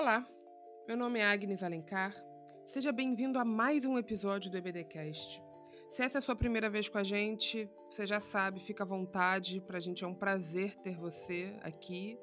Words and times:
Olá, 0.00 0.24
meu 0.86 0.96
nome 0.96 1.18
é 1.18 1.24
Agnes 1.24 1.60
Alencar. 1.60 2.14
Seja 2.68 2.92
bem-vindo 2.92 3.36
a 3.36 3.44
mais 3.44 3.84
um 3.84 3.98
episódio 3.98 4.48
do 4.48 4.56
EBDcast. 4.56 5.42
Se 5.90 6.04
essa 6.04 6.18
é 6.18 6.20
a 6.20 6.22
sua 6.22 6.36
primeira 6.36 6.70
vez 6.70 6.88
com 6.88 6.98
a 6.98 7.02
gente, 7.02 7.68
você 7.90 8.06
já 8.06 8.20
sabe, 8.20 8.60
fica 8.60 8.84
à 8.84 8.86
vontade. 8.86 9.60
Para 9.60 9.78
a 9.78 9.80
gente 9.80 10.04
é 10.04 10.06
um 10.06 10.14
prazer 10.14 10.76
ter 10.76 10.96
você 10.96 11.52
aqui. 11.62 12.16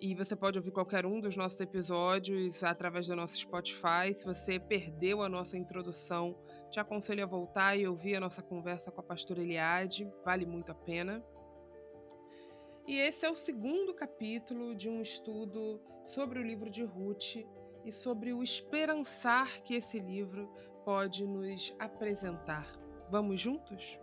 E 0.00 0.16
você 0.16 0.34
pode 0.34 0.58
ouvir 0.58 0.72
qualquer 0.72 1.06
um 1.06 1.20
dos 1.20 1.36
nossos 1.36 1.60
episódios 1.60 2.64
através 2.64 3.06
do 3.06 3.14
nosso 3.14 3.36
Spotify. 3.36 4.12
Se 4.12 4.24
você 4.24 4.58
perdeu 4.58 5.22
a 5.22 5.28
nossa 5.28 5.56
introdução, 5.56 6.36
te 6.72 6.80
aconselho 6.80 7.22
a 7.22 7.26
voltar 7.26 7.76
e 7.76 7.86
ouvir 7.86 8.16
a 8.16 8.20
nossa 8.20 8.42
conversa 8.42 8.90
com 8.90 9.00
a 9.00 9.04
pastora 9.04 9.40
Eliade. 9.40 10.10
Vale 10.24 10.44
muito 10.44 10.72
a 10.72 10.74
pena. 10.74 11.24
E 12.86 13.00
esse 13.00 13.26
é 13.26 13.30
o 13.30 13.34
segundo 13.34 13.92
capítulo 13.92 14.72
de 14.72 14.88
um 14.88 15.02
estudo 15.02 15.82
sobre 16.04 16.38
o 16.38 16.42
livro 16.42 16.70
de 16.70 16.84
Ruth 16.84 17.34
e 17.84 17.90
sobre 17.90 18.32
o 18.32 18.44
esperançar 18.44 19.60
que 19.64 19.74
esse 19.74 19.98
livro 19.98 20.48
pode 20.84 21.26
nos 21.26 21.74
apresentar. 21.80 22.64
Vamos 23.10 23.40
juntos? 23.40 23.98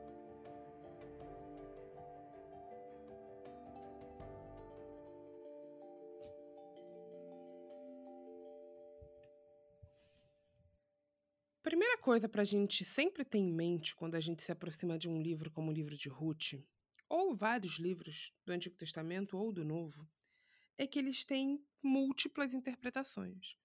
Primeira 11.61 11.97
coisa 11.99 12.27
para 12.27 12.41
a 12.41 12.45
gente 12.45 12.83
sempre 12.83 13.23
ter 13.23 13.37
em 13.37 13.49
mente 13.49 13.95
quando 13.95 14.15
a 14.15 14.19
gente 14.19 14.43
se 14.43 14.51
aproxima 14.51 14.97
de 14.97 15.07
um 15.07 15.21
livro 15.21 15.49
como 15.49 15.71
o 15.71 15.73
livro 15.73 15.95
de 15.95 16.09
Ruth 16.09 16.55
ou 17.13 17.35
vários 17.35 17.73
livros 17.73 18.33
do 18.43 18.51
Antigo 18.51 18.75
Testamento 18.75 19.37
ou 19.37 19.51
do 19.51 19.63
Novo, 19.63 20.09
é 20.75 20.87
que 20.87 20.97
eles 20.97 21.23
têm 21.23 21.63
múltiplas 21.79 22.55
interpretações. 22.55 23.55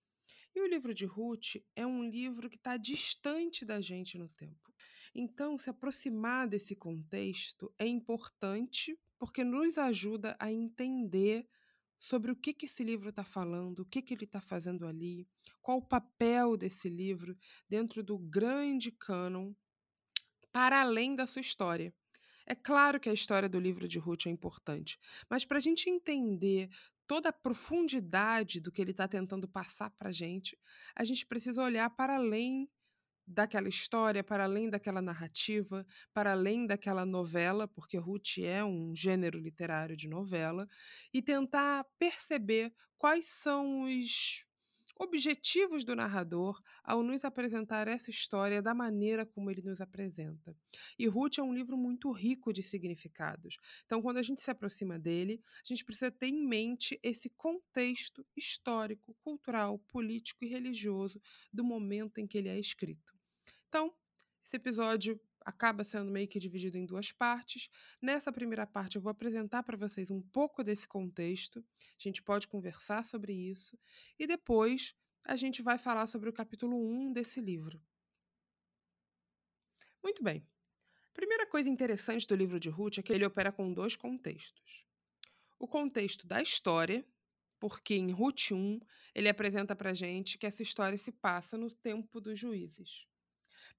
E 0.54 0.60
o 0.60 0.66
livro 0.66 0.92
de 0.92 1.06
Ruth 1.06 1.56
é 1.74 1.86
um 1.86 2.04
livro 2.04 2.50
que 2.50 2.56
está 2.56 2.76
distante 2.76 3.64
da 3.64 3.80
gente 3.80 4.18
no 4.18 4.28
tempo. 4.28 4.70
Então, 5.14 5.56
se 5.56 5.70
aproximar 5.70 6.46
desse 6.46 6.76
contexto 6.76 7.72
é 7.78 7.86
importante 7.86 9.00
porque 9.18 9.42
nos 9.42 9.78
ajuda 9.78 10.36
a 10.38 10.52
entender 10.52 11.48
sobre 11.98 12.30
o 12.30 12.36
que, 12.36 12.52
que 12.52 12.66
esse 12.66 12.84
livro 12.84 13.08
está 13.08 13.24
falando, 13.24 13.78
o 13.78 13.86
que, 13.86 14.02
que 14.02 14.12
ele 14.12 14.24
está 14.24 14.42
fazendo 14.42 14.86
ali, 14.86 15.26
qual 15.62 15.78
o 15.78 15.88
papel 15.88 16.54
desse 16.54 16.90
livro 16.90 17.34
dentro 17.66 18.02
do 18.02 18.18
grande 18.18 18.92
cânon 18.92 19.54
para 20.52 20.82
além 20.82 21.16
da 21.16 21.26
sua 21.26 21.40
história. 21.40 21.94
É 22.50 22.54
claro 22.54 22.98
que 22.98 23.10
a 23.10 23.12
história 23.12 23.46
do 23.46 23.60
livro 23.60 23.86
de 23.86 23.98
Ruth 23.98 24.26
é 24.26 24.30
importante, 24.30 24.98
mas 25.28 25.44
para 25.44 25.58
a 25.58 25.60
gente 25.60 25.90
entender 25.90 26.70
toda 27.06 27.28
a 27.28 27.32
profundidade 27.32 28.58
do 28.58 28.72
que 28.72 28.80
ele 28.80 28.92
está 28.92 29.06
tentando 29.06 29.46
passar 29.46 29.90
para 29.90 30.08
a 30.08 30.12
gente, 30.12 30.58
a 30.96 31.04
gente 31.04 31.26
precisa 31.26 31.62
olhar 31.62 31.90
para 31.90 32.14
além 32.16 32.66
daquela 33.26 33.68
história, 33.68 34.24
para 34.24 34.44
além 34.44 34.70
daquela 34.70 35.02
narrativa, 35.02 35.86
para 36.14 36.32
além 36.32 36.66
daquela 36.66 37.04
novela, 37.04 37.68
porque 37.68 37.98
Ruth 37.98 38.38
é 38.38 38.64
um 38.64 38.96
gênero 38.96 39.38
literário 39.38 39.94
de 39.94 40.08
novela, 40.08 40.66
e 41.12 41.20
tentar 41.20 41.84
perceber 41.98 42.72
quais 42.96 43.26
são 43.26 43.82
os 43.82 44.42
objetivos 44.98 45.84
do 45.84 45.94
narrador 45.94 46.60
ao 46.82 47.02
nos 47.02 47.24
apresentar 47.24 47.86
essa 47.86 48.10
história 48.10 48.60
da 48.60 48.74
maneira 48.74 49.24
como 49.24 49.50
ele 49.50 49.62
nos 49.62 49.80
apresenta. 49.80 50.56
E 50.98 51.06
Ruth 51.06 51.38
é 51.38 51.42
um 51.42 51.54
livro 51.54 51.76
muito 51.76 52.10
rico 52.10 52.52
de 52.52 52.62
significados. 52.62 53.56
Então, 53.84 54.02
quando 54.02 54.18
a 54.18 54.22
gente 54.22 54.42
se 54.42 54.50
aproxima 54.50 54.98
dele, 54.98 55.40
a 55.44 55.68
gente 55.68 55.84
precisa 55.84 56.10
ter 56.10 56.26
em 56.26 56.46
mente 56.46 56.98
esse 57.02 57.30
contexto 57.30 58.26
histórico, 58.36 59.14
cultural, 59.20 59.78
político 59.88 60.44
e 60.44 60.48
religioso 60.48 61.20
do 61.52 61.62
momento 61.62 62.18
em 62.18 62.26
que 62.26 62.36
ele 62.36 62.48
é 62.48 62.58
escrito. 62.58 63.16
Então, 63.68 63.94
esse 64.44 64.56
episódio 64.56 65.20
acaba 65.44 65.84
sendo 65.84 66.10
meio 66.10 66.28
que 66.28 66.38
dividido 66.38 66.78
em 66.78 66.84
duas 66.84 67.12
partes. 67.12 67.68
Nessa 68.00 68.32
primeira 68.32 68.66
parte, 68.66 68.96
eu 68.96 69.02
vou 69.02 69.10
apresentar 69.10 69.62
para 69.62 69.76
vocês 69.76 70.10
um 70.10 70.20
pouco 70.20 70.62
desse 70.62 70.86
contexto, 70.86 71.64
a 71.80 72.02
gente 72.02 72.22
pode 72.22 72.48
conversar 72.48 73.04
sobre 73.04 73.32
isso, 73.32 73.78
e 74.18 74.26
depois 74.26 74.94
a 75.26 75.36
gente 75.36 75.62
vai 75.62 75.78
falar 75.78 76.06
sobre 76.06 76.28
o 76.28 76.32
capítulo 76.32 76.76
1 76.76 77.12
desse 77.12 77.40
livro. 77.40 77.82
Muito 80.02 80.22
bem. 80.22 80.46
Primeira 81.12 81.46
coisa 81.46 81.68
interessante 81.68 82.26
do 82.26 82.36
livro 82.36 82.60
de 82.60 82.68
Ruth 82.68 82.98
é 82.98 83.02
que 83.02 83.12
ele 83.12 83.24
opera 83.24 83.50
com 83.50 83.72
dois 83.72 83.96
contextos. 83.96 84.86
O 85.58 85.66
contexto 85.66 86.26
da 86.26 86.40
história, 86.40 87.04
porque 87.58 87.94
em 87.94 88.12
Ruth 88.12 88.52
1 88.52 88.78
ele 89.14 89.28
apresenta 89.28 89.74
para 89.74 89.92
gente 89.92 90.38
que 90.38 90.46
essa 90.46 90.62
história 90.62 90.96
se 90.96 91.10
passa 91.10 91.58
no 91.58 91.70
tempo 91.70 92.20
dos 92.20 92.38
juízes. 92.38 93.06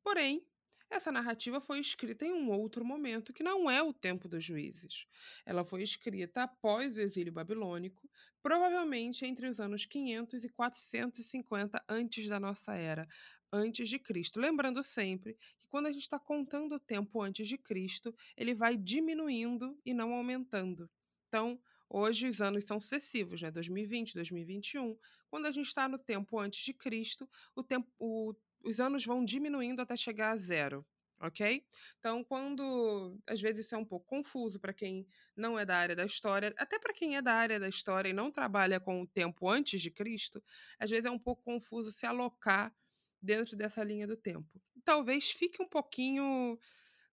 Porém, 0.03 0.45
essa 0.89 1.11
narrativa 1.11 1.61
foi 1.61 1.79
escrita 1.79 2.25
em 2.25 2.31
um 2.31 2.49
outro 2.49 2.83
momento, 2.83 3.31
que 3.31 3.43
não 3.43 3.69
é 3.69 3.81
o 3.81 3.93
tempo 3.93 4.27
dos 4.27 4.43
juízes. 4.43 5.05
Ela 5.45 5.63
foi 5.63 5.83
escrita 5.83 6.43
após 6.43 6.97
o 6.97 7.01
exílio 7.01 7.31
babilônico, 7.31 8.09
provavelmente 8.41 9.25
entre 9.25 9.47
os 9.47 9.59
anos 9.59 9.85
500 9.85 10.43
e 10.43 10.49
450 10.49 11.83
antes 11.87 12.27
da 12.27 12.39
nossa 12.39 12.73
era, 12.73 13.07
antes 13.51 13.89
de 13.89 13.99
Cristo. 13.99 14.39
Lembrando 14.39 14.83
sempre 14.83 15.37
que 15.59 15.67
quando 15.67 15.87
a 15.87 15.91
gente 15.91 16.01
está 16.01 16.19
contando 16.19 16.75
o 16.75 16.79
tempo 16.79 17.21
antes 17.21 17.47
de 17.47 17.57
Cristo, 17.57 18.15
ele 18.35 18.55
vai 18.55 18.75
diminuindo 18.75 19.79
e 19.85 19.93
não 19.93 20.13
aumentando. 20.13 20.89
Então, 21.27 21.59
hoje 21.87 22.27
os 22.27 22.41
anos 22.41 22.63
são 22.63 22.79
sucessivos, 22.79 23.41
né? 23.41 23.51
2020, 23.51 24.15
2021. 24.15 24.97
Quando 25.27 25.45
a 25.45 25.51
gente 25.51 25.67
está 25.67 25.87
no 25.87 25.99
tempo 25.99 26.39
antes 26.39 26.63
de 26.63 26.73
Cristo, 26.73 27.29
o 27.55 27.63
tempo, 27.63 27.87
o 27.99 28.33
os 28.63 28.79
anos 28.79 29.05
vão 29.05 29.23
diminuindo 29.23 29.81
até 29.81 29.95
chegar 29.95 30.31
a 30.31 30.37
zero, 30.37 30.85
ok? 31.19 31.65
Então, 31.99 32.23
quando 32.23 33.17
às 33.27 33.41
vezes 33.41 33.65
isso 33.65 33.75
é 33.75 33.77
um 33.77 33.85
pouco 33.85 34.05
confuso 34.05 34.59
para 34.59 34.73
quem 34.73 35.07
não 35.35 35.57
é 35.57 35.65
da 35.65 35.77
área 35.77 35.95
da 35.95 36.05
história, 36.05 36.53
até 36.57 36.79
para 36.79 36.93
quem 36.93 37.15
é 37.17 37.21
da 37.21 37.33
área 37.33 37.59
da 37.59 37.67
história 37.67 38.09
e 38.09 38.13
não 38.13 38.31
trabalha 38.31 38.79
com 38.79 39.01
o 39.01 39.07
tempo 39.07 39.49
antes 39.49 39.81
de 39.81 39.91
Cristo, 39.91 40.43
às 40.79 40.89
vezes 40.89 41.05
é 41.05 41.11
um 41.11 41.19
pouco 41.19 41.43
confuso 41.43 41.91
se 41.91 42.05
alocar 42.05 42.73
dentro 43.21 43.55
dessa 43.55 43.83
linha 43.83 44.07
do 44.07 44.15
tempo. 44.15 44.61
Talvez 44.83 45.31
fique 45.31 45.61
um 45.61 45.67
pouquinho 45.67 46.57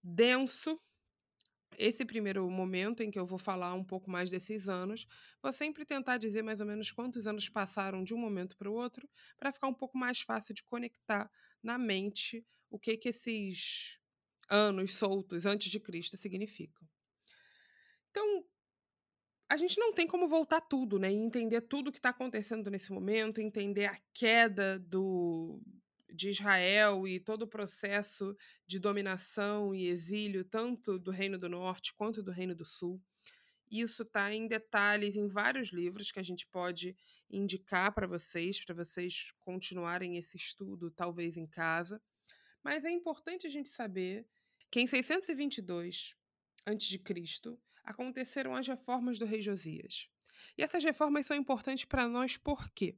denso 0.03 0.81
esse 1.79 2.05
primeiro 2.05 2.49
momento 2.51 3.03
em 3.03 3.11
que 3.11 3.19
eu 3.19 3.27
vou 3.27 3.39
falar 3.39 3.75
um 3.75 3.85
pouco 3.85 4.11
mais 4.11 4.31
desses 4.31 4.69
anos, 4.69 5.07
vou 5.43 5.53
sempre 5.53 5.85
tentar 5.85 6.19
dizer 6.19 6.43
mais 6.43 6.61
ou 6.61 6.67
menos 6.67 6.91
quantos 6.91 7.27
anos 7.27 7.49
passaram 7.49 8.03
de 8.05 8.15
um 8.15 8.19
momento 8.19 8.57
para 8.57 8.71
o 8.71 8.75
outro, 8.75 9.09
para 9.37 9.53
ficar 9.53 9.69
um 9.69 9.75
pouco 9.75 9.97
mais 9.99 10.21
fácil 10.21 10.55
de 10.55 10.65
conectar 10.65 11.31
na 11.63 11.79
mente 11.79 12.45
o 12.71 12.79
que 12.79 12.97
que 12.97 13.09
esses 13.09 13.99
anos 14.49 14.95
soltos 14.95 15.47
antes 15.47 15.71
de 15.71 15.81
Cristo 15.81 16.17
significam. 16.17 16.87
Então, 18.11 18.45
a 19.49 19.57
gente 19.57 19.79
não 19.79 19.93
tem 19.93 20.07
como 20.07 20.27
voltar 20.27 20.61
tudo, 20.61 20.99
né? 20.99 21.13
E 21.13 21.17
entender 21.17 21.61
tudo 21.63 21.89
o 21.89 21.93
que 21.93 21.99
está 21.99 22.09
acontecendo 22.09 22.71
nesse 22.71 22.93
momento, 22.93 23.41
entender 23.41 23.87
a 23.87 23.99
queda 24.13 24.79
do, 24.79 25.61
de 26.13 26.31
Israel 26.31 27.07
e 27.07 27.19
todo 27.21 27.43
o 27.43 27.49
processo 27.49 28.37
de 28.67 28.79
dominação 28.79 29.75
e 29.75 29.87
exílio, 29.89 30.45
tanto 30.45 30.99
do 30.99 31.11
Reino 31.11 31.39
do 31.39 31.49
Norte 31.49 31.95
quanto 31.95 32.23
do 32.23 32.31
Reino 32.31 32.55
do 32.55 32.65
Sul. 32.65 33.01
Isso 33.71 34.03
está 34.03 34.33
em 34.33 34.47
detalhes 34.47 35.17
em 35.17 35.27
vários 35.27 35.71
livros 35.71 36.13
que 36.13 36.21
a 36.21 36.23
gente 36.23 36.47
pode 36.47 36.97
indicar 37.29 37.93
para 37.93 38.07
vocês, 38.07 38.65
para 38.65 38.75
vocês 38.75 39.33
continuarem 39.41 40.17
esse 40.17 40.37
estudo, 40.37 40.91
talvez 40.91 41.37
em 41.37 41.47
casa. 41.47 42.01
Mas 42.63 42.85
é 42.85 42.91
importante 42.91 43.47
a 43.47 43.51
gente 43.51 43.69
saber 43.69 44.25
que 44.71 44.81
em 44.81 44.87
622 44.87 46.15
a.C. 46.65 47.59
aconteceram 47.85 48.55
as 48.55 48.67
reformas 48.67 49.19
do 49.19 49.25
rei 49.25 49.41
Josias. 49.41 50.09
E 50.57 50.63
essas 50.63 50.83
reformas 50.85 51.27
são 51.27 51.37
importantes 51.37 51.85
para 51.85 52.09
nós 52.09 52.37
por 52.37 52.71
quê? 52.71 52.97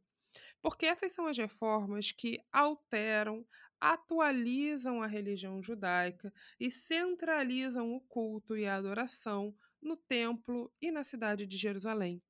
Porque 0.61 0.87
essas 0.87 1.13
são 1.13 1.27
as 1.27 1.39
reformas 1.39 2.11
que 2.11 2.41
alteram, 2.53 3.47
atualizam 3.81 5.03
a 5.03 5.07
religião 5.07 5.63
judaica 5.63 6.33
e 6.59 6.71
centralizam 6.71 7.95
o 7.95 8.01
culto 8.01 8.57
e 8.57 8.67
a 8.67 8.75
adoração 8.75 9.57
no 9.81 9.97
templo 9.97 10.73
e 10.81 10.91
na 10.91 11.05
cidade 11.05 11.47
de 11.47 11.57
Jerusalém. 11.57 12.21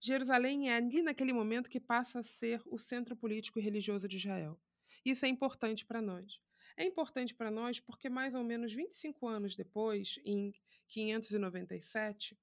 Jerusalém 0.00 0.70
é 0.70 0.76
ali 0.76 1.02
naquele 1.02 1.32
momento 1.32 1.70
que 1.70 1.80
passa 1.80 2.20
a 2.20 2.22
ser 2.22 2.62
o 2.66 2.78
centro 2.78 3.16
político 3.16 3.58
e 3.58 3.62
religioso 3.62 4.06
de 4.06 4.18
Israel. 4.18 4.60
Isso 5.04 5.24
é 5.24 5.28
importante 5.28 5.86
para 5.86 6.02
nós. 6.02 6.38
É 6.76 6.84
importante 6.84 7.34
para 7.34 7.50
nós 7.50 7.80
porque, 7.80 8.10
mais 8.10 8.34
ou 8.34 8.44
menos 8.44 8.74
25 8.74 9.26
anos 9.26 9.56
depois, 9.56 10.20
em 10.24 10.52
597, 10.88 12.38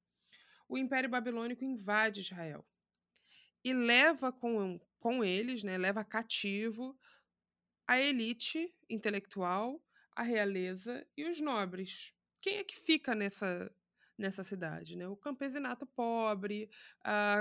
o 0.67 0.77
Império 0.77 1.09
Babilônico 1.09 1.63
invade 1.63 2.21
Israel 2.21 2.65
e 3.63 3.73
leva 3.73 4.31
com, 4.31 4.79
com 4.99 5.23
eles, 5.23 5.63
né, 5.63 5.77
leva 5.77 6.03
cativo 6.03 6.97
a 7.87 7.99
elite 7.99 8.73
intelectual, 8.89 9.81
a 10.15 10.23
realeza 10.23 11.05
e 11.17 11.25
os 11.25 11.39
nobres. 11.39 12.13
Quem 12.41 12.57
é 12.57 12.63
que 12.63 12.77
fica 12.77 13.15
nessa, 13.15 13.73
nessa 14.17 14.43
cidade, 14.43 14.95
né? 14.95 15.07
O 15.07 15.15
campesinato 15.15 15.85
pobre, 15.85 16.69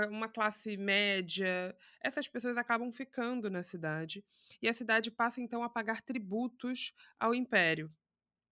uma 0.09 0.27
classe 0.27 0.75
média, 0.77 1.75
essas 2.01 2.27
pessoas 2.27 2.57
acabam 2.57 2.91
ficando 2.91 3.49
na 3.49 3.63
cidade 3.63 4.23
e 4.61 4.67
a 4.67 4.73
cidade 4.73 5.11
passa 5.11 5.41
então 5.41 5.63
a 5.63 5.69
pagar 5.69 6.01
tributos 6.01 6.93
ao 7.19 7.33
império. 7.33 7.91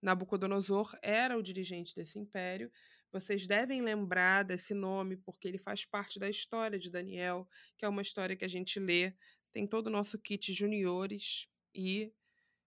Nabucodonosor 0.02 0.98
era 1.02 1.38
o 1.38 1.44
dirigente 1.44 1.96
desse 1.96 2.18
império. 2.18 2.72
Vocês 3.12 3.46
devem 3.46 3.82
lembrar 3.82 4.44
desse 4.44 4.74
nome 4.74 5.18
porque 5.18 5.48
ele 5.48 5.58
faz 5.58 5.84
parte 5.84 6.18
da 6.18 6.30
história 6.30 6.80
de 6.80 6.90
Daniel, 6.90 7.48
que 7.78 7.84
é 7.84 7.90
uma 7.90 8.02
história 8.02 8.36
que 8.38 8.46
a 8.46 8.48
gente 8.48 8.80
lê. 8.80 9.14
Tem 9.52 9.68
todo 9.68 9.88
o 9.88 9.90
nosso 9.90 10.18
kit 10.18 10.54
juniores 10.54 11.48
e 11.76 12.14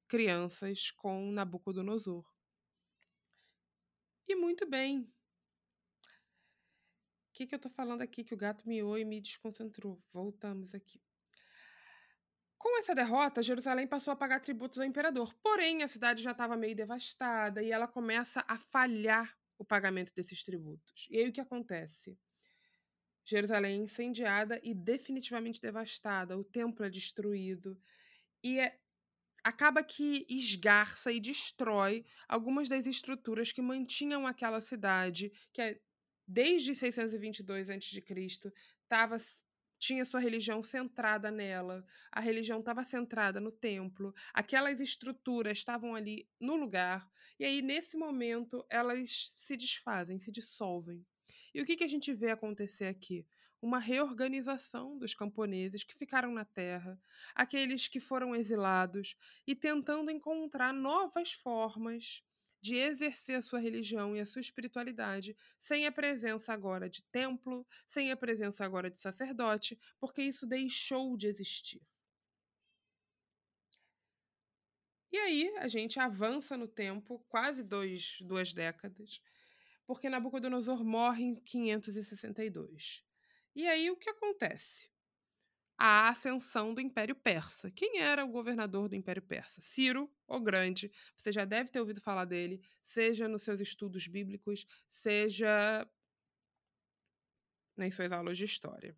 crianças 0.07 0.91
com 0.91 1.33
Nabucodonosor. 1.33 2.25
E 4.29 4.37
muito 4.37 4.67
bem. 4.69 5.01
O 7.29 7.33
que, 7.33 7.47
que 7.47 7.55
eu 7.55 7.57
estou 7.57 7.73
falando 7.73 8.03
aqui 8.03 8.23
que 8.23 8.35
o 8.35 8.37
gato 8.37 8.69
miou 8.69 8.99
e 8.99 9.05
me 9.05 9.21
desconcentrou? 9.21 10.01
Voltamos 10.13 10.75
aqui. 10.75 11.03
Com 12.59 12.79
essa 12.79 12.95
derrota, 12.95 13.43
Jerusalém 13.43 13.87
passou 13.87 14.13
a 14.13 14.17
pagar 14.17 14.41
tributos 14.41 14.79
ao 14.79 14.87
imperador. 14.87 15.35
Porém, 15.43 15.83
a 15.83 15.89
cidade 15.89 16.23
já 16.23 16.31
estava 16.31 16.57
meio 16.57 16.77
devastada 16.77 17.63
e 17.63 17.71
ela 17.71 17.89
começa 17.89 18.45
a 18.47 18.59
falhar 18.59 19.37
o 19.59 19.65
pagamento 19.65 20.13
desses 20.15 20.43
tributos. 20.43 21.07
E 21.11 21.19
aí 21.19 21.29
o 21.29 21.33
que 21.33 21.41
acontece? 21.41 22.19
Jerusalém 23.25 23.81
é 23.81 23.85
incendiada 23.85 24.61
e 24.63 24.75
definitivamente 24.75 25.61
devastada, 25.61 26.37
o 26.37 26.45
templo 26.45 26.85
é 26.85 26.91
destruído 26.91 27.81
e 28.43 28.61
é, 28.61 28.79
acaba 29.43 29.83
que 29.83 30.27
esgarça 30.29 31.11
e 31.11 31.19
destrói 31.19 32.05
algumas 32.29 32.69
das 32.69 32.87
estruturas 32.87 33.51
que 33.51 33.63
mantinham 33.63 34.27
aquela 34.27 34.61
cidade, 34.61 35.33
que 35.53 35.63
é, 35.63 35.81
desde 36.27 36.75
622 36.75 37.71
a.C. 37.71 38.03
estava 38.83 39.17
tinha 39.85 40.05
sua 40.05 40.19
religião 40.19 40.63
centrada 40.63 41.31
nela, 41.31 41.85
a 42.11 42.19
religião 42.19 42.61
estava 42.61 42.83
centrada 42.83 43.39
no 43.39 43.53
templo, 43.53 44.15
aquelas 44.33 44.81
estruturas 44.81 45.59
estavam 45.59 45.95
ali 45.95 46.27
no 46.41 46.57
lugar, 46.57 47.07
e 47.39 47.45
aí 47.45 47.61
nesse 47.61 47.95
momento 47.95 48.65
elas 48.71 49.35
se 49.37 49.57
desfazem, 49.57 50.19
se 50.19 50.33
dissolvem. 50.33 51.05
E 51.55 51.61
o 51.61 51.67
que, 51.67 51.77
que 51.77 51.85
a 51.85 51.89
gente 51.89 52.15
vê 52.15 52.31
acontecer 52.31 52.87
aqui? 52.87 53.27
Uma 53.61 53.79
reorganização 53.79 54.97
dos 54.99 55.15
camponeses 55.15 55.85
que 55.85 55.95
ficaram 55.95 56.33
na 56.33 56.47
terra, 56.47 56.99
aqueles 57.35 57.87
que 57.87 58.01
foram 58.01 58.35
exilados, 58.35 59.17
e 59.47 59.55
tentando 59.55 60.11
encontrar 60.11 60.73
novas 60.73 61.33
formas 61.33 62.23
de 62.65 62.77
exercer 62.77 63.37
a 63.37 63.43
sua 63.43 63.59
religião 63.59 64.17
e 64.17 64.21
a 64.21 64.25
sua 64.25 64.41
espiritualidade 64.41 65.37
sem 65.59 65.85
a 65.85 65.93
presença 65.93 66.51
agora 66.51 66.89
de 66.89 67.03
templo, 67.03 67.67
sem 67.87 68.11
a 68.11 68.17
presença 68.17 68.65
agora 68.65 68.91
de 68.91 68.99
sacerdote, 68.99 69.79
porque 70.01 70.23
isso 70.23 70.47
deixou 70.47 71.15
de 71.15 71.27
existir. 71.27 71.83
E 75.13 75.19
aí 75.19 75.55
a 75.59 75.69
gente 75.69 76.01
avança 76.01 76.57
no 76.57 76.67
tempo, 76.67 77.23
quase 77.29 77.63
dois, 77.63 78.17
duas 78.23 78.55
décadas, 78.55 79.21
porque 79.87 80.09
Nabucodonosor 80.09 80.83
morre 80.83 81.23
em 81.23 81.35
562. 81.35 83.05
E 83.55 83.67
aí 83.67 83.91
o 83.91 83.97
que 83.97 84.09
acontece? 84.09 84.89
A 85.87 86.09
ascensão 86.09 86.73
do 86.73 86.81
Império 86.81 87.15
Persa. 87.15 87.71
Quem 87.71 87.99
era 87.99 88.25
o 88.25 88.29
governador 88.29 88.89
do 88.89 88.95
Império 88.95 89.21
Persa? 89.21 89.61
Ciro, 89.61 90.11
o 90.27 90.41
Grande. 90.41 90.91
Você 91.15 91.31
já 91.31 91.45
deve 91.45 91.71
ter 91.71 91.79
ouvido 91.79 92.01
falar 92.01 92.25
dele, 92.25 92.63
seja 92.83 93.29
nos 93.29 93.43
seus 93.43 93.61
estudos 93.61 94.07
bíblicos, 94.07 94.67
seja 94.89 95.87
nas 97.77 97.93
suas 97.93 98.11
aulas 98.11 98.39
de 98.39 98.47
história. 98.47 98.97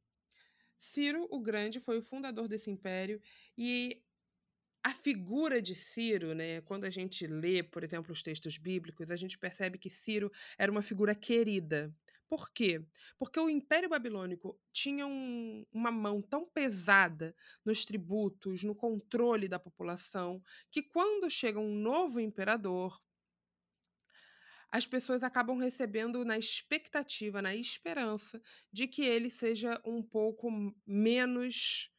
Ciro 0.79 1.27
o 1.29 1.41
Grande 1.41 1.81
foi 1.81 1.99
o 1.99 2.03
fundador 2.03 2.47
desse 2.47 2.71
império 2.71 3.21
e 3.59 4.01
a 4.85 4.95
figura 4.95 5.61
de 5.61 5.75
Ciro, 5.75 6.37
né, 6.37 6.61
quando 6.61 6.85
a 6.85 6.91
gente 6.91 7.27
lê, 7.27 7.65
por 7.65 7.83
exemplo, 7.83 8.13
os 8.13 8.23
textos 8.23 8.57
bíblicos, 8.59 9.11
a 9.11 9.17
gente 9.17 9.37
percebe 9.37 9.77
que 9.77 9.91
Ciro 9.91 10.31
era 10.57 10.71
uma 10.71 10.83
figura 10.83 11.17
querida. 11.17 11.93
Por 12.29 12.51
quê? 12.51 12.85
Porque 13.19 13.39
o 13.39 13.49
Império 13.49 13.89
Babilônico 13.89 14.59
tinha 14.73 15.07
um, 15.07 15.65
uma 15.73 15.91
mão 15.91 16.21
tão 16.21 16.45
pesada 16.45 17.35
nos 17.65 17.85
tributos, 17.85 18.65
no 18.65 18.75
controle 18.75 19.49
da 19.49 19.59
população, 19.59 20.43
que 20.71 20.83
quando 20.83 21.31
chega 21.31 21.61
um 21.61 21.75
novo 21.75 22.19
imperador, 22.19 23.01
as 24.71 24.87
pessoas 24.87 25.23
acabam 25.23 25.57
recebendo 25.57 26.25
na 26.25 26.37
expectativa, 26.37 27.41
na 27.41 27.55
esperança 27.55 28.43
de 28.73 28.87
que 28.87 29.03
ele 29.03 29.31
seja 29.31 29.81
um 29.85 30.03
pouco 30.03 30.51
menos 30.85 31.91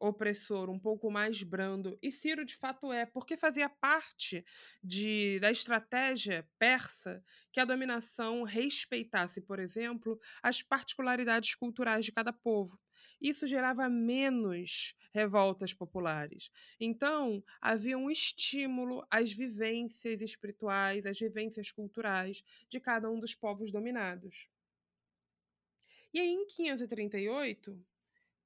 opressor, 0.00 0.70
um 0.70 0.78
pouco 0.78 1.10
mais 1.10 1.42
brando. 1.42 1.98
E 2.02 2.10
Ciro, 2.10 2.44
de 2.44 2.56
fato, 2.56 2.92
é, 2.92 3.04
porque 3.04 3.36
fazia 3.36 3.68
parte 3.68 4.44
de, 4.82 5.38
da 5.40 5.50
estratégia 5.50 6.48
persa 6.58 7.22
que 7.52 7.60
a 7.60 7.64
dominação 7.64 8.42
respeitasse, 8.42 9.40
por 9.42 9.58
exemplo, 9.58 10.18
as 10.42 10.62
particularidades 10.62 11.54
culturais 11.54 12.04
de 12.04 12.12
cada 12.12 12.32
povo. 12.32 12.80
Isso 13.20 13.46
gerava 13.46 13.88
menos 13.88 14.94
revoltas 15.12 15.72
populares. 15.74 16.50
Então, 16.78 17.42
havia 17.60 17.96
um 17.96 18.10
estímulo 18.10 19.06
às 19.10 19.32
vivências 19.32 20.20
espirituais, 20.20 21.04
às 21.06 21.18
vivências 21.18 21.70
culturais 21.70 22.42
de 22.68 22.80
cada 22.80 23.10
um 23.10 23.20
dos 23.20 23.34
povos 23.34 23.70
dominados. 23.70 24.50
E 26.12 26.18
aí, 26.18 26.28
em 26.28 26.46
538, 26.46 27.80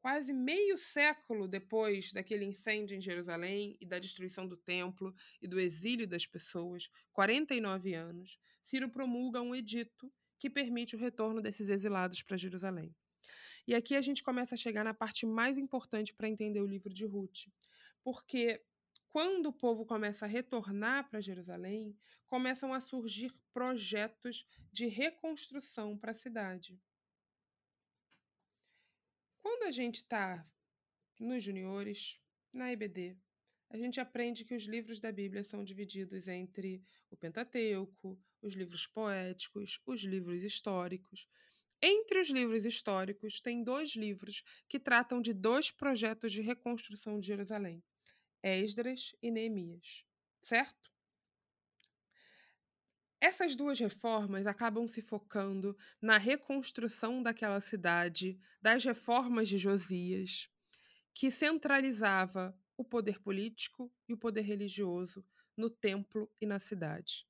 quase 0.05 0.35
meio 0.35 0.77
século 0.77 1.49
depois 1.49 2.13
daquele 2.13 2.45
incêndio 2.45 2.95
em 2.95 3.01
Jerusalém 3.01 3.75
e 3.81 3.87
da 3.87 3.99
destruição 3.99 4.47
do 4.47 4.55
templo 4.55 5.15
e 5.41 5.49
do 5.49 5.59
exílio 5.59 6.07
das 6.07 6.27
pessoas, 6.27 6.91
49 7.15 7.95
anos, 7.95 8.39
Ciro 8.63 8.91
promulga 8.91 9.41
um 9.41 9.55
edito 9.55 10.13
que 10.39 10.51
permite 10.51 10.95
o 10.95 10.99
retorno 10.99 11.41
desses 11.41 11.71
exilados 11.71 12.23
para 12.23 12.37
Jerusalém. 12.37 12.95
E 13.67 13.75
aqui 13.75 13.97
a 13.97 14.03
gente 14.03 14.23
começa 14.23 14.55
a 14.55 14.59
chegar 14.59 14.85
na 14.85 14.93
parte 14.93 15.25
mais 15.25 15.57
importante 15.57 16.13
para 16.13 16.29
entender 16.29 16.61
o 16.61 16.67
livro 16.67 16.93
de 16.93 17.07
Ruth, 17.07 17.49
porque 18.03 18.63
quando 19.09 19.47
o 19.47 19.55
povo 19.55 19.87
começa 19.87 20.27
a 20.27 20.29
retornar 20.29 21.09
para 21.09 21.23
Jerusalém, 21.23 21.97
começam 22.27 22.75
a 22.75 22.81
surgir 22.81 23.33
projetos 23.55 24.45
de 24.71 24.87
reconstrução 24.87 25.97
para 25.97 26.11
a 26.11 26.15
cidade. 26.15 26.79
Quando 29.45 29.65
a 29.65 29.71
gente 29.71 29.97
está 29.97 30.43
nos 31.21 31.45
juniores, 31.45 32.19
na 32.51 32.73
EBD, 32.73 33.15
a 33.69 33.77
gente 33.77 34.01
aprende 34.01 34.43
que 34.43 34.55
os 34.55 34.65
livros 34.65 35.01
da 35.01 35.13
Bíblia 35.13 35.45
são 35.45 35.63
divididos 35.63 36.29
entre 36.29 36.83
o 37.11 37.17
Pentateuco, 37.19 38.19
os 38.41 38.55
livros 38.55 38.87
poéticos, 38.87 39.79
os 39.85 40.01
livros 40.01 40.43
históricos. 40.43 41.29
Entre 41.83 42.19
os 42.19 42.31
livros 42.31 42.65
históricos, 42.65 43.39
tem 43.39 43.63
dois 43.63 43.91
livros 43.91 44.43
que 44.67 44.81
tratam 44.81 45.21
de 45.21 45.35
dois 45.35 45.71
projetos 45.71 46.33
de 46.33 46.41
reconstrução 46.41 47.21
de 47.21 47.27
Jerusalém: 47.27 47.85
Esdras 48.43 49.15
e 49.21 49.31
Neemias, 49.31 50.07
certo? 50.43 50.91
Essas 53.25 53.57
duas 53.57 53.79
reformas 53.79 54.47
acabam 54.47 54.87
se 54.87 55.01
focando 55.01 55.75
na 55.99 56.19
reconstrução 56.19 57.23
daquela 57.23 57.59
cidade, 57.59 58.39
das 58.61 58.85
reformas 58.85 59.49
de 59.49 59.57
Josias, 59.57 60.51
que 61.15 61.31
centralizava 61.31 62.55
o 62.77 62.85
poder 62.85 63.19
político 63.19 63.91
e 64.07 64.13
o 64.13 64.19
poder 64.19 64.43
religioso 64.43 65.25
no 65.57 65.71
templo 65.71 66.31
e 66.39 66.45
na 66.45 66.59
cidade. 66.59 67.27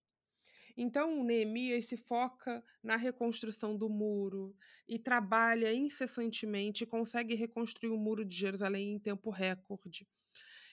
Então, 0.77 1.23
Neemias 1.23 1.87
se 1.87 1.97
foca 1.97 2.61
na 2.83 2.97
reconstrução 2.97 3.77
do 3.77 3.89
muro 3.89 4.53
e 4.89 4.99
trabalha 4.99 5.73
incessantemente 5.73 6.85
consegue 6.85 7.37
reconstruir 7.37 7.91
o 7.91 7.97
muro 7.97 8.25
de 8.25 8.35
Jerusalém 8.35 8.95
em 8.95 8.99
tempo 8.99 9.31
recorde. 9.31 10.09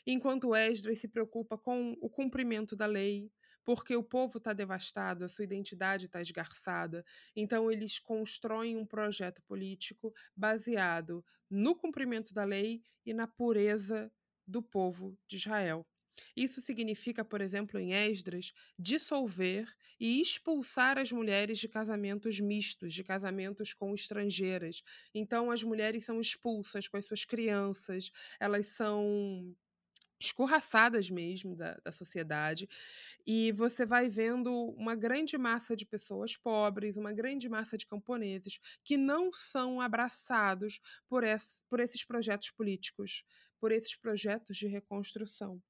Enquanto 0.03 0.55
Esdras 0.55 0.97
se 0.97 1.07
preocupa 1.07 1.59
com 1.59 1.95
o 2.01 2.09
cumprimento 2.09 2.75
da 2.75 2.87
lei, 2.87 3.31
porque 3.63 3.95
o 3.95 4.03
povo 4.03 4.37
está 4.37 4.53
devastado, 4.53 5.23
a 5.23 5.27
sua 5.27 5.43
identidade 5.43 6.05
está 6.05 6.21
esgarçada. 6.21 7.03
Então, 7.35 7.71
eles 7.71 7.99
constroem 7.99 8.77
um 8.77 8.85
projeto 8.85 9.41
político 9.43 10.13
baseado 10.35 11.23
no 11.49 11.75
cumprimento 11.75 12.33
da 12.33 12.43
lei 12.43 12.81
e 13.05 13.13
na 13.13 13.27
pureza 13.27 14.11
do 14.47 14.61
povo 14.61 15.17
de 15.27 15.37
Israel. 15.37 15.85
Isso 16.35 16.61
significa, 16.61 17.23
por 17.23 17.41
exemplo, 17.41 17.79
em 17.79 17.93
Esdras, 17.93 18.51
dissolver 18.77 19.67
e 19.99 20.21
expulsar 20.21 20.97
as 20.97 21.11
mulheres 21.11 21.57
de 21.57 21.67
casamentos 21.67 22.39
mistos, 22.39 22.93
de 22.93 23.03
casamentos 23.03 23.73
com 23.73 23.93
estrangeiras. 23.93 24.81
Então, 25.13 25.51
as 25.51 25.63
mulheres 25.63 26.05
são 26.05 26.19
expulsas 26.19 26.87
com 26.87 26.97
as 26.97 27.05
suas 27.05 27.25
crianças, 27.25 28.11
elas 28.39 28.67
são 28.67 29.55
escorraçadas 30.21 31.09
mesmo 31.09 31.55
da, 31.55 31.79
da 31.83 31.91
sociedade, 31.91 32.69
e 33.25 33.51
você 33.51 33.85
vai 33.85 34.07
vendo 34.07 34.51
uma 34.77 34.95
grande 34.95 35.37
massa 35.37 35.75
de 35.75 35.85
pessoas 35.85 36.37
pobres, 36.37 36.95
uma 36.95 37.11
grande 37.11 37.49
massa 37.49 37.77
de 37.77 37.85
camponeses 37.85 38.59
que 38.83 38.97
não 38.97 39.33
são 39.33 39.81
abraçados 39.81 40.79
por, 41.09 41.23
esse, 41.23 41.63
por 41.67 41.79
esses 41.79 42.05
projetos 42.05 42.51
políticos, 42.51 43.23
por 43.59 43.71
esses 43.71 43.95
projetos 43.95 44.55
de 44.55 44.67
reconstrução. 44.67 45.61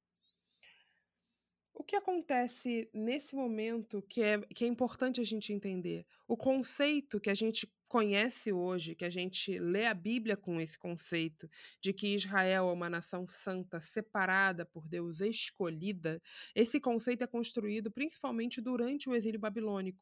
O 1.74 1.84
que 1.84 1.96
acontece 1.96 2.90
nesse 2.94 3.36
momento 3.36 4.04
que 4.04 4.22
é, 4.22 4.40
que 4.40 4.66
é 4.66 4.68
importante 4.68 5.20
a 5.20 5.24
gente 5.24 5.52
entender? 5.52 6.06
O 6.28 6.38
conceito 6.38 7.20
que 7.20 7.30
a 7.30 7.34
gente 7.34 7.68
conhece 7.92 8.54
hoje, 8.54 8.96
que 8.96 9.04
a 9.04 9.10
gente 9.10 9.60
lê 9.60 9.86
a 9.86 9.94
Bíblia 9.94 10.38
com 10.38 10.62
esse 10.62 10.80
conceito 10.80 11.50
de 11.82 11.92
que 11.92 12.16
Israel 12.16 12.70
é 12.70 12.72
uma 12.72 12.90
nação 12.90 13.28
santa, 13.28 13.82
separada 13.82 14.66
por 14.66 14.88
Deus, 14.88 15.20
escolhida, 15.20 16.22
esse 16.56 16.80
conceito 16.80 17.26
é 17.26 17.28
construído 17.28 17.92
principalmente 17.92 18.62
durante 18.62 19.10
o 19.10 19.14
exílio 19.14 19.42
babilônico. 19.42 20.00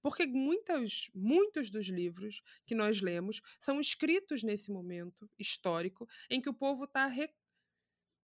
Porque 0.00 0.26
muitos, 0.26 1.10
muitos 1.14 1.70
dos 1.70 1.88
livros 1.88 2.40
que 2.64 2.74
nós 2.74 3.02
lemos 3.02 3.42
são 3.60 3.78
escritos 3.82 4.42
nesse 4.42 4.72
momento 4.72 5.28
histórico 5.38 6.08
em 6.30 6.40
que 6.40 6.48
o 6.48 6.54
povo 6.54 6.84
está 6.84 7.06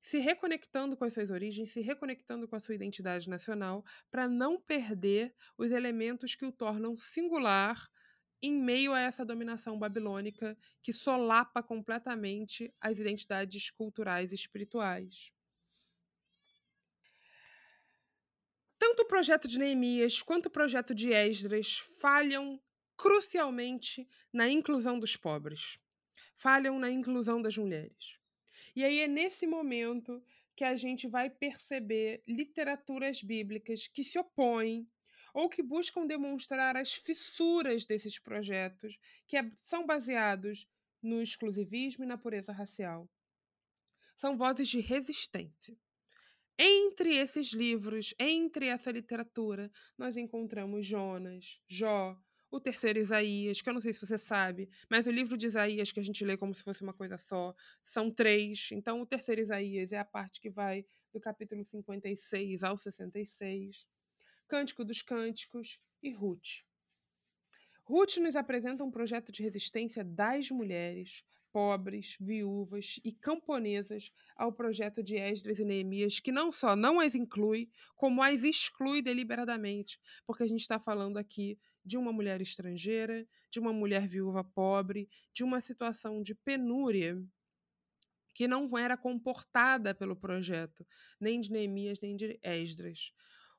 se 0.01 0.21
reconectando 0.21 0.97
com 0.97 1.05
as 1.05 1.13
suas 1.13 1.29
origens, 1.29 1.71
se 1.71 1.83
reconectando 1.83 2.49
com 2.49 2.57
a 2.57 2.61
sua 2.61 2.75
identidade 2.75 3.29
nacional, 3.29 3.85
para 4.11 4.27
não 4.27 4.59
perder 4.59 5.35
os 5.59 5.71
elementos 5.71 6.35
que 6.35 6.47
o 6.47 6.51
tornam 6.51 6.97
singular 6.97 7.93
em 8.43 8.53
meio 8.53 8.93
a 8.93 9.01
essa 9.01 9.25
dominação 9.25 9.79
babilônica 9.79 10.59
que 10.83 10.93
solapa 10.93 11.63
completamente 11.63 12.75
as 12.81 12.99
identidades 12.99 13.71
culturais 13.71 14.33
e 14.33 14.35
espirituais. 14.35 15.31
Tanto 18.79 19.03
o 19.03 19.07
projeto 19.07 19.47
de 19.47 19.61
Neemias 19.61 20.21
quanto 20.23 20.47
o 20.47 20.51
projeto 20.51 20.93
de 20.93 21.13
Esdras 21.13 21.79
falham 22.01 22.61
crucialmente 22.97 24.09
na 24.33 24.49
inclusão 24.49 24.99
dos 24.99 25.17
pobres, 25.17 25.79
falham 26.35 26.79
na 26.79 26.91
inclusão 26.91 27.41
das 27.41 27.57
mulheres. 27.57 28.19
E 28.75 28.85
aí 28.85 29.01
é 29.01 29.09
nesse 29.09 29.47
momento 29.47 30.23
que 30.57 30.65
a 30.65 30.75
gente 30.75 31.07
vai 31.07 31.31
perceber 31.31 32.23
literaturas 32.27 33.23
bíblicas 33.23 33.87
que 33.87 34.03
se 34.03 34.19
opõem 34.19 34.89
ou 35.33 35.49
que 35.49 35.63
buscam 35.63 36.07
demonstrar 36.07 36.77
as 36.77 36.95
fissuras 36.95 37.85
desses 37.87 38.19
projetos, 38.19 38.99
que 39.27 39.37
são 39.63 39.87
baseados 39.87 40.67
no 41.03 41.21
exclusivismo 41.23 42.05
e 42.05 42.07
na 42.07 42.19
pureza 42.19 42.53
racial. 42.53 43.09
São 44.17 44.37
vozes 44.37 44.69
de 44.69 44.81
resistência. 44.81 45.77
Entre 46.59 47.17
esses 47.17 47.53
livros, 47.53 48.15
entre 48.19 48.67
essa 48.67 48.91
literatura, 48.91 49.71
nós 49.97 50.17
encontramos 50.17 50.87
Jonas, 50.87 51.61
Jó, 51.67 52.17
o 52.53 52.61
terceiro 52.61 52.99
Isaías, 52.99 53.63
que 53.63 53.69
eu 53.69 53.73
não 53.73 53.81
sei 53.81 53.95
se 53.95 54.07
você 54.07 54.19
sabe, 54.19 54.69
mas 54.89 55.07
o 55.07 55.11
livro 55.11 55.39
de 55.39 55.47
Isaías, 55.47 55.91
que 55.91 55.99
a 55.99 56.03
gente 56.03 56.23
lê 56.23 56.37
como 56.37 56.55
se 56.55 56.63
fosse 56.63 56.83
uma 56.83 56.93
coisa 56.93 57.17
só, 57.17 57.55
são 57.83 58.11
três. 58.11 58.69
Então, 58.73 59.01
o 59.01 59.07
terceiro 59.07 59.41
Isaías 59.41 59.91
é 59.91 59.99
a 59.99 60.05
parte 60.05 60.39
que 60.39 60.51
vai 60.51 60.85
do 61.13 61.19
capítulo 61.19 61.65
56 61.65 62.63
ao 62.63 62.77
66. 62.77 63.87
Cântico 64.53 64.85
dos 64.85 65.01
Cânticos 65.01 65.81
e 66.03 66.11
Ruth. 66.13 66.61
Ruth 67.85 68.19
nos 68.19 68.37
apresenta 68.37 68.85
um 68.85 68.91
projeto 68.91 69.33
de 69.33 69.43
resistência 69.43 70.05
das 70.05 70.51
mulheres 70.51 71.25
pobres, 71.51 72.19
viúvas 72.21 73.01
e 73.03 73.13
camponesas 73.13 74.13
ao 74.37 74.53
projeto 74.53 75.03
de 75.03 75.17
Esdras 75.17 75.59
e 75.59 75.65
Neemias, 75.65 76.21
que 76.21 76.31
não 76.31 76.53
só 76.53 76.77
não 76.77 77.01
as 77.01 77.15
inclui, 77.15 77.71
como 77.97 78.23
as 78.23 78.43
exclui 78.45 79.01
deliberadamente, 79.01 79.99
porque 80.27 80.43
a 80.43 80.47
gente 80.47 80.61
está 80.61 80.79
falando 80.79 81.17
aqui 81.17 81.59
de 81.83 81.97
uma 81.97 82.13
mulher 82.13 82.43
estrangeira, 82.43 83.27
de 83.51 83.59
uma 83.59 83.73
mulher 83.73 84.07
viúva 84.07 84.45
pobre, 84.45 85.09
de 85.33 85.43
uma 85.43 85.63
situação 85.63 86.23
de 86.23 86.35
penúria 86.35 87.19
que 88.35 88.47
não 88.47 88.77
era 88.77 88.99
comportada 88.99 89.95
pelo 89.95 90.15
projeto, 90.15 90.87
nem 91.19 91.41
de 91.41 91.51
Neemias, 91.51 92.01
nem 92.01 92.17
de 92.17 92.39
Esdras. 92.43 93.13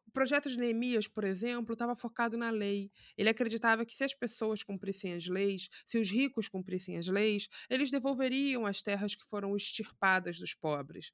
O 0.05 0.11
projeto 0.11 0.49
de 0.49 0.57
Neemias, 0.57 1.07
por 1.07 1.23
exemplo, 1.23 1.73
estava 1.73 1.95
focado 1.95 2.37
na 2.37 2.49
lei. 2.49 2.91
Ele 3.17 3.29
acreditava 3.29 3.85
que 3.85 3.95
se 3.95 4.03
as 4.03 4.13
pessoas 4.13 4.61
cumprissem 4.63 5.13
as 5.13 5.27
leis, 5.27 5.69
se 5.85 5.97
os 5.97 6.09
ricos 6.09 6.47
cumprissem 6.47 6.97
as 6.97 7.07
leis, 7.07 7.47
eles 7.69 7.89
devolveriam 7.89 8.65
as 8.65 8.81
terras 8.81 9.15
que 9.15 9.25
foram 9.25 9.55
extirpadas 9.55 10.37
dos 10.37 10.53
pobres. 10.53 11.11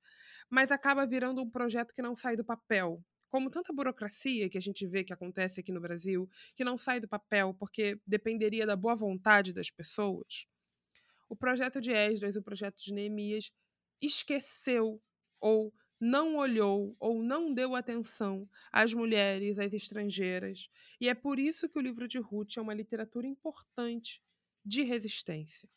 Mas 0.49 0.71
acaba 0.71 1.05
virando 1.05 1.41
um 1.41 1.49
projeto 1.49 1.93
que 1.93 2.01
não 2.01 2.15
sai 2.15 2.35
do 2.35 2.43
papel. 2.43 3.03
Como 3.29 3.51
tanta 3.51 3.71
burocracia 3.71 4.49
que 4.49 4.57
a 4.57 4.61
gente 4.61 4.87
vê 4.87 5.03
que 5.03 5.13
acontece 5.13 5.59
aqui 5.59 5.71
no 5.71 5.79
Brasil, 5.79 6.27
que 6.55 6.63
não 6.63 6.75
sai 6.75 6.99
do 6.99 7.07
papel 7.07 7.53
porque 7.53 7.99
dependeria 8.05 8.65
da 8.65 8.75
boa 8.75 8.95
vontade 8.95 9.53
das 9.53 9.69
pessoas. 9.69 10.47
O 11.29 11.35
projeto 11.35 11.79
de 11.79 11.91
Esdras, 11.91 12.35
o 12.35 12.41
projeto 12.41 12.77
de 12.77 12.91
Neemias, 12.91 13.51
esqueceu 14.01 14.99
ou 15.39 15.71
não 15.99 16.37
olhou 16.37 16.95
ou 16.99 17.21
não 17.21 17.53
deu 17.53 17.75
atenção 17.75 18.49
às 18.71 18.93
mulheres, 18.93 19.59
às 19.59 19.73
estrangeiras. 19.73 20.69
E 20.99 21.09
é 21.09 21.13
por 21.13 21.37
isso 21.39 21.67
que 21.67 21.77
o 21.77 21.81
livro 21.81 22.07
de 22.07 22.19
Ruth 22.19 22.57
é 22.57 22.61
uma 22.61 22.73
literatura 22.73 23.27
importante 23.27 24.23
de 24.63 24.81
resistência. 24.83 25.69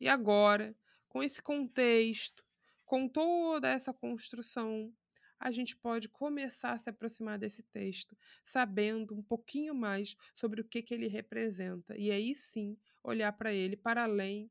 E 0.00 0.08
agora, 0.08 0.74
com 1.08 1.22
esse 1.22 1.42
contexto, 1.42 2.44
com 2.84 3.08
toda 3.08 3.68
essa 3.68 3.92
construção, 3.92 4.92
a 5.38 5.50
gente 5.50 5.76
pode 5.76 6.08
começar 6.08 6.72
a 6.72 6.78
se 6.78 6.88
aproximar 6.88 7.38
desse 7.38 7.62
texto, 7.64 8.16
sabendo 8.44 9.14
um 9.14 9.22
pouquinho 9.22 9.74
mais 9.74 10.16
sobre 10.34 10.60
o 10.60 10.64
que, 10.64 10.80
que 10.82 10.94
ele 10.94 11.08
representa. 11.08 11.96
E 11.98 12.10
aí 12.10 12.34
sim, 12.34 12.78
olhar 13.02 13.32
para 13.32 13.52
ele 13.52 13.76
para 13.76 14.04
além 14.04 14.50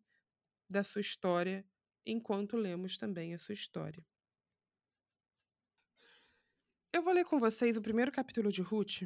da 0.69 0.83
sua 0.83 1.01
história, 1.01 1.65
enquanto 2.05 2.57
lemos 2.57 2.97
também 2.97 3.33
a 3.33 3.37
sua 3.37 3.53
história. 3.53 4.05
Eu 6.93 7.01
vou 7.01 7.13
ler 7.13 7.23
com 7.23 7.39
vocês 7.39 7.77
o 7.77 7.81
primeiro 7.81 8.11
capítulo 8.11 8.51
de 8.51 8.61
Ruth. 8.61 9.03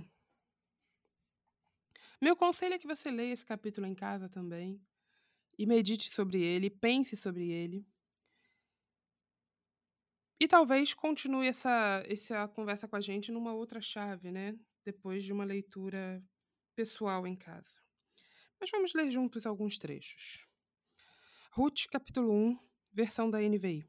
Meu 2.19 2.35
conselho 2.35 2.73
é 2.73 2.79
que 2.79 2.87
você 2.87 3.11
leia 3.11 3.33
esse 3.33 3.45
capítulo 3.45 3.85
em 3.85 3.93
casa 3.93 4.27
também 4.27 4.81
e 5.55 5.67
medite 5.67 6.11
sobre 6.11 6.41
ele, 6.41 6.67
pense 6.71 7.15
sobre 7.15 7.51
ele. 7.51 7.85
E 10.39 10.47
talvez 10.47 10.95
continue 10.95 11.47
essa, 11.47 12.03
essa 12.07 12.47
conversa 12.47 12.87
com 12.87 12.95
a 12.95 13.01
gente 13.01 13.31
numa 13.31 13.53
outra 13.53 13.79
chave, 13.79 14.31
né? 14.31 14.57
Depois 14.83 15.23
de 15.23 15.31
uma 15.31 15.45
leitura 15.45 16.23
pessoal 16.75 17.27
em 17.27 17.35
casa. 17.35 17.79
Mas 18.59 18.71
vamos 18.71 18.95
ler 18.95 19.11
juntos 19.11 19.45
alguns 19.45 19.77
trechos. 19.77 20.43
Ruth, 21.51 21.85
capítulo 21.91 22.33
1, 22.33 22.59
versão 22.91 23.29
da 23.29 23.39
NVI. 23.39 23.87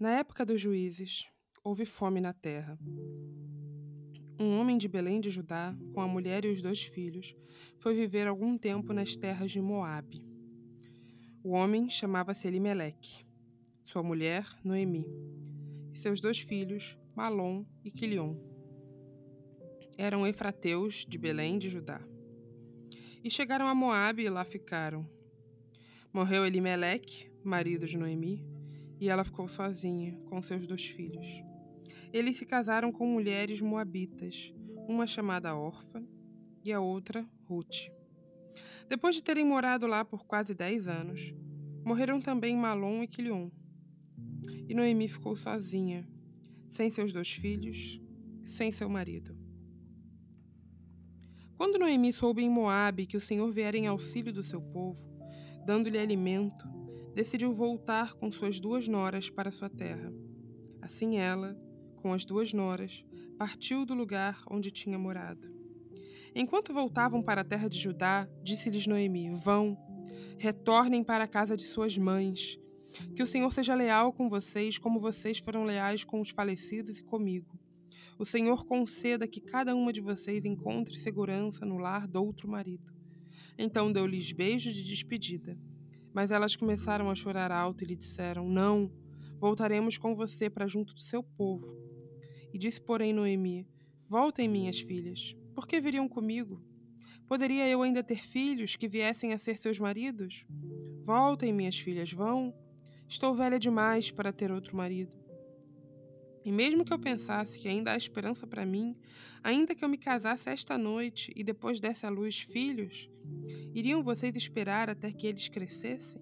Na 0.00 0.12
época 0.12 0.46
dos 0.46 0.58
juízes, 0.58 1.28
houve 1.62 1.84
fome 1.84 2.22
na 2.22 2.32
terra. 2.32 2.78
Um 4.40 4.58
homem 4.58 4.78
de 4.78 4.88
Belém 4.88 5.20
de 5.20 5.28
Judá, 5.28 5.76
com 5.92 6.00
a 6.00 6.08
mulher 6.08 6.42
e 6.46 6.48
os 6.48 6.62
dois 6.62 6.82
filhos, 6.82 7.36
foi 7.76 7.94
viver 7.94 8.26
algum 8.26 8.56
tempo 8.56 8.94
nas 8.94 9.14
terras 9.14 9.52
de 9.52 9.60
Moabe. 9.60 10.24
O 11.44 11.50
homem 11.50 11.90
chamava-se 11.90 12.48
Elimeleque, 12.48 13.26
sua 13.84 14.02
mulher 14.02 14.48
Noemi, 14.64 15.04
e 15.92 15.98
seus 15.98 16.18
dois 16.18 16.38
filhos, 16.38 16.96
Malom 17.14 17.66
e 17.84 17.90
Quilion. 17.90 18.36
Eram 19.98 20.26
efrateus 20.26 21.04
de 21.06 21.18
Belém 21.18 21.58
de 21.58 21.68
Judá. 21.68 22.00
E 23.22 23.30
chegaram 23.30 23.66
a 23.66 23.74
Moabe 23.74 24.22
e 24.22 24.30
lá 24.30 24.44
ficaram. 24.46 25.06
Morreu 26.10 26.46
Elimeleque, 26.46 27.30
marido 27.44 27.86
de 27.86 27.98
Noemi, 27.98 28.42
e 29.00 29.08
ela 29.08 29.24
ficou 29.24 29.48
sozinha 29.48 30.16
com 30.26 30.42
seus 30.42 30.66
dois 30.66 30.84
filhos. 30.84 31.26
Eles 32.12 32.36
se 32.36 32.44
casaram 32.44 32.92
com 32.92 33.06
mulheres 33.06 33.60
moabitas, 33.60 34.52
uma 34.86 35.06
chamada 35.06 35.56
Orfa 35.56 36.04
e 36.62 36.72
a 36.72 36.80
outra 36.80 37.26
Ruth. 37.44 37.88
Depois 38.88 39.14
de 39.14 39.22
terem 39.22 39.44
morado 39.44 39.86
lá 39.86 40.04
por 40.04 40.26
quase 40.26 40.54
dez 40.54 40.86
anos, 40.86 41.32
morreram 41.84 42.20
também 42.20 42.56
Malom 42.56 43.02
e 43.02 43.06
Quilion. 43.06 43.48
E 44.68 44.74
Noemi 44.74 45.08
ficou 45.08 45.34
sozinha, 45.34 46.06
sem 46.70 46.90
seus 46.90 47.12
dois 47.12 47.32
filhos, 47.32 48.00
sem 48.44 48.70
seu 48.70 48.88
marido. 48.88 49.36
Quando 51.56 51.78
Noemi 51.78 52.12
soube 52.12 52.42
em 52.42 52.50
Moabe 52.50 53.06
que 53.06 53.16
o 53.16 53.20
Senhor 53.20 53.50
viera 53.52 53.76
em 53.76 53.86
auxílio 53.86 54.32
do 54.32 54.42
seu 54.42 54.60
povo, 54.60 55.04
dando-lhe 55.64 55.98
alimento, 55.98 56.66
decidiu 57.14 57.52
voltar 57.52 58.14
com 58.14 58.30
suas 58.30 58.60
duas 58.60 58.86
noras 58.86 59.28
para 59.28 59.50
sua 59.50 59.68
terra. 59.68 60.12
Assim 60.80 61.18
ela, 61.18 61.56
com 61.96 62.12
as 62.12 62.24
duas 62.24 62.52
noras, 62.52 63.04
partiu 63.38 63.84
do 63.84 63.94
lugar 63.94 64.42
onde 64.50 64.70
tinha 64.70 64.98
morado. 64.98 65.48
Enquanto 66.34 66.72
voltavam 66.72 67.22
para 67.22 67.40
a 67.40 67.44
terra 67.44 67.68
de 67.68 67.78
Judá, 67.78 68.28
disse-lhes 68.42 68.86
Noemi: 68.86 69.30
Vão, 69.34 69.76
retornem 70.38 71.02
para 71.02 71.24
a 71.24 71.28
casa 71.28 71.56
de 71.56 71.64
suas 71.64 71.98
mães, 71.98 72.58
Que 73.14 73.22
o 73.22 73.26
Senhor 73.26 73.52
seja 73.52 73.74
leal 73.74 74.12
com 74.12 74.28
vocês, 74.28 74.78
como 74.78 75.00
vocês 75.00 75.38
foram 75.38 75.64
leais 75.64 76.04
com 76.04 76.20
os 76.20 76.30
falecidos 76.30 76.98
e 76.98 77.04
comigo. 77.04 77.58
O 78.18 78.24
Senhor 78.24 78.66
conceda 78.66 79.26
que 79.26 79.40
cada 79.40 79.74
uma 79.74 79.92
de 79.92 80.00
vocês 80.00 80.44
encontre 80.44 80.98
segurança 80.98 81.64
no 81.64 81.78
lar 81.78 82.06
do 82.06 82.22
outro 82.22 82.48
marido. 82.48 82.92
Então 83.56 83.92
deu-lhes 83.92 84.32
beijos 84.32 84.74
de 84.74 84.84
despedida. 84.84 85.58
Mas 86.12 86.30
elas 86.30 86.56
começaram 86.56 87.08
a 87.10 87.14
chorar 87.14 87.52
alto 87.52 87.84
e 87.84 87.86
lhe 87.86 87.96
disseram: 87.96 88.48
Não, 88.48 88.90
voltaremos 89.38 89.96
com 89.96 90.14
você 90.14 90.50
para 90.50 90.66
junto 90.66 90.94
do 90.94 91.00
seu 91.00 91.22
povo. 91.22 91.74
E 92.52 92.58
disse, 92.58 92.80
porém, 92.80 93.12
Noemi: 93.12 93.66
Voltem, 94.08 94.48
minhas 94.48 94.80
filhas, 94.80 95.36
por 95.54 95.66
que 95.66 95.80
viriam 95.80 96.08
comigo? 96.08 96.62
Poderia 97.28 97.68
eu 97.68 97.82
ainda 97.82 98.02
ter 98.02 98.24
filhos 98.24 98.74
que 98.74 98.88
viessem 98.88 99.32
a 99.32 99.38
ser 99.38 99.56
seus 99.56 99.78
maridos? 99.78 100.44
Voltem, 101.04 101.52
minhas 101.52 101.78
filhas, 101.78 102.12
vão. 102.12 102.52
Estou 103.08 103.34
velha 103.34 103.58
demais 103.58 104.10
para 104.10 104.32
ter 104.32 104.50
outro 104.50 104.76
marido. 104.76 105.19
E 106.44 106.50
mesmo 106.50 106.84
que 106.84 106.92
eu 106.92 106.98
pensasse 106.98 107.58
que 107.58 107.68
ainda 107.68 107.92
há 107.92 107.96
esperança 107.96 108.46
para 108.46 108.64
mim, 108.64 108.96
ainda 109.42 109.74
que 109.74 109.84
eu 109.84 109.88
me 109.88 109.98
casasse 109.98 110.48
esta 110.48 110.78
noite 110.78 111.32
e 111.36 111.44
depois 111.44 111.80
desse 111.80 112.06
à 112.06 112.08
luz 112.08 112.40
filhos, 112.40 113.10
iriam 113.74 114.02
vocês 114.02 114.34
esperar 114.34 114.88
até 114.88 115.12
que 115.12 115.26
eles 115.26 115.48
crescessem? 115.48 116.20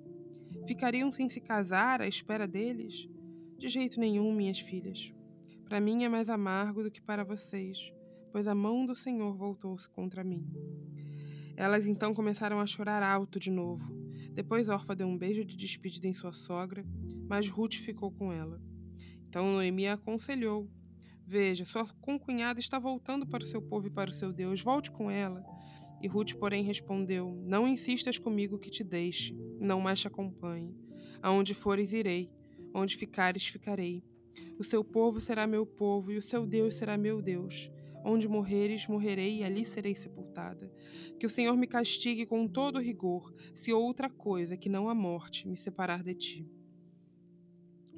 Ficariam 0.66 1.10
sem 1.10 1.28
se 1.28 1.40
casar 1.40 2.00
à 2.00 2.08
espera 2.08 2.46
deles? 2.46 3.08
De 3.56 3.68
jeito 3.68 4.00
nenhum, 4.00 4.32
minhas 4.32 4.58
filhas. 4.58 5.12
Para 5.64 5.80
mim 5.80 6.04
é 6.04 6.08
mais 6.08 6.28
amargo 6.28 6.82
do 6.82 6.90
que 6.90 7.00
para 7.00 7.25
vocês, 7.25 7.92
pois 8.32 8.46
a 8.46 8.54
mão 8.54 8.84
do 8.84 8.94
Senhor 8.94 9.37
voltou-se 9.37 9.88
contra 9.88 10.25
mim. 10.25 10.46
Elas 11.56 11.87
então 11.87 12.14
começaram 12.14 12.60
a 12.60 12.66
chorar 12.66 13.02
alto 13.02 13.38
de 13.38 13.50
novo. 13.50 13.84
Depois 14.32 14.68
Orfa 14.68 14.94
deu 14.94 15.08
um 15.08 15.18
beijo 15.18 15.44
de 15.44 15.56
despedida 15.56 16.06
em 16.06 16.12
sua 16.12 16.32
sogra, 16.32 16.84
mas 17.28 17.48
Ruth 17.48 17.75
ficou 17.75 18.12
com 18.12 18.32
ela. 18.32 18.62
Então 19.28 19.52
Noemi 19.52 19.87
a 19.87 19.94
aconselhou: 19.94 20.68
Veja, 21.26 21.64
sua 21.64 21.87
concunhada 22.00 22.58
está 22.58 22.78
voltando 22.78 23.26
para 23.26 23.42
o 23.42 23.47
seu 23.47 23.61
povo 23.61 23.87
e 23.87 23.90
para 23.90 24.11
o 24.11 24.12
seu 24.12 24.32
Deus, 24.32 24.62
volte 24.62 24.90
com 24.90 25.11
ela. 25.11 25.44
E 26.00 26.08
Ruth, 26.08 26.35
porém, 26.35 26.64
respondeu: 26.64 27.35
Não 27.44 27.68
insistas 27.68 28.18
comigo 28.18 28.58
que 28.58 28.70
te 28.70 28.82
deixe, 28.82 29.35
não 29.61 29.80
mais 29.80 30.00
te 30.00 30.08
acompanhe. 30.08 30.75
Aonde 31.20 31.52
fores, 31.52 31.92
irei, 31.92 32.32
onde 32.73 32.97
ficares, 32.97 33.47
ficarei. 33.47 34.02
O 34.58 34.64
seu 34.64 34.82
povo 34.82 35.20
será 35.20 35.47
meu 35.47 35.66
povo 35.66 36.11
e 36.11 36.16
o 36.16 36.23
seu 36.23 36.47
Deus 36.47 36.75
será 36.75 36.97
meu 36.97 37.20
Deus. 37.20 37.70
Onde 38.04 38.28
morreres, 38.28 38.87
morrerei 38.87 39.38
e 39.38 39.44
ali 39.44 39.64
serei 39.64 39.94
sepultada. 39.94 40.73
Que 41.18 41.26
o 41.26 41.30
Senhor 41.30 41.56
me 41.56 41.66
castigue 41.66 42.25
com 42.25 42.47
todo 42.47 42.80
rigor, 42.80 43.35
se 43.54 43.73
outra 43.73 44.08
coisa 44.08 44.56
que 44.56 44.68
não 44.68 44.88
a 44.88 44.94
morte 44.94 45.47
me 45.47 45.56
separar 45.56 46.02
de 46.02 46.14
ti. 46.14 46.57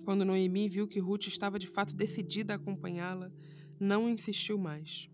Quando 0.05 0.25
Noemi 0.25 0.69
viu 0.69 0.89
que 0.89 1.01
Ruth 1.01 1.27
estava 1.27 1.59
de 1.59 1.67
fato 1.67 1.95
decidida 1.95 2.53
a 2.53 2.57
acompanhá-la, 2.57 3.33
não 3.79 4.09
insistiu 4.09 4.59
mais. 4.59 5.11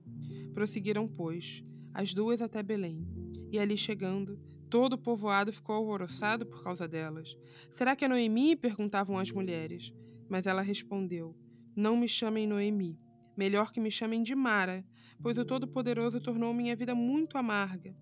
Prosseguiram, 0.55 1.07
pois, 1.07 1.63
as 1.93 2.15
duas 2.15 2.41
até 2.41 2.63
Belém, 2.63 3.07
e 3.51 3.59
ali 3.59 3.77
chegando, 3.77 4.41
todo 4.71 4.95
o 4.95 4.99
povoado 4.99 5.53
ficou 5.53 5.75
alvoroçado 5.75 6.47
por 6.47 6.63
causa 6.63 6.89
delas. 6.89 7.37
Será 7.71 7.95
que 7.95 8.05
é 8.05 8.09
Noemi? 8.09 8.57
perguntavam 8.57 9.19
as 9.19 9.31
mulheres. 9.31 9.93
Mas 10.29 10.47
ela 10.47 10.63
respondeu: 10.63 11.37
Não 11.77 11.97
me 11.97 12.09
chamem 12.09 12.47
Noemi 12.47 12.99
Melhor 13.37 13.71
que 13.71 13.81
me 13.81 13.91
chamem 13.91 14.23
de 14.23 14.35
Mara, 14.35 14.83
pois 15.21 15.37
o 15.37 15.45
Todo-Poderoso 15.45 16.21
tornou 16.21 16.55
minha 16.55 16.75
vida 16.75 16.95
muito 16.95 17.37
amarga. 17.37 17.95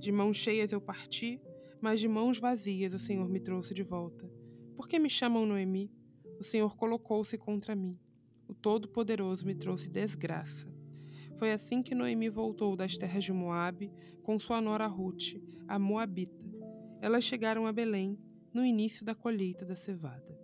De 0.00 0.10
mãos 0.10 0.36
cheias 0.36 0.72
eu 0.72 0.80
parti, 0.80 1.40
mas 1.80 2.00
de 2.00 2.08
mãos 2.08 2.38
vazias 2.38 2.92
o 2.92 2.98
Senhor 2.98 3.28
me 3.28 3.38
trouxe 3.38 3.72
de 3.72 3.84
volta. 3.84 4.28
Por 4.74 4.88
que 4.88 4.98
me 4.98 5.08
chamam 5.08 5.46
Noemi? 5.46 5.88
O 6.42 6.44
Senhor 6.44 6.74
colocou-se 6.74 7.38
contra 7.38 7.72
mim. 7.72 7.96
O 8.48 8.52
Todo-Poderoso 8.52 9.46
me 9.46 9.54
trouxe 9.54 9.88
desgraça. 9.88 10.66
Foi 11.36 11.52
assim 11.52 11.84
que 11.84 11.94
Noemi 11.94 12.28
voltou 12.28 12.74
das 12.74 12.98
terras 12.98 13.22
de 13.22 13.32
Moabe 13.32 13.92
com 14.24 14.36
sua 14.40 14.60
nora 14.60 14.88
Ruth, 14.88 15.40
a 15.68 15.78
Moabita. 15.78 16.44
Elas 17.00 17.22
chegaram 17.22 17.64
a 17.64 17.72
Belém 17.72 18.18
no 18.52 18.66
início 18.66 19.04
da 19.04 19.14
colheita 19.14 19.64
da 19.64 19.76
cevada. 19.76 20.36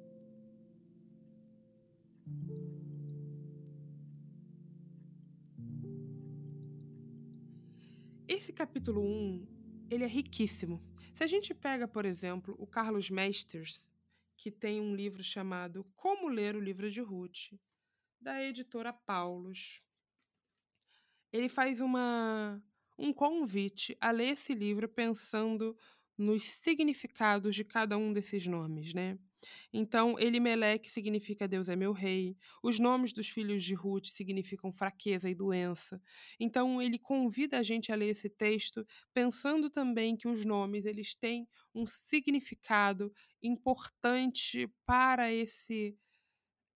Esse 8.29 8.53
capítulo 8.53 9.03
1, 9.03 9.47
ele 9.91 10.05
é 10.05 10.09
riquíssimo. 10.09 10.81
Se 11.17 11.25
a 11.25 11.27
gente 11.27 11.53
pega, 11.53 11.89
por 11.89 12.05
exemplo, 12.05 12.55
o 12.57 12.69
Carlos 12.69 13.11
Mesters, 13.11 13.91
que 14.39 14.53
tem 14.53 14.81
um 14.81 14.95
livro 14.95 15.21
chamado 15.21 15.85
Como 15.97 16.29
Ler 16.29 16.55
o 16.55 16.61
Livro 16.61 16.89
de 16.89 17.01
Ruth, 17.01 17.53
da 18.21 18.41
editora 18.43 18.93
Paulus, 18.93 19.83
ele 21.33 21.49
faz 21.49 21.81
uma, 21.81 22.63
um 22.97 23.13
convite 23.13 23.97
a 24.01 24.13
ler 24.13 24.29
esse 24.29 24.55
livro 24.55 24.89
pensando 24.89 25.77
nos 26.17 26.45
significados 26.45 27.55
de 27.55 27.65
cada 27.65 27.99
um 27.99 28.13
desses 28.13 28.47
nomes, 28.47 28.95
né? 28.95 29.19
Então, 29.73 30.19
Elimelec 30.19 30.91
significa 30.91 31.49
Deus 31.49 31.69
é 31.69 31.77
meu 31.77 31.93
rei. 31.93 32.37
Os 32.63 32.79
nomes 32.79 33.13
dos 33.13 33.29
filhos 33.29 33.63
de 33.63 33.75
Ruth 33.75 34.07
significam 34.07 34.73
fraqueza 34.73 35.29
e 35.29 35.35
doença. 35.35 36.01
Então, 36.39 36.81
ele 36.81 36.99
convida 36.99 37.59
a 37.59 37.63
gente 37.63 37.93
a 37.93 37.95
ler 37.95 38.11
esse 38.11 38.29
texto 38.29 38.87
pensando 39.13 39.71
também 39.71 40.17
que 40.17 40.29
os 40.29 40.45
nomes 40.45 40.85
eles 40.85 41.15
têm 41.15 41.47
um 41.75 41.87
significado 41.87 43.13
importante 43.43 44.69
para 44.85 45.33
esse 45.33 45.97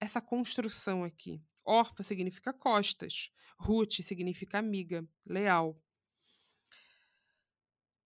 essa 0.01 0.21
construção 0.21 1.05
aqui. 1.05 1.41
Orfa 1.65 2.03
significa 2.03 2.53
costas, 2.53 3.31
Ruth 3.57 4.03
significa 4.03 4.59
amiga, 4.59 5.07
leal. 5.25 5.81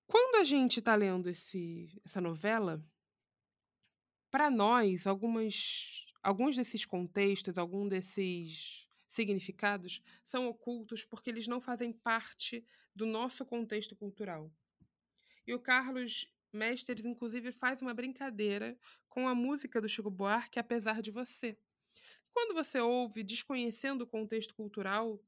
Quando 0.07 0.37
a 0.37 0.45
gente 0.45 0.79
está 0.79 0.95
lendo 0.95 1.29
esse, 1.29 1.89
essa 2.05 2.21
novela, 2.21 2.85
para 4.31 4.51
nós, 4.51 5.07
algumas, 5.07 6.07
alguns 6.23 6.57
desses 6.57 6.85
contextos, 6.85 7.59
alguns 7.59 7.89
desses 7.89 8.89
significados 9.09 10.03
são 10.27 10.47
ocultos 10.47 11.05
porque 11.05 11.31
eles 11.31 11.47
não 11.47 11.61
fazem 11.61 11.93
parte 11.93 12.65
do 12.95 13.07
nosso 13.07 13.45
contexto 13.45 13.97
cultural. 13.97 14.53
E 15.47 15.55
o 15.55 15.61
Carlos 15.61 16.27
Mestres, 16.53 17.05
inclusive, 17.05 17.53
faz 17.53 17.81
uma 17.83 17.95
brincadeira 17.95 18.79
com 19.09 19.29
a 19.29 19.35
música 19.35 19.81
do 19.81 19.89
Chico 19.89 20.11
Buarque, 20.11 20.59
Apesar 20.59 21.01
de 21.01 21.11
Você. 21.11 21.59
Quando 22.33 22.55
você 22.55 22.81
ouve, 22.81 23.23
desconhecendo 23.23 24.03
o 24.03 24.07
contexto 24.07 24.55
cultural 24.55 25.23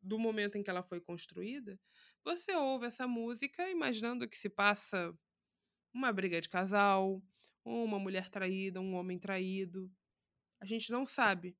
do 0.00 0.18
momento 0.18 0.56
em 0.56 0.62
que 0.62 0.70
ela 0.70 0.82
foi 0.82 1.00
construída, 1.00 1.80
você 2.22 2.54
ouve 2.54 2.86
essa 2.86 3.06
música 3.08 3.68
imaginando 3.70 4.28
que 4.28 4.36
se 4.36 4.48
passa 4.48 5.12
uma 5.92 6.12
briga 6.12 6.40
de 6.40 6.48
casal, 6.48 7.22
uma 7.64 7.98
mulher 7.98 8.28
traída, 8.28 8.80
um 8.80 8.94
homem 8.94 9.18
traído. 9.18 9.90
A 10.60 10.66
gente 10.66 10.90
não 10.92 11.06
sabe. 11.06 11.56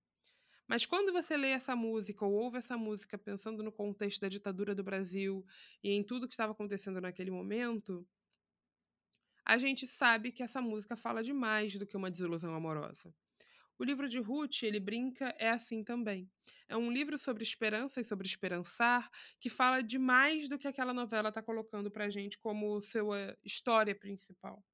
Mas 0.66 0.86
quando 0.86 1.12
você 1.12 1.36
lê 1.36 1.50
essa 1.50 1.76
música 1.76 2.24
ou 2.24 2.32
ouve 2.32 2.58
essa 2.58 2.76
música 2.76 3.18
pensando 3.18 3.62
no 3.62 3.70
contexto 3.72 4.20
da 4.20 4.28
ditadura 4.28 4.74
do 4.74 4.82
Brasil 4.82 5.44
e 5.82 5.90
em 5.90 6.02
tudo 6.02 6.26
que 6.26 6.32
estava 6.32 6.52
acontecendo 6.52 7.00
naquele 7.00 7.30
momento, 7.30 8.06
a 9.44 9.58
gente 9.58 9.86
sabe 9.86 10.32
que 10.32 10.42
essa 10.42 10.62
música 10.62 10.96
fala 10.96 11.22
de 11.22 11.32
mais 11.32 11.76
do 11.76 11.86
que 11.86 11.96
uma 11.96 12.10
desilusão 12.10 12.54
amorosa. 12.54 13.14
O 13.78 13.84
livro 13.84 14.08
de 14.08 14.20
Ruth, 14.20 14.62
ele 14.62 14.80
brinca, 14.80 15.34
é 15.38 15.50
assim 15.50 15.82
também. 15.82 16.30
É 16.68 16.76
um 16.76 16.90
livro 16.90 17.18
sobre 17.18 17.42
esperança 17.42 18.00
e 18.00 18.04
sobre 18.04 18.26
esperançar, 18.26 19.10
que 19.40 19.50
fala 19.50 19.82
de 19.82 19.98
mais 19.98 20.48
do 20.48 20.58
que 20.58 20.68
aquela 20.68 20.94
novela 20.94 21.28
está 21.28 21.42
colocando 21.42 21.90
para 21.90 22.04
a 22.04 22.10
gente 22.10 22.38
como 22.38 22.80
sua 22.80 23.36
história 23.44 23.94
principal. 23.94 24.64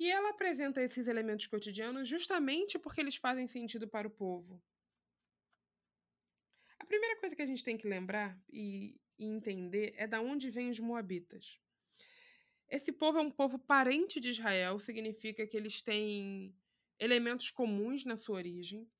E 0.00 0.10
ela 0.10 0.30
apresenta 0.30 0.82
esses 0.82 1.06
elementos 1.06 1.46
cotidianos 1.46 2.08
justamente 2.08 2.78
porque 2.78 3.02
eles 3.02 3.16
fazem 3.16 3.46
sentido 3.46 3.86
para 3.86 4.08
o 4.08 4.10
povo. 4.10 4.58
A 6.78 6.86
primeira 6.86 7.20
coisa 7.20 7.36
que 7.36 7.42
a 7.42 7.46
gente 7.46 7.62
tem 7.62 7.76
que 7.76 7.86
lembrar 7.86 8.42
e, 8.50 8.98
e 9.18 9.26
entender 9.26 9.92
é 9.98 10.06
da 10.06 10.22
onde 10.22 10.48
vêm 10.48 10.70
os 10.70 10.80
moabitas. 10.80 11.60
Esse 12.66 12.90
povo 12.90 13.18
é 13.18 13.20
um 13.20 13.30
povo 13.30 13.58
parente 13.58 14.18
de 14.18 14.30
Israel, 14.30 14.80
significa 14.80 15.46
que 15.46 15.54
eles 15.54 15.82
têm 15.82 16.56
elementos 16.98 17.50
comuns 17.50 18.02
na 18.06 18.16
sua 18.16 18.36
origem. 18.36 18.90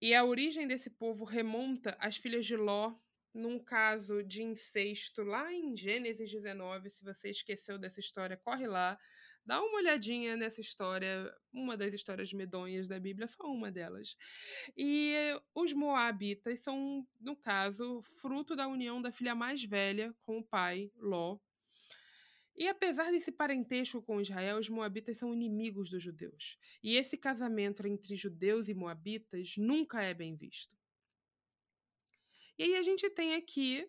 E 0.00 0.16
a 0.16 0.24
origem 0.24 0.66
desse 0.66 0.90
povo 0.90 1.22
remonta 1.22 1.96
às 2.00 2.16
filhas 2.16 2.44
de 2.44 2.56
Ló, 2.56 2.92
num 3.32 3.56
caso 3.56 4.20
de 4.24 4.42
incesto 4.42 5.22
lá 5.22 5.52
em 5.52 5.76
Gênesis 5.76 6.28
19. 6.28 6.90
Se 6.90 7.04
você 7.04 7.30
esqueceu 7.30 7.78
dessa 7.78 8.00
história, 8.00 8.36
corre 8.36 8.66
lá. 8.66 8.98
Dá 9.44 9.60
uma 9.60 9.78
olhadinha 9.78 10.36
nessa 10.36 10.60
história, 10.60 11.34
uma 11.52 11.76
das 11.76 11.92
histórias 11.92 12.32
medonhas 12.32 12.86
da 12.86 12.98
Bíblia, 13.00 13.26
só 13.26 13.44
uma 13.44 13.72
delas. 13.72 14.16
E 14.76 15.14
os 15.54 15.72
Moabitas 15.72 16.60
são, 16.60 17.06
no 17.20 17.36
caso, 17.36 18.00
fruto 18.20 18.54
da 18.54 18.68
união 18.68 19.02
da 19.02 19.10
filha 19.10 19.34
mais 19.34 19.64
velha 19.64 20.14
com 20.22 20.38
o 20.38 20.44
pai, 20.44 20.92
Ló. 20.96 21.38
E 22.54 22.68
apesar 22.68 23.10
desse 23.10 23.32
parentesco 23.32 24.02
com 24.02 24.20
Israel, 24.20 24.58
os 24.58 24.68
moabitas 24.68 25.16
são 25.16 25.32
inimigos 25.32 25.90
dos 25.90 26.02
judeus. 26.02 26.58
E 26.82 26.96
esse 26.96 27.16
casamento 27.16 27.84
entre 27.86 28.14
judeus 28.14 28.68
e 28.68 28.74
moabitas 28.74 29.54
nunca 29.56 30.02
é 30.02 30.12
bem 30.12 30.36
visto. 30.36 30.76
E 32.58 32.64
aí 32.64 32.76
a 32.76 32.82
gente 32.82 33.08
tem 33.10 33.34
aqui 33.34 33.88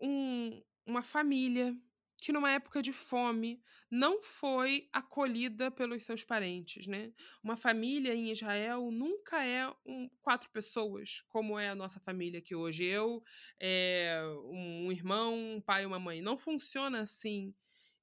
um, 0.00 0.62
uma 0.86 1.02
família 1.02 1.76
que 2.22 2.30
numa 2.32 2.52
época 2.52 2.80
de 2.80 2.92
fome 2.92 3.60
não 3.90 4.22
foi 4.22 4.88
acolhida 4.92 5.72
pelos 5.72 6.04
seus 6.04 6.22
parentes, 6.22 6.86
né? 6.86 7.12
Uma 7.42 7.56
família 7.56 8.14
em 8.14 8.30
Israel 8.30 8.92
nunca 8.92 9.44
é 9.44 9.68
um, 9.84 10.08
quatro 10.20 10.48
pessoas, 10.50 11.24
como 11.28 11.58
é 11.58 11.70
a 11.70 11.74
nossa 11.74 11.98
família 11.98 12.38
aqui 12.38 12.54
hoje. 12.54 12.84
Eu, 12.84 13.24
é, 13.58 14.22
um 14.44 14.92
irmão, 14.92 15.56
um 15.56 15.60
pai 15.60 15.84
uma 15.84 15.98
mãe. 15.98 16.22
Não 16.22 16.38
funciona 16.38 17.00
assim 17.00 17.52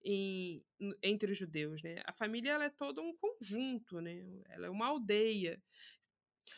em, 0.03 0.65
entre 1.01 1.32
os 1.32 1.38
judeus, 1.38 1.82
né? 1.82 2.01
A 2.05 2.12
família 2.12 2.51
ela 2.51 2.65
é 2.65 2.69
todo 2.69 3.01
um 3.01 3.15
conjunto, 3.15 4.01
né? 4.01 4.21
Ela 4.49 4.67
é 4.67 4.69
uma 4.69 4.88
aldeia. 4.88 5.63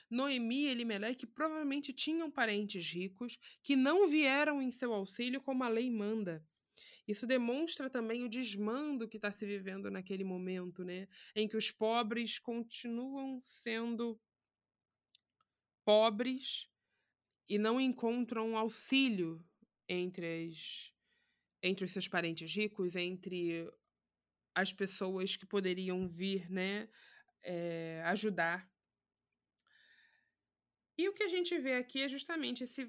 Noemi 0.09 0.63
e 0.63 0.69
Elimelec 0.69 1.27
provavelmente 1.27 1.93
tinham 1.93 2.31
parentes 2.31 2.91
ricos 2.91 3.37
que 3.61 3.75
não 3.75 4.07
vieram 4.07 4.63
em 4.63 4.71
seu 4.71 4.91
auxílio 4.93 5.39
como 5.39 5.63
a 5.63 5.67
lei 5.67 5.91
manda. 5.91 6.43
Isso 7.07 7.25
demonstra 7.25 7.89
também 7.89 8.23
o 8.23 8.29
desmando 8.29 9.07
que 9.07 9.17
está 9.17 9.31
se 9.31 9.45
vivendo 9.45 9.89
naquele 9.89 10.23
momento, 10.23 10.83
né? 10.83 11.07
Em 11.35 11.47
que 11.47 11.57
os 11.57 11.71
pobres 11.71 12.37
continuam 12.37 13.41
sendo 13.41 14.19
pobres 15.83 16.69
e 17.49 17.57
não 17.57 17.81
encontram 17.81 18.55
auxílio 18.55 19.43
entre, 19.89 20.47
as, 20.47 20.93
entre 21.61 21.85
os 21.85 21.91
seus 21.91 22.07
parentes 22.07 22.55
ricos, 22.55 22.95
entre 22.95 23.67
as 24.53 24.71
pessoas 24.71 25.35
que 25.35 25.45
poderiam 25.45 26.07
vir 26.07 26.49
né, 26.49 26.87
é, 27.43 28.01
ajudar. 28.05 28.69
E 30.97 31.09
o 31.09 31.13
que 31.13 31.23
a 31.23 31.27
gente 31.27 31.57
vê 31.57 31.75
aqui 31.75 32.01
é 32.01 32.07
justamente 32.07 32.63
esse 32.63 32.85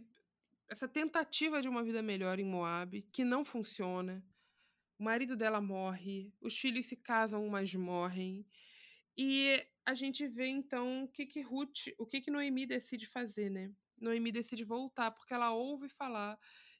essa 0.72 0.88
tentativa 0.88 1.60
de 1.60 1.68
uma 1.68 1.84
vida 1.84 2.00
melhor 2.00 2.40
em 2.40 2.46
Moab, 2.46 3.02
que 3.12 3.24
não 3.24 3.44
funciona. 3.44 4.24
O 4.98 5.04
marido 5.04 5.36
dela 5.36 5.60
morre, 5.60 6.32
os 6.40 6.58
filhos 6.58 6.86
se 6.86 6.96
casam, 6.96 7.46
mas 7.50 7.74
morrem. 7.74 8.46
E 9.14 9.62
a 9.84 9.92
gente 9.92 10.26
vê 10.26 10.46
então 10.46 11.04
o 11.04 11.08
que 11.08 11.26
que 11.26 11.42
Ruth, 11.42 11.88
o 11.98 12.06
que 12.06 12.22
que 12.22 12.30
Noemi 12.30 12.64
decide 12.64 13.06
fazer, 13.06 13.50
né? 13.50 13.70
Noemi 14.00 14.32
decide 14.32 14.64
voltar 14.64 15.10
porque 15.10 15.34
ela 15.34 15.52
ouve 15.52 15.90
falar 15.90 16.38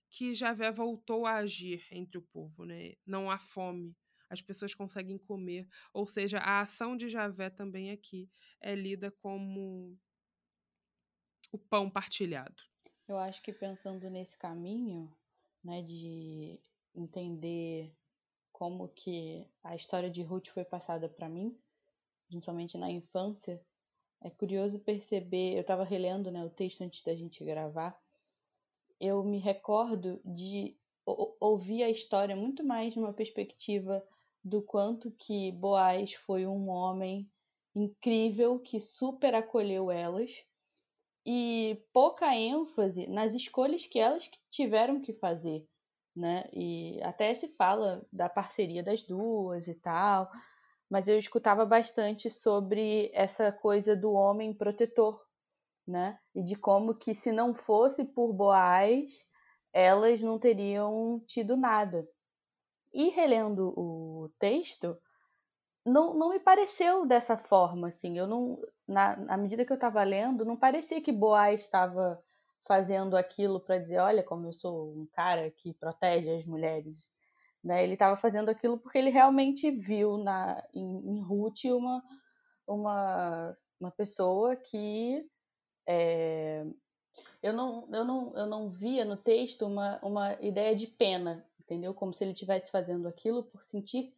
que 0.09 0.33
Javé 0.33 0.71
voltou 0.73 1.27
a 1.27 1.35
agir 1.35 1.87
entre 1.91 2.17
o 2.17 2.23
povo, 2.23 2.65
né? 2.65 2.95
Não 3.05 3.31
há 3.31 3.39
fome, 3.39 3.95
as 4.31 4.41
pessoas 4.41 4.75
conseguem 4.75 5.19
comer, 5.19 5.69
ou 5.93 6.07
seja, 6.07 6.39
a 6.39 6.61
ação 6.61 6.97
de 6.97 7.11
Javé 7.11 7.51
também 7.51 7.91
aqui 7.91 8.31
é 8.59 8.75
lida 8.75 9.11
como 9.11 9.99
o 11.53 11.59
pão 11.59 11.91
partilhado. 11.91 12.72
Eu 13.13 13.19
acho 13.19 13.43
que 13.43 13.53
pensando 13.53 14.09
nesse 14.09 14.39
caminho, 14.39 15.15
né, 15.63 15.83
de 15.83 16.59
entender 16.95 17.95
como 18.51 18.89
que 18.89 19.47
a 19.63 19.77
história 19.77 20.09
de 20.09 20.23
Ruth 20.23 20.49
foi 20.49 20.65
passada 20.65 21.11
para 21.11 21.29
mim, 21.29 21.55
principalmente 22.27 22.79
na 22.79 22.91
infância, 22.91 23.63
é 24.23 24.31
curioso 24.31 24.79
perceber, 24.79 25.55
eu 25.55 25.61
estava 25.61 25.85
relendo, 25.85 26.31
né, 26.31 26.43
o 26.43 26.49
texto 26.49 26.81
antes 26.81 27.03
da 27.03 27.15
gente 27.15 27.45
gravar, 27.45 28.03
eu 28.99 29.23
me 29.23 29.39
recordo 29.39 30.19
de 30.25 30.75
ouvir 31.05 31.83
a 31.83 31.91
história 31.91 32.35
muito 32.35 32.65
mais 32.65 32.97
numa 32.97 33.13
perspectiva 33.13 34.03
do 34.43 34.63
quanto 34.63 35.11
que 35.11 35.53
Boaz 35.53 36.15
foi 36.15 36.47
um 36.47 36.71
homem 36.71 37.31
incrível 37.75 38.59
que 38.59 38.81
super 38.81 39.35
acolheu 39.35 39.91
elas 39.91 40.47
e 41.25 41.83
pouca 41.93 42.35
ênfase 42.35 43.07
nas 43.07 43.35
escolhas 43.35 43.87
que 43.87 43.99
elas 43.99 44.31
tiveram 44.51 45.01
que 45.01 45.13
fazer, 45.13 45.67
né? 46.15 46.49
E 46.53 47.01
até 47.03 47.33
se 47.35 47.49
fala 47.49 48.07
da 48.13 48.29
parceria 48.29 48.83
das 48.83 49.05
duas 49.05 49.69
e 49.69 49.75
tal, 49.75 50.31
mas 50.91 51.09
eu 51.09 51.19
escutava 51.19 51.65
bastante 51.65 52.31
sobre 52.31 53.11
essa 53.15 53.53
coisa 53.53 53.97
do 53.97 54.13
homem 54.13 54.53
protetor, 54.53 55.19
né? 55.87 56.19
E 56.35 56.43
de 56.43 56.57
como 56.57 56.95
que 56.95 57.15
se 57.15 57.33
não 57.33 57.55
fosse 57.55 58.05
por 58.05 58.33
Boaz, 58.33 59.27
elas 59.73 60.21
não 60.21 60.39
teriam 60.39 61.23
tido 61.27 61.57
nada. 61.57 62.07
E 62.93 63.09
relendo 63.09 63.73
o 63.77 64.31
texto, 64.39 64.99
não, 65.85 66.15
não 66.15 66.31
me 66.31 66.39
pareceu 66.41 67.07
dessa 67.07 67.37
forma, 67.37 67.89
assim. 67.89 68.19
Eu 68.19 68.27
não, 68.27 68.59
na, 68.87 69.17
na 69.17 69.37
medida 69.37 69.65
que 69.65 69.73
eu 69.73 69.77
estava 69.77 70.03
lendo, 70.03 70.45
não 70.45 70.57
parecia 70.57 71.01
que 71.01 71.13
Boaz 71.13 71.63
estava 71.63 72.23
fazendo 72.67 73.17
aquilo 73.17 73.61
para 73.61 73.79
dizer, 73.79 73.99
olha 73.99 74.23
como 74.23 74.47
eu 74.47 74.53
sou 74.53 74.93
um 74.93 75.07
cara 75.13 75.51
que 75.51 75.75
protege 75.75 76.31
as 76.31 76.47
mulheres. 76.47 77.09
Né? 77.63 77.83
Ele 77.83 77.95
estava 77.95 78.17
fazendo 78.17 78.49
aquilo 78.49 78.79
porque 78.79 78.99
ele 78.99 79.11
realmente 79.11 79.71
viu 79.71 80.19
na, 80.19 80.63
em, 80.73 80.85
em 80.85 81.23
Ruth 81.23 81.65
uma, 81.65 82.03
uma, 82.67 83.53
uma 83.81 83.91
pessoa 83.91 84.55
que 84.55 85.25
é, 85.87 86.65
eu, 87.43 87.53
não, 87.53 87.89
eu, 87.93 88.05
não, 88.05 88.37
eu 88.37 88.47
não 88.47 88.71
via 88.71 89.05
no 89.05 89.17
texto 89.17 89.67
uma, 89.67 89.99
uma 90.03 90.35
ideia 90.41 90.75
de 90.75 90.87
pena, 90.87 91.45
entendeu? 91.61 91.93
Como 91.93 92.15
se 92.15 92.23
ele 92.23 92.33
estivesse 92.33 92.71
fazendo 92.71 93.09
aquilo 93.09 93.43
por 93.45 93.63
sentir 93.65 94.15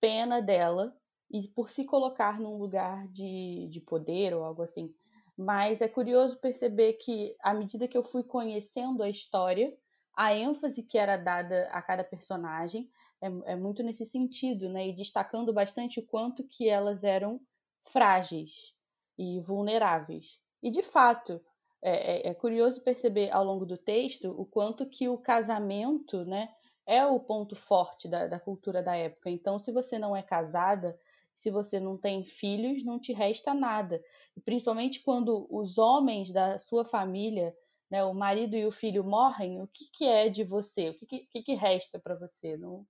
pena 0.00 0.40
dela 0.40 0.96
e 1.32 1.48
por 1.48 1.70
se 1.70 1.84
colocar 1.84 2.38
num 2.38 2.58
lugar 2.58 3.08
de, 3.08 3.66
de 3.70 3.80
poder 3.80 4.34
ou 4.34 4.44
algo 4.44 4.62
assim. 4.62 4.94
Mas 5.36 5.80
é 5.80 5.88
curioso 5.88 6.38
perceber 6.38 6.94
que, 6.94 7.34
à 7.40 7.54
medida 7.54 7.88
que 7.88 7.96
eu 7.96 8.04
fui 8.04 8.22
conhecendo 8.22 9.02
a 9.02 9.08
história, 9.08 9.74
a 10.14 10.34
ênfase 10.34 10.82
que 10.82 10.98
era 10.98 11.16
dada 11.16 11.68
a 11.72 11.80
cada 11.80 12.04
personagem 12.04 12.90
é, 13.20 13.52
é 13.52 13.56
muito 13.56 13.82
nesse 13.82 14.04
sentido, 14.04 14.68
né? 14.68 14.88
E 14.88 14.92
destacando 14.92 15.52
bastante 15.52 16.00
o 16.00 16.06
quanto 16.06 16.44
que 16.44 16.68
elas 16.68 17.02
eram 17.02 17.40
frágeis 17.80 18.74
e 19.18 19.40
vulneráveis. 19.40 20.38
E, 20.62 20.70
de 20.70 20.82
fato, 20.82 21.40
é, 21.80 22.28
é, 22.28 22.30
é 22.30 22.34
curioso 22.34 22.82
perceber 22.82 23.30
ao 23.30 23.42
longo 23.42 23.64
do 23.64 23.78
texto 23.78 24.34
o 24.38 24.44
quanto 24.44 24.86
que 24.86 25.08
o 25.08 25.16
casamento, 25.16 26.26
né? 26.26 26.50
É 26.84 27.06
o 27.06 27.18
ponto 27.18 27.56
forte 27.56 28.06
da, 28.06 28.26
da 28.26 28.38
cultura 28.38 28.82
da 28.82 28.94
época. 28.94 29.30
Então, 29.30 29.58
se 29.58 29.72
você 29.72 29.98
não 29.98 30.14
é 30.14 30.22
casada, 30.22 30.98
se 31.34 31.50
você 31.50 31.80
não 31.80 31.96
tem 31.96 32.24
filhos, 32.24 32.84
não 32.84 32.98
te 32.98 33.12
resta 33.12 33.54
nada. 33.54 34.02
Principalmente 34.44 35.00
quando 35.02 35.46
os 35.50 35.78
homens 35.78 36.30
da 36.30 36.58
sua 36.58 36.84
família, 36.84 37.54
né, 37.90 38.04
o 38.04 38.14
marido 38.14 38.56
e 38.56 38.66
o 38.66 38.72
filho 38.72 39.04
morrem, 39.04 39.60
o 39.60 39.66
que, 39.68 39.84
que 39.92 40.04
é 40.06 40.28
de 40.28 40.44
você? 40.44 40.90
O 40.90 40.94
que, 40.94 41.20
que, 41.26 41.42
que 41.42 41.54
resta 41.54 41.98
para 41.98 42.14
você? 42.14 42.56
Não, 42.56 42.86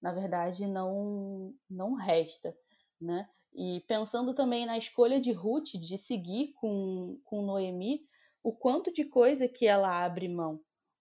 na 0.00 0.12
verdade, 0.12 0.66
não, 0.66 1.54
não 1.68 1.94
resta. 1.94 2.56
Né? 3.00 3.28
E 3.54 3.80
pensando 3.86 4.34
também 4.34 4.64
na 4.64 4.78
escolha 4.78 5.20
de 5.20 5.32
Ruth 5.32 5.72
de 5.74 5.98
seguir 5.98 6.52
com, 6.54 7.20
com 7.24 7.42
Noemi, 7.42 8.06
o 8.42 8.52
quanto 8.52 8.92
de 8.92 9.04
coisa 9.04 9.46
que 9.48 9.66
ela 9.66 10.04
abre 10.04 10.28
mão. 10.28 10.60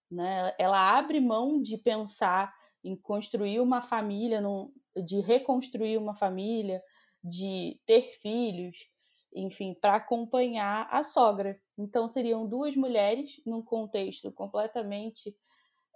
Né? 0.09 0.53
Ela 0.59 0.97
abre 0.97 1.19
mão 1.19 1.61
de 1.61 1.77
pensar 1.77 2.53
em 2.83 2.95
construir 2.95 3.59
uma 3.59 3.81
família, 3.81 4.41
num, 4.41 4.71
de 5.05 5.19
reconstruir 5.19 5.97
uma 5.97 6.15
família, 6.15 6.81
de 7.23 7.79
ter 7.85 8.13
filhos, 8.19 8.89
enfim, 9.33 9.73
para 9.79 9.95
acompanhar 9.95 10.87
a 10.89 11.03
sogra. 11.03 11.59
Então 11.77 12.07
seriam 12.07 12.47
duas 12.47 12.75
mulheres 12.75 13.41
num 13.45 13.61
contexto 13.61 14.31
completamente 14.31 15.35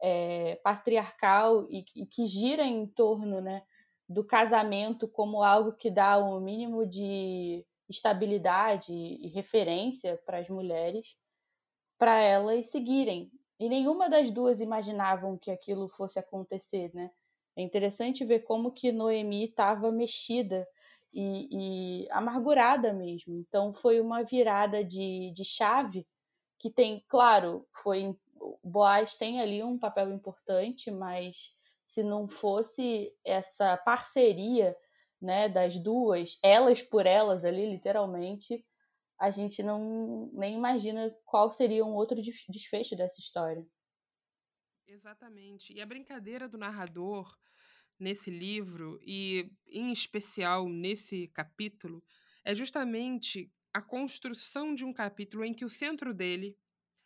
é, 0.02 0.56
patriarcal 0.64 1.68
e, 1.70 1.86
e, 1.96 2.06
que 2.06 2.26
gira 2.26 2.64
em 2.64 2.86
torno 2.86 3.42
né, 3.42 3.64
do 4.08 4.26
casamento 4.26 5.08
como 5.08 5.44
algo 5.44 5.74
que 5.74 5.90
dá 5.90 6.18
um 6.18 6.40
mínimo 6.40 6.86
de 6.86 7.66
estabilidade 7.90 8.94
e 8.94 9.28
referência 9.30 10.20
para 10.26 10.40
as 10.40 10.50
mulheres, 10.50 11.16
para 11.98 12.20
elas 12.20 12.70
seguirem. 12.70 13.32
E 13.60 13.70
nenhuma 13.70 14.10
das 14.10 14.32
duas 14.32 14.60
imaginavam 14.60 15.38
que 15.38 15.52
aquilo 15.52 15.88
fosse 15.88 16.20
acontecer, 16.20 16.92
né? 16.94 17.12
É 17.56 17.62
interessante 17.62 18.26
ver 18.26 18.40
como 18.42 18.72
que 18.72 18.92
Noemi 18.92 19.46
estava 19.46 19.92
mexida 19.92 20.68
e, 21.14 22.04
e, 22.04 22.08
amargurada 22.12 22.92
mesmo. 22.92 23.34
Então 23.36 23.74
foi 23.74 24.02
uma 24.02 24.24
virada 24.24 24.84
de, 24.84 25.32
de 25.34 25.46
chave 25.46 26.06
que 26.60 26.70
tem, 26.70 27.04
claro, 27.08 27.66
foi 27.74 28.16
Boaz 28.64 29.16
tem 29.16 29.42
ali 29.42 29.64
um 29.64 29.78
papel 29.78 30.12
importante, 30.12 30.92
mas 30.92 31.54
se 31.86 32.04
não 32.04 32.28
fosse 32.28 33.14
essa 33.24 33.78
parceria 33.78 34.76
né, 35.22 35.48
das 35.48 35.80
duas, 35.80 36.38
elas 36.44 36.82
por 36.82 37.06
elas 37.06 37.46
ali, 37.46 37.66
literalmente, 37.70 38.66
a 39.20 39.30
gente 39.30 39.64
não 39.64 40.30
nem 40.34 40.56
imagina 40.56 41.10
qual 41.26 41.52
seria 41.52 41.86
um 41.86 41.94
outro 41.94 42.22
desfecho 42.50 42.96
dessa 42.96 43.20
história. 43.20 43.66
Exatamente. 44.88 45.74
E 45.74 45.82
a 45.82 45.86
brincadeira 45.86 46.48
do 46.48 46.58
narrador 46.58 47.36
nesse 48.00 48.30
livro, 48.30 49.00
e 49.02 49.50
em 49.68 49.92
especial 49.92 50.68
nesse 50.68 51.28
capítulo, 51.30 52.04
é 52.44 52.54
justamente 52.54 53.52
a 53.74 53.82
construção 53.82 54.76
de 54.76 54.86
um 54.86 54.94
capítulo 54.94 55.44
em 55.44 55.54
que 55.54 55.66
o 55.66 55.70
centro 55.70 56.14
dele. 56.14 56.58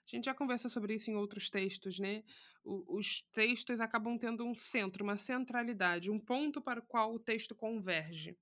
A 0.08 0.16
gente 0.16 0.26
já 0.26 0.34
conversou 0.34 0.72
sobre 0.72 0.96
isso 0.96 1.12
em 1.12 1.16
outros 1.16 1.50
textos, 1.50 2.00
né? 2.00 2.24
Os 2.64 3.22
textos 3.32 3.80
acabam 3.80 4.18
tendo 4.18 4.44
um 4.44 4.56
centro, 4.56 5.04
uma 5.04 5.16
centralidade, 5.16 6.10
um 6.10 6.20
ponto 6.20 6.60
para 6.60 6.80
o 6.80 6.86
qual 6.86 7.14
o 7.14 7.20
texto 7.20 7.56
converge. 7.56 8.36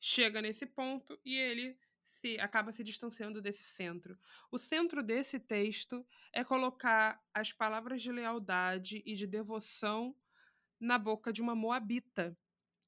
Chega 0.00 0.42
nesse 0.42 0.66
ponto 0.66 1.16
e 1.24 1.36
ele 1.36 1.78
se 2.22 2.38
acaba 2.38 2.70
se 2.72 2.84
distanciando 2.84 3.42
desse 3.42 3.64
centro. 3.64 4.16
O 4.50 4.56
centro 4.56 5.02
desse 5.02 5.40
texto 5.40 6.06
é 6.32 6.44
colocar 6.44 7.20
as 7.34 7.52
palavras 7.52 8.00
de 8.00 8.12
lealdade 8.12 9.02
e 9.04 9.14
de 9.14 9.26
devoção 9.26 10.14
na 10.80 10.98
boca 10.98 11.32
de 11.32 11.42
uma 11.42 11.54
moabita, 11.54 12.36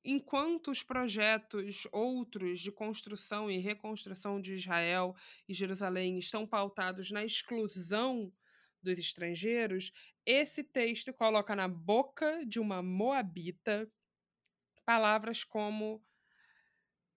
enquanto 0.04 0.70
os 0.70 0.82
projetos 0.82 1.86
outros 1.90 2.60
de 2.60 2.70
construção 2.70 3.50
e 3.50 3.58
reconstrução 3.58 4.40
de 4.40 4.54
Israel 4.54 5.16
e 5.48 5.54
Jerusalém 5.54 6.18
estão 6.18 6.46
pautados 6.46 7.10
na 7.10 7.24
exclusão 7.24 8.32
dos 8.80 8.98
estrangeiros, 8.98 9.90
esse 10.24 10.62
texto 10.62 11.12
coloca 11.12 11.56
na 11.56 11.66
boca 11.66 12.44
de 12.46 12.60
uma 12.60 12.82
moabita 12.82 13.90
palavras 14.84 15.42
como 15.42 16.04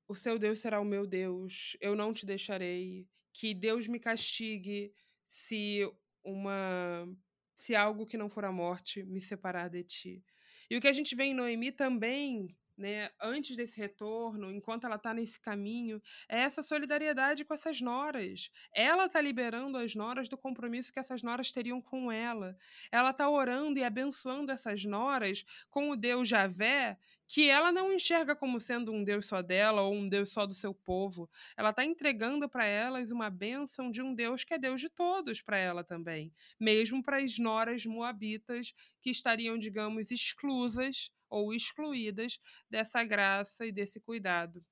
o 0.08 0.16
seu 0.16 0.40
Deus 0.40 0.60
será 0.60 0.80
o 0.80 0.86
meu 0.86 1.06
Deus, 1.06 1.76
eu 1.82 1.96
não 1.96 2.14
te 2.14 2.26
deixarei, 2.26 3.08
que 3.34 3.54
Deus 3.54 3.88
me 3.88 4.00
castigue 4.00 4.94
se 5.28 5.82
uma 6.24 7.08
se 7.56 7.76
algo 7.76 8.06
que 8.06 8.18
não 8.18 8.30
for 8.30 8.46
a 8.46 8.52
morte 8.52 9.04
me 9.04 9.20
separar 9.20 9.68
de 9.68 9.84
ti. 9.84 10.24
E 10.70 10.78
o 10.78 10.82
que 10.82 10.88
a 10.88 10.94
gente 10.94 11.16
vê 11.16 11.24
em 11.24 11.34
Noemi 11.34 11.72
também 11.72 12.56
né, 12.78 13.10
antes 13.20 13.58
desse 13.58 13.80
retorno, 13.80 14.52
enquanto 14.52 14.86
ela 14.86 14.98
está 14.98 15.14
nesse 15.14 15.40
caminho, 15.40 16.02
é 16.30 16.42
essa 16.42 16.62
solidariedade 16.62 17.44
com 17.44 17.54
essas 17.54 17.82
noras. 17.82 18.52
Ela 18.72 19.08
está 19.08 19.20
liberando 19.20 19.78
as 19.78 19.96
noras 19.96 20.30
do 20.30 20.38
compromisso 20.38 20.94
que 20.94 21.00
essas 21.00 21.24
noras 21.24 21.52
teriam 21.52 21.82
com 21.82 22.12
ela. 22.12 22.56
Ela 22.92 23.10
está 23.10 23.28
orando 23.28 23.80
e 23.80 23.84
abençoando 23.84 24.52
essas 24.52 24.86
noras 24.86 25.44
com 25.72 25.90
o 25.90 25.96
Deus 25.96 26.28
Javé, 26.28 27.00
que 27.28 27.50
ela 27.50 27.72
não 27.72 27.92
enxerga 27.94 28.36
como 28.36 28.60
sendo 28.60 28.92
um 28.92 29.04
Deus 29.04 29.26
só 29.26 29.42
dela 29.42 29.82
ou 29.82 29.94
um 29.94 30.08
Deus 30.08 30.32
só 30.32 30.46
do 30.46 30.54
seu 30.54 30.74
povo. 30.74 31.30
Ela 31.58 31.72
está 31.72 31.84
entregando 31.84 32.50
para 32.50 32.66
elas 32.66 33.12
uma 33.12 33.30
bênção 33.30 33.92
de 33.92 34.02
um 34.02 34.14
Deus 34.16 34.44
que 34.44 34.54
é 34.54 34.58
Deus 34.58 34.80
de 34.80 34.90
todos 34.90 35.42
para 35.42 35.58
ela 35.58 35.84
também, 35.84 36.34
mesmo 36.60 37.04
para 37.04 37.18
as 37.18 37.38
noras 37.38 37.86
moabitas 37.86 38.74
que 39.02 39.10
estariam, 39.10 39.58
digamos, 39.58 40.12
exclusas 40.12 41.12
ou 41.30 41.54
excluídas 41.54 42.40
dessa 42.70 43.04
graça 43.04 43.66
e 43.66 43.72
desse 43.72 44.00
cuidado. 44.00 44.64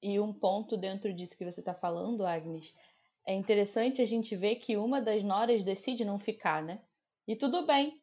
E 0.00 0.20
um 0.20 0.32
ponto 0.32 0.76
dentro 0.76 1.12
disso 1.12 1.36
que 1.36 1.44
você 1.44 1.60
está 1.60 1.74
falando, 1.74 2.24
Agnes, 2.24 2.72
é 3.26 3.34
interessante 3.34 4.00
a 4.00 4.04
gente 4.04 4.36
ver 4.36 4.56
que 4.56 4.76
uma 4.76 5.00
das 5.00 5.24
noras 5.24 5.64
decide 5.64 6.04
não 6.04 6.18
ficar, 6.18 6.62
né? 6.62 6.80
E 7.26 7.34
tudo 7.34 7.66
bem. 7.66 8.00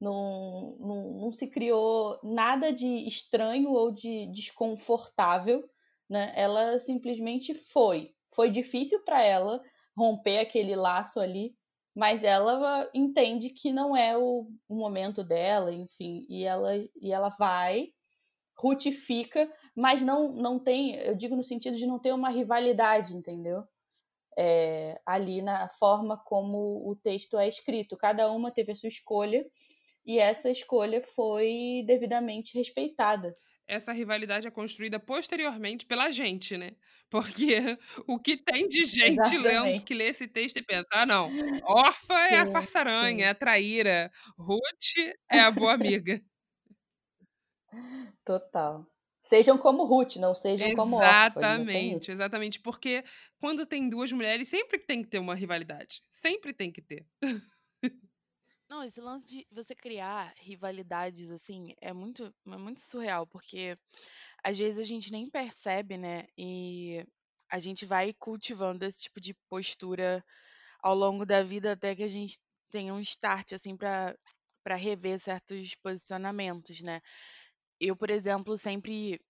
Não, 0.00 0.76
não, 0.78 1.20
não 1.20 1.32
se 1.32 1.46
criou 1.46 2.18
nada 2.22 2.72
de 2.72 3.06
estranho 3.06 3.70
ou 3.70 3.90
de 3.90 4.26
desconfortável, 4.30 5.64
né? 6.08 6.32
Ela 6.36 6.78
simplesmente 6.78 7.54
foi. 7.54 8.14
Foi 8.34 8.50
difícil 8.50 9.02
para 9.04 9.22
ela 9.22 9.62
romper 9.96 10.38
aquele 10.38 10.76
laço 10.76 11.18
ali, 11.18 11.56
mas 11.94 12.22
ela 12.22 12.88
entende 12.94 13.48
que 13.50 13.72
não 13.72 13.96
é 13.96 14.16
o, 14.16 14.46
o 14.68 14.76
momento 14.76 15.24
dela, 15.24 15.72
enfim, 15.72 16.26
e 16.28 16.44
ela, 16.44 16.76
e 16.76 17.10
ela 17.10 17.30
vai, 17.30 17.88
rutifica, 18.58 19.50
mas 19.74 20.02
não, 20.02 20.32
não 20.32 20.58
tem, 20.58 20.94
eu 20.96 21.14
digo 21.14 21.34
no 21.34 21.42
sentido 21.42 21.76
de 21.78 21.86
não 21.86 21.98
ter 21.98 22.12
uma 22.12 22.28
rivalidade, 22.28 23.16
entendeu? 23.16 23.64
É, 24.38 25.00
ali 25.06 25.40
na 25.40 25.68
forma 25.70 26.18
como 26.18 26.86
o 26.86 26.94
texto 26.94 27.38
é 27.38 27.48
escrito. 27.48 27.96
Cada 27.96 28.30
uma 28.30 28.50
teve 28.50 28.72
a 28.72 28.74
sua 28.74 28.88
escolha 28.88 29.46
e 30.06 30.18
essa 30.18 30.50
escolha 30.50 31.02
foi 31.02 31.82
devidamente 31.86 32.56
respeitada 32.56 33.34
essa 33.68 33.92
rivalidade 33.92 34.46
é 34.46 34.50
construída 34.50 34.98
posteriormente 34.98 35.84
pela 35.86 36.10
gente, 36.12 36.56
né? 36.56 36.72
Porque 37.10 37.58
o 38.06 38.18
que 38.18 38.36
tem 38.36 38.68
de 38.68 38.84
gente 38.84 39.36
lendo 39.36 39.82
que 39.82 39.94
lê 39.94 40.08
esse 40.08 40.28
texto 40.28 40.58
e 40.58 40.62
pensa: 40.62 40.86
ah, 40.92 41.06
não, 41.06 41.30
órfã 41.64 42.14
é 42.14 42.38
a 42.38 42.46
farsaranha, 42.46 43.26
é 43.26 43.28
a 43.30 43.34
traíra, 43.34 44.10
Ruth 44.38 45.14
é 45.30 45.40
a 45.40 45.50
boa 45.50 45.74
amiga. 45.74 46.22
Total. 48.24 48.86
Sejam 49.22 49.58
como 49.58 49.84
Ruth, 49.84 50.16
não 50.16 50.32
sejam 50.32 50.68
exatamente, 50.68 50.76
como 50.76 50.96
órfã. 50.96 51.40
Exatamente, 51.40 52.12
exatamente. 52.12 52.60
Porque 52.60 53.02
quando 53.40 53.66
tem 53.66 53.88
duas 53.88 54.12
mulheres, 54.12 54.46
sempre 54.46 54.78
tem 54.78 55.02
que 55.02 55.08
ter 55.08 55.18
uma 55.18 55.34
rivalidade. 55.34 56.00
Sempre 56.12 56.52
tem 56.52 56.70
que 56.70 56.80
ter. 56.80 57.04
Não, 58.68 58.82
esse 58.82 59.00
lance 59.00 59.26
de 59.26 59.46
você 59.50 59.74
criar 59.74 60.34
rivalidades, 60.38 61.30
assim, 61.30 61.74
é 61.80 61.92
muito, 61.92 62.34
é 62.46 62.56
muito 62.56 62.80
surreal, 62.80 63.26
porque 63.26 63.78
às 64.44 64.58
vezes 64.58 64.80
a 64.80 64.84
gente 64.84 65.12
nem 65.12 65.30
percebe, 65.30 65.96
né? 65.96 66.26
E 66.38 67.04
a 67.50 67.58
gente 67.60 67.86
vai 67.86 68.12
cultivando 68.14 68.84
esse 68.84 69.02
tipo 69.02 69.20
de 69.20 69.34
postura 69.48 70.24
ao 70.80 70.94
longo 70.94 71.26
da 71.26 71.42
vida 71.42 71.72
até 71.72 71.94
que 71.96 72.02
a 72.04 72.08
gente 72.08 72.40
tenha 72.70 72.94
um 72.94 73.00
start, 73.00 73.52
assim, 73.54 73.76
para 73.76 74.16
para 74.64 74.76
rever 74.76 75.20
certos 75.20 75.74
posicionamentos, 75.76 76.80
né? 76.82 77.00
Eu, 77.80 77.96
por 77.96 78.10
exemplo, 78.10 78.56
sempre 78.56 79.20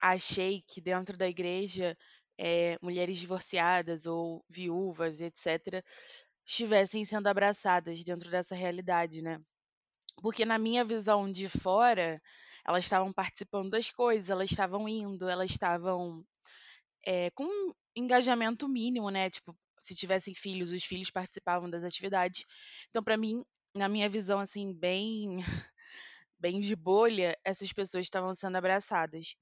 achei 0.00 0.62
que 0.68 0.80
dentro 0.80 1.16
da 1.16 1.28
igreja, 1.28 1.96
é, 2.38 2.78
mulheres 2.82 3.18
divorciadas 3.18 4.06
ou 4.06 4.44
viúvas, 4.50 5.20
etc., 5.20 5.84
estivessem 6.46 7.04
sendo 7.04 7.26
abraçadas 7.26 8.02
dentro 8.04 8.30
dessa 8.30 8.54
realidade, 8.54 9.22
né? 9.22 9.40
Porque 10.22 10.44
na 10.44 10.58
minha 10.58 10.84
visão 10.84 11.30
de 11.30 11.48
fora, 11.48 12.20
elas 12.66 12.84
estavam 12.84 13.12
participando 13.12 13.70
das 13.70 13.90
coisas, 13.90 14.30
elas 14.30 14.50
estavam 14.50 14.88
indo, 14.88 15.28
elas 15.28 15.50
estavam 15.50 16.24
é, 17.06 17.30
com 17.32 17.44
um 17.44 17.72
engajamento 17.94 18.68
mínimo, 18.68 19.10
né? 19.10 19.30
Tipo, 19.30 19.56
se 19.80 19.94
tivessem 19.94 20.34
filhos, 20.34 20.72
os 20.72 20.84
filhos 20.84 21.10
participavam 21.10 21.68
das 21.70 21.84
atividades. 21.84 22.44
Então, 22.90 23.02
para 23.02 23.16
mim, 23.16 23.44
na 23.74 23.88
minha 23.88 24.08
visão, 24.08 24.40
assim, 24.40 24.72
bem, 24.72 25.38
bem 26.38 26.60
de 26.60 26.76
bolha, 26.76 27.36
essas 27.44 27.72
pessoas 27.72 28.06
estavam 28.06 28.34
sendo 28.34 28.56
abraçadas 28.56 29.34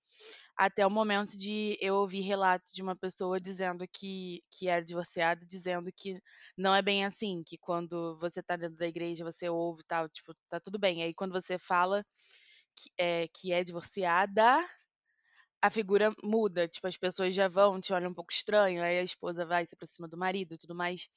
até 0.56 0.86
o 0.86 0.90
momento 0.90 1.36
de 1.36 1.76
eu 1.80 1.96
ouvir 1.96 2.20
relato 2.20 2.72
de 2.72 2.82
uma 2.82 2.94
pessoa 2.96 3.40
dizendo 3.40 3.84
que, 3.92 4.42
que 4.50 4.68
era 4.68 4.84
divorciada, 4.84 5.44
dizendo 5.46 5.90
que 5.92 6.20
não 6.56 6.74
é 6.74 6.82
bem 6.82 7.04
assim, 7.04 7.42
que 7.44 7.58
quando 7.58 8.16
você 8.18 8.42
tá 8.42 8.56
dentro 8.56 8.76
da 8.76 8.86
igreja, 8.86 9.24
você 9.24 9.48
ouve 9.48 9.82
e 9.82 9.86
tal, 9.86 10.08
tipo, 10.08 10.34
tá 10.48 10.60
tudo 10.60 10.78
bem. 10.78 11.02
Aí 11.02 11.14
quando 11.14 11.32
você 11.32 11.58
fala 11.58 12.04
que 12.76 12.90
é, 12.98 13.28
que 13.28 13.52
é 13.52 13.64
divorciada, 13.64 14.64
a 15.62 15.70
figura 15.70 16.14
muda, 16.22 16.68
tipo, 16.68 16.86
as 16.86 16.96
pessoas 16.96 17.34
já 17.34 17.48
vão, 17.48 17.80
te 17.80 17.92
olham 17.92 18.10
um 18.10 18.14
pouco 18.14 18.32
estranho, 18.32 18.82
aí 18.82 18.98
a 18.98 19.02
esposa 19.02 19.46
vai 19.46 19.66
se 19.66 19.74
aproxima 19.74 20.06
do 20.06 20.16
marido 20.16 20.54
e 20.54 20.58
tudo 20.58 20.74
mais. 20.74 21.08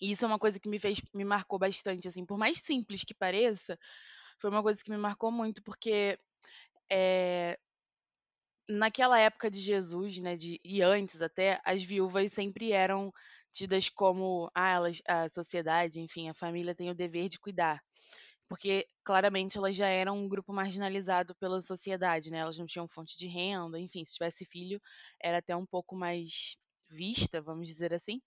E 0.00 0.10
isso 0.10 0.24
é 0.24 0.28
uma 0.28 0.38
coisa 0.38 0.58
que 0.58 0.68
me 0.68 0.80
fez, 0.80 1.00
me 1.14 1.24
marcou 1.24 1.58
bastante, 1.58 2.08
assim, 2.08 2.26
por 2.26 2.36
mais 2.36 2.58
simples 2.58 3.04
que 3.04 3.14
pareça, 3.14 3.78
foi 4.42 4.50
uma 4.50 4.62
coisa 4.62 4.82
que 4.82 4.90
me 4.90 4.96
marcou 4.96 5.30
muito, 5.30 5.62
porque 5.62 6.18
é, 6.90 7.56
naquela 8.68 9.16
época 9.16 9.48
de 9.48 9.60
Jesus, 9.60 10.18
né, 10.18 10.36
de, 10.36 10.60
e 10.64 10.82
antes 10.82 11.22
até, 11.22 11.60
as 11.64 11.84
viúvas 11.84 12.32
sempre 12.32 12.72
eram 12.72 13.12
tidas 13.52 13.88
como 13.88 14.50
ah, 14.52 14.70
elas, 14.70 15.00
a 15.06 15.28
sociedade, 15.28 16.00
enfim, 16.00 16.28
a 16.28 16.34
família 16.34 16.74
tem 16.74 16.90
o 16.90 16.94
dever 16.94 17.28
de 17.28 17.38
cuidar. 17.38 17.80
Porque 18.48 18.86
claramente 19.04 19.56
elas 19.56 19.76
já 19.76 19.86
eram 19.86 20.18
um 20.18 20.28
grupo 20.28 20.52
marginalizado 20.52 21.34
pela 21.36 21.60
sociedade, 21.60 22.30
né? 22.30 22.38
Elas 22.38 22.58
não 22.58 22.66
tinham 22.66 22.88
fonte 22.88 23.16
de 23.16 23.28
renda, 23.28 23.78
enfim, 23.78 24.04
se 24.04 24.14
tivesse 24.14 24.44
filho, 24.44 24.80
era 25.22 25.38
até 25.38 25.54
um 25.54 25.64
pouco 25.64 25.94
mais 25.94 26.56
vista, 26.90 27.40
vamos 27.40 27.68
dizer 27.68 27.94
assim. 27.94 28.20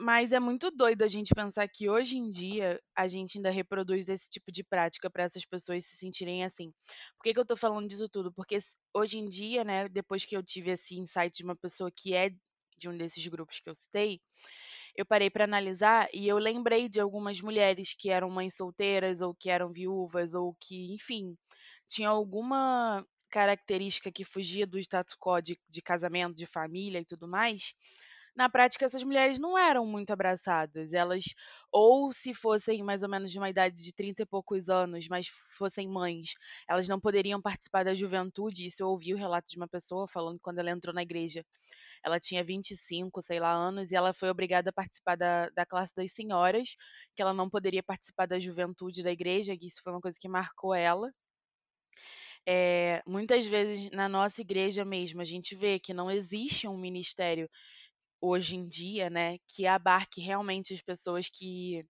Mas 0.00 0.30
é 0.32 0.38
muito 0.38 0.70
doido 0.70 1.02
a 1.02 1.08
gente 1.08 1.34
pensar 1.34 1.66
que 1.68 1.88
hoje 1.90 2.16
em 2.16 2.30
dia 2.30 2.80
a 2.96 3.08
gente 3.08 3.36
ainda 3.36 3.50
reproduz 3.50 4.08
esse 4.08 4.28
tipo 4.30 4.52
de 4.52 4.62
prática 4.62 5.10
para 5.10 5.24
essas 5.24 5.44
pessoas 5.44 5.84
se 5.86 5.96
sentirem 5.96 6.44
assim. 6.44 6.72
Por 7.16 7.24
que, 7.24 7.34
que 7.34 7.40
eu 7.40 7.44
tô 7.44 7.56
falando 7.56 7.88
disso 7.88 8.08
tudo? 8.08 8.32
Porque 8.32 8.58
hoje 8.94 9.18
em 9.18 9.24
dia, 9.28 9.64
né, 9.64 9.88
depois 9.88 10.24
que 10.24 10.36
eu 10.36 10.42
tive 10.42 10.70
esse 10.70 10.96
insight 10.98 11.34
de 11.34 11.42
uma 11.42 11.56
pessoa 11.56 11.90
que 11.90 12.14
é 12.14 12.30
de 12.76 12.88
um 12.88 12.96
desses 12.96 13.26
grupos 13.26 13.58
que 13.58 13.68
eu 13.68 13.74
citei, 13.74 14.20
eu 14.96 15.04
parei 15.06 15.30
para 15.30 15.44
analisar 15.44 16.08
e 16.14 16.28
eu 16.28 16.38
lembrei 16.38 16.88
de 16.88 17.00
algumas 17.00 17.40
mulheres 17.40 17.94
que 17.98 18.10
eram 18.10 18.30
mães 18.30 18.54
solteiras 18.56 19.20
ou 19.20 19.34
que 19.34 19.50
eram 19.50 19.72
viúvas 19.72 20.34
ou 20.34 20.54
que, 20.60 20.94
enfim, 20.94 21.36
tinham 21.88 22.14
alguma 22.14 23.04
característica 23.30 24.12
que 24.12 24.24
fugia 24.24 24.66
do 24.66 24.78
status 24.78 25.14
quo 25.20 25.40
de, 25.40 25.58
de 25.68 25.82
casamento, 25.82 26.36
de 26.36 26.46
família 26.46 27.00
e 27.00 27.04
tudo 27.04 27.28
mais 27.28 27.74
na 28.38 28.48
prática 28.48 28.84
essas 28.84 29.02
mulheres 29.02 29.36
não 29.36 29.58
eram 29.58 29.84
muito 29.84 30.12
abraçadas. 30.12 30.94
Elas, 30.94 31.24
ou 31.72 32.12
se 32.12 32.32
fossem 32.32 32.84
mais 32.84 33.02
ou 33.02 33.08
menos 33.08 33.32
de 33.32 33.38
uma 33.38 33.50
idade 33.50 33.74
de 33.74 33.92
30 33.92 34.22
e 34.22 34.26
poucos 34.26 34.68
anos, 34.68 35.08
mas 35.08 35.26
fossem 35.58 35.88
mães, 35.88 36.34
elas 36.68 36.86
não 36.86 37.00
poderiam 37.00 37.42
participar 37.42 37.84
da 37.84 37.96
juventude. 37.96 38.64
Isso 38.64 38.80
eu 38.80 38.88
ouvi 38.90 39.12
o 39.12 39.16
relato 39.16 39.48
de 39.50 39.56
uma 39.56 39.66
pessoa 39.66 40.06
falando 40.06 40.36
que 40.36 40.42
quando 40.44 40.60
ela 40.60 40.70
entrou 40.70 40.94
na 40.94 41.02
igreja, 41.02 41.44
ela 42.04 42.20
tinha 42.20 42.44
25, 42.44 43.20
sei 43.22 43.40
lá, 43.40 43.52
anos, 43.52 43.90
e 43.90 43.96
ela 43.96 44.14
foi 44.14 44.30
obrigada 44.30 44.70
a 44.70 44.72
participar 44.72 45.16
da, 45.16 45.48
da 45.50 45.66
classe 45.66 45.92
das 45.96 46.12
senhoras, 46.12 46.76
que 47.16 47.22
ela 47.22 47.34
não 47.34 47.50
poderia 47.50 47.82
participar 47.82 48.26
da 48.26 48.38
juventude 48.38 49.02
da 49.02 49.10
igreja, 49.10 49.56
que 49.56 49.66
isso 49.66 49.82
foi 49.82 49.92
uma 49.92 50.00
coisa 50.00 50.16
que 50.20 50.28
marcou 50.28 50.72
ela. 50.72 51.10
É, 52.46 53.02
muitas 53.06 53.46
vezes 53.46 53.90
na 53.90 54.08
nossa 54.08 54.40
igreja 54.40 54.84
mesmo 54.84 55.20
a 55.20 55.24
gente 55.24 55.54
vê 55.54 55.78
que 55.78 55.92
não 55.92 56.10
existe 56.10 56.66
um 56.66 56.78
ministério 56.78 57.50
hoje 58.20 58.56
em 58.56 58.66
dia, 58.66 59.10
né, 59.10 59.38
que 59.46 59.66
abarque 59.66 60.20
realmente 60.20 60.74
as 60.74 60.82
pessoas 60.82 61.28
que 61.28 61.84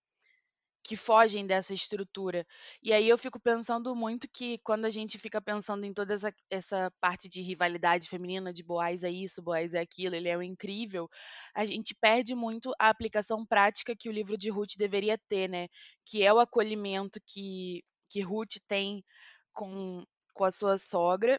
que 0.88 0.96
fogem 0.96 1.46
dessa 1.46 1.74
estrutura. 1.74 2.46
E 2.82 2.94
aí 2.94 3.06
eu 3.06 3.18
fico 3.18 3.38
pensando 3.38 3.94
muito 3.94 4.26
que 4.32 4.56
quando 4.64 4.86
a 4.86 4.90
gente 4.90 5.18
fica 5.18 5.38
pensando 5.38 5.84
em 5.84 5.92
toda 5.92 6.14
essa, 6.14 6.34
essa 6.50 6.90
parte 6.98 7.28
de 7.28 7.42
rivalidade 7.42 8.08
feminina, 8.08 8.54
de 8.54 8.62
Boaz 8.62 9.04
é 9.04 9.10
isso, 9.10 9.42
Boaz 9.42 9.74
é 9.74 9.80
aquilo, 9.80 10.14
ele 10.14 10.28
é 10.30 10.36
o 10.36 10.42
incrível, 10.42 11.06
a 11.54 11.66
gente 11.66 11.94
perde 11.94 12.34
muito 12.34 12.72
a 12.78 12.88
aplicação 12.88 13.44
prática 13.44 13.94
que 13.94 14.08
o 14.08 14.12
livro 14.12 14.38
de 14.38 14.48
Ruth 14.48 14.76
deveria 14.78 15.18
ter, 15.28 15.46
né? 15.46 15.68
Que 16.06 16.22
é 16.24 16.32
o 16.32 16.38
acolhimento 16.40 17.20
que, 17.26 17.84
que 18.08 18.22
Ruth 18.22 18.56
tem 18.66 19.04
com, 19.52 20.02
com 20.32 20.44
a 20.44 20.50
sua 20.50 20.78
sogra. 20.78 21.38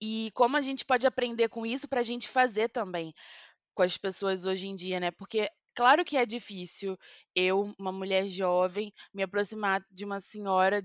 E 0.00 0.30
como 0.34 0.56
a 0.56 0.62
gente 0.62 0.84
pode 0.84 1.06
aprender 1.06 1.48
com 1.48 1.64
isso 1.64 1.88
para 1.88 2.00
a 2.00 2.04
gente 2.04 2.28
fazer 2.28 2.68
também 2.68 3.14
com 3.76 3.84
as 3.84 3.96
pessoas 3.98 4.46
hoje 4.46 4.68
em 4.68 4.76
dia, 4.76 5.00
né? 5.00 5.12
Porque 5.12 5.48
Claro 5.78 6.06
que 6.06 6.16
é 6.16 6.26
difícil 6.26 6.98
eu, 7.34 7.74
uma 7.78 7.92
mulher 7.92 8.28
jovem, 8.30 8.92
me 9.14 9.22
aproximar 9.22 9.84
de 9.92 10.06
uma 10.06 10.20
senhora 10.20 10.82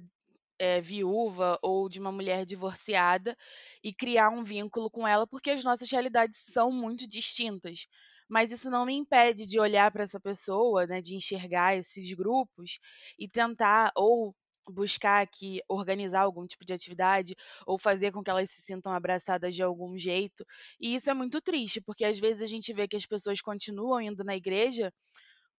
é, 0.59 0.79
viúva 0.81 1.57
ou 1.61 1.89
de 1.89 1.99
uma 1.99 2.11
mulher 2.11 2.45
divorciada 2.45 3.35
e 3.83 3.93
criar 3.93 4.29
um 4.29 4.43
vínculo 4.43 4.89
com 4.89 5.07
ela, 5.07 5.25
porque 5.27 5.49
as 5.51 5.63
nossas 5.63 5.89
realidades 5.89 6.39
são 6.51 6.71
muito 6.71 7.07
distintas. 7.07 7.87
Mas 8.29 8.51
isso 8.51 8.69
não 8.69 8.85
me 8.85 8.93
impede 8.93 9.45
de 9.45 9.59
olhar 9.59 9.91
para 9.91 10.03
essa 10.03 10.19
pessoa, 10.19 10.85
né, 10.87 11.01
de 11.01 11.15
enxergar 11.15 11.75
esses 11.75 12.11
grupos 12.13 12.79
e 13.19 13.27
tentar 13.27 13.91
ou 13.95 14.35
buscar 14.69 15.21
aqui 15.21 15.61
organizar 15.67 16.21
algum 16.21 16.45
tipo 16.45 16.65
de 16.65 16.73
atividade 16.73 17.35
ou 17.65 17.77
fazer 17.77 18.11
com 18.11 18.23
que 18.23 18.29
elas 18.29 18.49
se 18.49 18.61
sintam 18.61 18.93
abraçadas 18.93 19.55
de 19.55 19.63
algum 19.63 19.97
jeito. 19.97 20.45
E 20.79 20.95
isso 20.95 21.09
é 21.09 21.13
muito 21.13 21.41
triste, 21.41 21.81
porque 21.81 22.05
às 22.05 22.19
vezes 22.19 22.41
a 22.41 22.45
gente 22.47 22.73
vê 22.73 22.87
que 22.87 22.95
as 22.95 23.05
pessoas 23.05 23.41
continuam 23.41 24.01
indo 24.01 24.23
na 24.23 24.35
igreja 24.35 24.91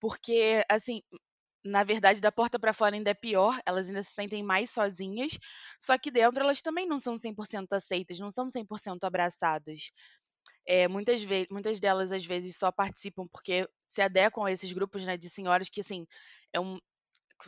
porque 0.00 0.64
assim, 0.68 1.02
na 1.64 1.84
verdade, 1.84 2.20
da 2.20 2.32
porta 2.32 2.58
para 2.58 2.72
fora 2.72 2.96
ainda 2.96 3.10
é 3.10 3.14
pior, 3.14 3.58
elas 3.64 3.88
ainda 3.88 4.02
se 4.02 4.12
sentem 4.12 4.42
mais 4.42 4.70
sozinhas, 4.70 5.38
só 5.78 5.96
que 5.98 6.10
dentro 6.10 6.42
elas 6.42 6.60
também 6.60 6.86
não 6.86 6.98
são 6.98 7.18
100% 7.18 7.72
aceitas, 7.72 8.18
não 8.18 8.30
são 8.30 8.50
100% 8.50 9.04
abraçadas. 9.04 9.92
É, 10.66 10.88
muitas, 10.88 11.22
muitas 11.50 11.80
delas, 11.80 12.12
às 12.12 12.24
vezes, 12.24 12.56
só 12.56 12.72
participam 12.72 13.26
porque 13.28 13.68
se 13.88 14.02
adequam 14.02 14.44
a 14.46 14.52
esses 14.52 14.72
grupos 14.72 15.04
né, 15.04 15.16
de 15.16 15.28
senhoras 15.30 15.68
que, 15.68 15.80
assim, 15.80 16.06
é 16.52 16.60
um, 16.60 16.78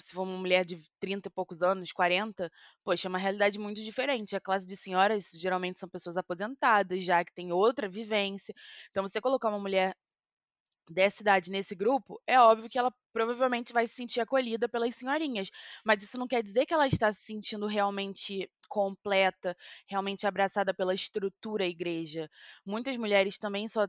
se 0.02 0.12
for 0.14 0.22
uma 0.22 0.36
mulher 0.38 0.64
de 0.64 0.78
30 1.00 1.28
e 1.28 1.32
poucos 1.32 1.62
anos, 1.62 1.92
40, 1.92 2.50
poxa, 2.84 3.08
é 3.08 3.10
uma 3.10 3.18
realidade 3.18 3.58
muito 3.58 3.82
diferente. 3.82 4.36
A 4.36 4.40
classe 4.40 4.66
de 4.66 4.76
senhoras 4.76 5.28
geralmente 5.34 5.78
são 5.78 5.88
pessoas 5.88 6.16
aposentadas, 6.16 7.04
já 7.04 7.24
que 7.24 7.32
tem 7.34 7.52
outra 7.52 7.88
vivência. 7.88 8.54
Então, 8.90 9.02
você 9.06 9.20
colocar 9.20 9.48
uma 9.48 9.58
mulher 9.60 9.94
dessa 10.90 11.22
idade 11.22 11.50
nesse 11.50 11.74
grupo, 11.74 12.20
é 12.26 12.38
óbvio 12.38 12.68
que 12.68 12.78
ela 12.78 12.92
provavelmente 13.12 13.72
vai 13.72 13.86
se 13.86 13.94
sentir 13.94 14.20
acolhida 14.20 14.68
pelas 14.68 14.96
senhorinhas, 14.96 15.48
mas 15.84 16.02
isso 16.02 16.18
não 16.18 16.26
quer 16.26 16.42
dizer 16.42 16.66
que 16.66 16.74
ela 16.74 16.86
está 16.88 17.12
se 17.12 17.20
sentindo 17.20 17.66
realmente 17.66 18.50
completa, 18.68 19.56
realmente 19.86 20.26
abraçada 20.26 20.74
pela 20.74 20.92
estrutura 20.92 21.64
igreja. 21.64 22.28
Muitas 22.66 22.96
mulheres 22.96 23.38
também 23.38 23.68
só 23.68 23.86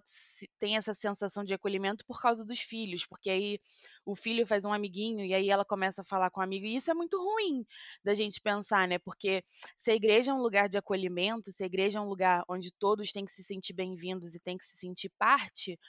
têm 0.60 0.78
essa 0.78 0.94
sensação 0.94 1.44
de 1.44 1.56
acolhimento 1.56 2.06
por 2.06 2.22
causa 2.22 2.46
dos 2.46 2.60
filhos, 2.60 3.06
porque 3.06 3.30
aí 3.32 3.60
o 4.06 4.16
filho 4.16 4.46
faz 4.46 4.64
um 4.64 4.72
amiguinho 4.72 5.26
e 5.26 5.34
aí 5.34 5.50
ela 5.50 5.66
começa 5.66 6.02
a 6.02 6.06
falar 6.06 6.30
com 6.30 6.40
o 6.40 6.44
amigo, 6.44 6.66
e 6.68 6.76
isso 6.76 6.92
é 6.92 6.94
muito 6.94 7.18
ruim 7.18 7.66
da 8.04 8.14
gente 8.14 8.40
pensar, 8.40 8.88
né? 8.88 9.00
Porque 9.00 9.44
se 9.76 9.90
a 9.90 9.96
igreja 9.96 10.32
é 10.32 10.34
um 10.34 10.42
lugar 10.42 10.70
de 10.70 10.78
acolhimento, 10.78 11.52
se 11.52 11.64
a 11.64 11.66
igreja 11.66 11.98
é 11.98 12.02
um 12.02 12.08
lugar 12.08 12.44
onde 12.48 12.72
todos 12.72 13.12
têm 13.12 13.26
que 13.26 13.32
se 13.32 13.44
sentir 13.44 13.74
bem-vindos 13.74 14.36
e 14.36 14.40
têm 14.40 14.58
que 14.58 14.66
se 14.66 14.78
sentir 14.78 15.12
parte, 15.18 15.80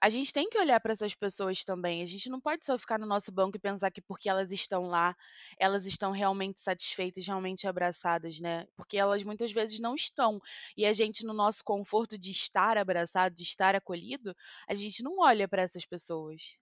a 0.00 0.10
gente 0.10 0.32
tem 0.32 0.48
que 0.48 0.58
olhar 0.58 0.78
para 0.80 0.92
essas 0.92 1.14
pessoas 1.14 1.64
também. 1.64 2.02
A 2.02 2.06
gente 2.06 2.28
não 2.28 2.40
pode 2.40 2.64
só 2.64 2.78
ficar 2.78 2.98
no 2.98 3.06
nosso 3.06 3.32
banco 3.32 3.56
e 3.56 3.60
pensar 3.60 3.90
que 3.90 4.02
porque 4.02 4.28
elas 4.28 4.52
estão 4.52 4.84
lá, 4.84 5.16
elas 5.58 5.86
estão 5.86 6.10
realmente 6.10 6.60
satisfeitas, 6.60 7.26
realmente 7.26 7.66
abraçadas, 7.66 8.38
né? 8.40 8.66
Porque 8.76 8.98
elas 8.98 9.22
muitas 9.22 9.52
vezes 9.52 9.80
não 9.80 9.94
estão. 9.94 10.40
E 10.76 10.84
a 10.84 10.92
gente, 10.92 11.24
no 11.24 11.32
nosso 11.32 11.64
conforto 11.64 12.18
de 12.18 12.30
estar 12.30 12.76
abraçado, 12.76 13.34
de 13.34 13.42
estar 13.42 13.74
acolhido, 13.74 14.36
a 14.68 14.74
gente 14.74 15.02
não 15.02 15.18
olha 15.18 15.48
para 15.48 15.62
essas 15.62 15.86
pessoas. 15.86 16.58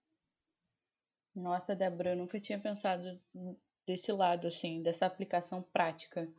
Nossa, 1.35 1.75
Débora, 1.75 2.11
eu 2.11 2.15
nunca 2.15 2.39
tinha 2.39 2.57
pensado 2.57 3.19
desse 3.85 4.11
lado, 4.13 4.47
assim, 4.47 4.81
dessa 4.81 5.05
aplicação 5.05 5.61
prática. 5.61 6.31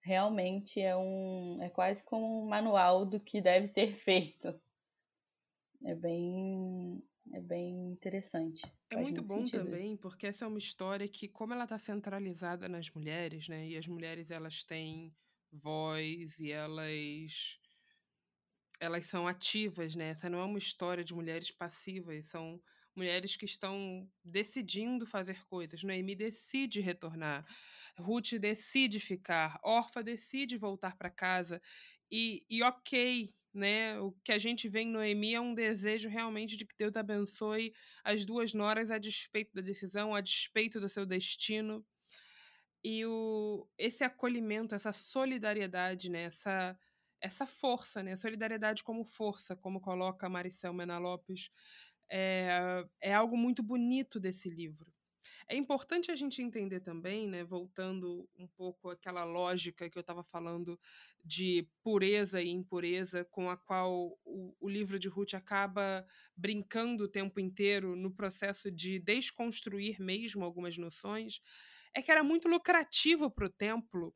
Realmente 0.00 0.80
é 0.80 0.96
um. 0.96 1.60
é 1.60 1.68
quase 1.68 2.04
como 2.04 2.42
um 2.42 2.48
manual 2.48 3.04
do 3.04 3.18
que 3.18 3.40
deve 3.40 3.66
ser 3.66 3.94
feito 3.98 4.54
é 5.84 5.94
bem 5.94 7.02
é 7.32 7.40
bem 7.40 7.90
interessante. 7.90 8.62
É 8.90 8.96
muito, 8.96 9.22
muito 9.22 9.34
bom 9.34 9.44
também, 9.44 9.92
isso. 9.92 10.00
porque 10.00 10.26
essa 10.26 10.44
é 10.44 10.48
uma 10.48 10.58
história 10.58 11.06
que, 11.06 11.28
como 11.28 11.52
ela 11.52 11.64
está 11.64 11.78
centralizada 11.78 12.68
nas 12.68 12.90
mulheres, 12.90 13.48
né? 13.48 13.68
E 13.68 13.76
as 13.76 13.86
mulheres 13.86 14.30
elas 14.30 14.64
têm 14.64 15.14
voz 15.52 16.38
e 16.38 16.50
elas 16.50 17.58
elas 18.80 19.06
são 19.06 19.26
ativas, 19.26 19.94
né? 19.94 20.10
Essa 20.10 20.30
não 20.30 20.38
é 20.38 20.44
uma 20.44 20.58
história 20.58 21.04
de 21.04 21.12
mulheres 21.12 21.50
passivas, 21.50 22.26
são 22.26 22.60
mulheres 22.94 23.36
que 23.36 23.44
estão 23.44 24.08
decidindo 24.24 25.06
fazer 25.06 25.44
coisas. 25.46 25.82
Noemi 25.82 26.14
decide 26.14 26.80
retornar, 26.80 27.46
Ruth 27.98 28.32
decide 28.40 29.00
ficar, 29.00 29.58
Orfa 29.62 30.02
decide 30.02 30.56
voltar 30.56 30.96
para 30.96 31.10
casa. 31.10 31.60
E, 32.10 32.44
e 32.48 32.62
ok, 32.62 33.34
né? 33.52 33.98
O 34.00 34.12
que 34.24 34.32
a 34.32 34.38
gente 34.38 34.68
vê 34.68 34.80
em 34.80 34.90
Noemi 34.90 35.34
é 35.34 35.40
um 35.40 35.54
desejo 35.54 36.08
realmente 36.08 36.56
de 36.56 36.66
que 36.66 36.76
Deus 36.76 36.96
abençoe 36.96 37.72
as 38.04 38.24
duas 38.24 38.54
noras 38.54 38.90
a 38.90 38.98
despeito 38.98 39.54
da 39.54 39.62
decisão, 39.62 40.14
a 40.14 40.20
despeito 40.20 40.80
do 40.80 40.88
seu 40.88 41.06
destino. 41.06 41.84
E 42.84 43.04
o, 43.04 43.68
esse 43.76 44.04
acolhimento, 44.04 44.74
essa 44.74 44.92
solidariedade, 44.92 46.08
né? 46.08 46.22
essa, 46.24 46.78
essa 47.20 47.46
força, 47.46 48.02
né? 48.02 48.16
solidariedade 48.16 48.84
como 48.84 49.04
força, 49.04 49.56
como 49.56 49.80
coloca 49.80 50.28
Maricel 50.28 50.72
Mena 50.72 50.98
Lopes, 50.98 51.50
é, 52.10 52.84
é 53.00 53.14
algo 53.14 53.36
muito 53.36 53.62
bonito 53.62 54.20
desse 54.20 54.48
livro. 54.48 54.92
É 55.50 55.56
importante 55.56 56.10
a 56.10 56.14
gente 56.14 56.42
entender 56.42 56.80
também, 56.80 57.26
né, 57.26 57.42
voltando 57.42 58.28
um 58.36 58.46
pouco 58.46 58.90
àquela 58.90 59.24
lógica 59.24 59.88
que 59.88 59.96
eu 59.96 60.02
estava 60.02 60.22
falando 60.22 60.78
de 61.24 61.66
pureza 61.82 62.42
e 62.42 62.50
impureza, 62.50 63.24
com 63.24 63.48
a 63.48 63.56
qual 63.56 64.18
o, 64.26 64.54
o 64.60 64.68
livro 64.68 64.98
de 64.98 65.08
Ruth 65.08 65.32
acaba 65.32 66.06
brincando 66.36 67.04
o 67.04 67.08
tempo 67.08 67.40
inteiro 67.40 67.96
no 67.96 68.10
processo 68.10 68.70
de 68.70 68.98
desconstruir 68.98 69.98
mesmo 69.98 70.44
algumas 70.44 70.76
noções, 70.76 71.40
é 71.94 72.02
que 72.02 72.10
era 72.10 72.22
muito 72.22 72.46
lucrativo 72.46 73.30
para 73.30 73.46
o 73.46 73.50
templo 73.50 74.14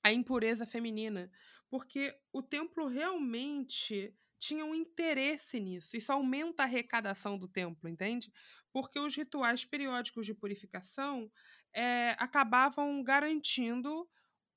a 0.00 0.12
impureza 0.12 0.64
feminina, 0.64 1.28
porque 1.68 2.16
o 2.32 2.40
templo 2.40 2.86
realmente 2.86 4.14
tinha 4.38 4.64
um 4.64 4.74
interesse 4.74 5.58
nisso. 5.60 5.96
Isso 5.96 6.12
aumenta 6.12 6.62
a 6.62 6.66
arrecadação 6.66 7.38
do 7.38 7.48
templo, 7.48 7.88
entende? 7.88 8.30
Porque 8.72 8.98
os 8.98 9.14
rituais 9.16 9.64
periódicos 9.64 10.26
de 10.26 10.34
purificação 10.34 11.30
é, 11.72 12.16
acabavam 12.18 13.02
garantindo 13.02 14.08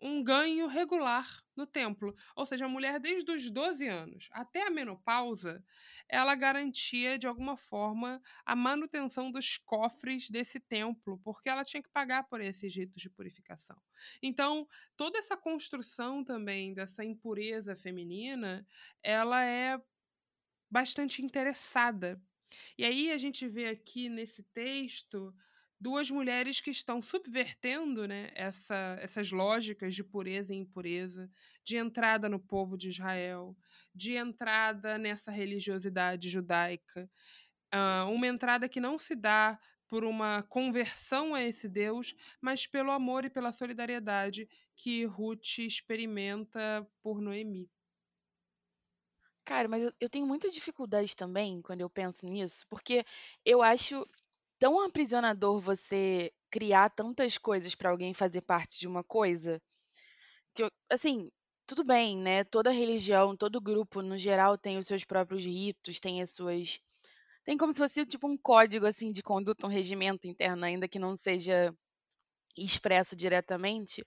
um 0.01 0.23
ganho 0.23 0.67
regular 0.67 1.27
no 1.55 1.67
templo. 1.67 2.15
Ou 2.35 2.45
seja, 2.45 2.65
a 2.65 2.69
mulher, 2.69 2.99
desde 2.99 3.31
os 3.31 3.49
12 3.51 3.87
anos 3.87 4.29
até 4.31 4.65
a 4.65 4.69
menopausa, 4.69 5.63
ela 6.07 6.35
garantia, 6.35 7.17
de 7.17 7.27
alguma 7.27 7.57
forma, 7.57 8.21
a 8.45 8.55
manutenção 8.55 9.29
dos 9.31 9.57
cofres 9.57 10.29
desse 10.29 10.59
templo, 10.59 11.19
porque 11.23 11.49
ela 11.49 11.63
tinha 11.63 11.83
que 11.83 11.89
pagar 11.89 12.23
por 12.23 12.41
esses 12.41 12.73
ritos 12.73 13.01
de 13.01 13.09
purificação. 13.09 13.77
Então, 14.21 14.67
toda 14.95 15.19
essa 15.19 15.35
construção 15.35 16.23
também 16.23 16.73
dessa 16.73 17.03
impureza 17.03 17.75
feminina, 17.75 18.65
ela 19.03 19.43
é 19.43 19.79
bastante 20.69 21.21
interessada. 21.21 22.21
E 22.77 22.83
aí 22.85 23.11
a 23.11 23.17
gente 23.17 23.47
vê 23.47 23.67
aqui 23.67 24.09
nesse 24.09 24.43
texto 24.43 25.33
duas 25.79 26.11
mulheres 26.11 26.59
que 26.59 26.69
estão 26.69 27.01
subvertendo 27.01 28.07
né, 28.07 28.29
essa, 28.35 28.97
essas 28.99 29.31
lógicas 29.31 29.95
de 29.95 30.03
pureza 30.03 30.53
e 30.53 30.57
impureza, 30.57 31.31
de 31.63 31.77
entrada 31.77 32.27
no 32.27 32.39
povo 32.39 32.77
de 32.77 32.89
Israel, 32.89 33.55
de 33.95 34.15
entrada 34.15 34.97
nessa 34.97 35.31
religiosidade 35.31 36.29
judaica. 36.29 37.09
Uh, 37.73 38.11
uma 38.11 38.27
entrada 38.27 38.67
que 38.67 38.79
não 38.79 38.97
se 38.97 39.15
dá 39.15 39.59
por 39.87 40.03
uma 40.03 40.43
conversão 40.43 41.33
a 41.33 41.43
esse 41.43 41.67
Deus, 41.67 42.13
mas 42.39 42.67
pelo 42.67 42.91
amor 42.91 43.25
e 43.25 43.29
pela 43.29 43.51
solidariedade 43.51 44.47
que 44.75 45.05
Ruth 45.05 45.59
experimenta 45.59 46.87
por 47.01 47.19
Noemi. 47.19 47.69
Cara, 49.43 49.67
mas 49.67 49.83
eu, 49.83 49.91
eu 49.99 50.07
tenho 50.07 50.27
muita 50.27 50.47
dificuldade 50.47 51.15
também 51.15 51.59
quando 51.63 51.81
eu 51.81 51.89
penso 51.89 52.27
nisso, 52.27 52.67
porque 52.69 53.03
eu 53.43 53.63
acho 53.63 54.05
tão 54.59 54.81
aprisionador 54.81 55.59
você 55.59 56.31
criar 56.51 56.89
tantas 56.89 57.37
coisas 57.37 57.75
para 57.75 57.89
alguém 57.89 58.13
fazer 58.13 58.41
parte 58.41 58.79
de 58.79 58.87
uma 58.87 59.03
coisa 59.03 59.61
que 60.53 60.63
eu, 60.63 60.71
assim, 60.89 61.31
tudo 61.65 61.83
bem, 61.83 62.17
né? 62.17 62.43
Toda 62.43 62.71
religião, 62.71 63.35
todo 63.37 63.61
grupo 63.61 64.01
no 64.01 64.17
geral 64.17 64.57
tem 64.57 64.77
os 64.77 64.87
seus 64.87 65.03
próprios 65.05 65.45
ritos, 65.45 65.99
tem 65.99 66.21
as 66.21 66.31
suas 66.31 66.79
tem 67.45 67.57
como 67.57 67.73
se 67.73 67.79
fosse 67.79 68.05
tipo 68.05 68.27
um 68.27 68.37
código 68.37 68.85
assim 68.85 69.09
de 69.11 69.23
conduta, 69.23 69.65
um 69.65 69.69
regimento 69.69 70.27
interno, 70.27 70.65
ainda 70.65 70.87
que 70.87 70.99
não 70.99 71.17
seja 71.17 71.73
expresso 72.57 73.15
diretamente. 73.15 74.05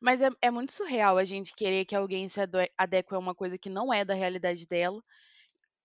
Mas 0.00 0.20
é, 0.20 0.28
é 0.42 0.50
muito 0.50 0.72
surreal 0.72 1.18
a 1.18 1.24
gente 1.24 1.54
querer 1.54 1.84
que 1.84 1.96
alguém 1.96 2.28
se 2.28 2.40
adeque 2.78 3.14
a 3.14 3.18
uma 3.18 3.34
coisa 3.34 3.58
que 3.58 3.70
não 3.70 3.92
é 3.92 4.04
da 4.04 4.14
realidade 4.14 4.66
dela 4.66 5.02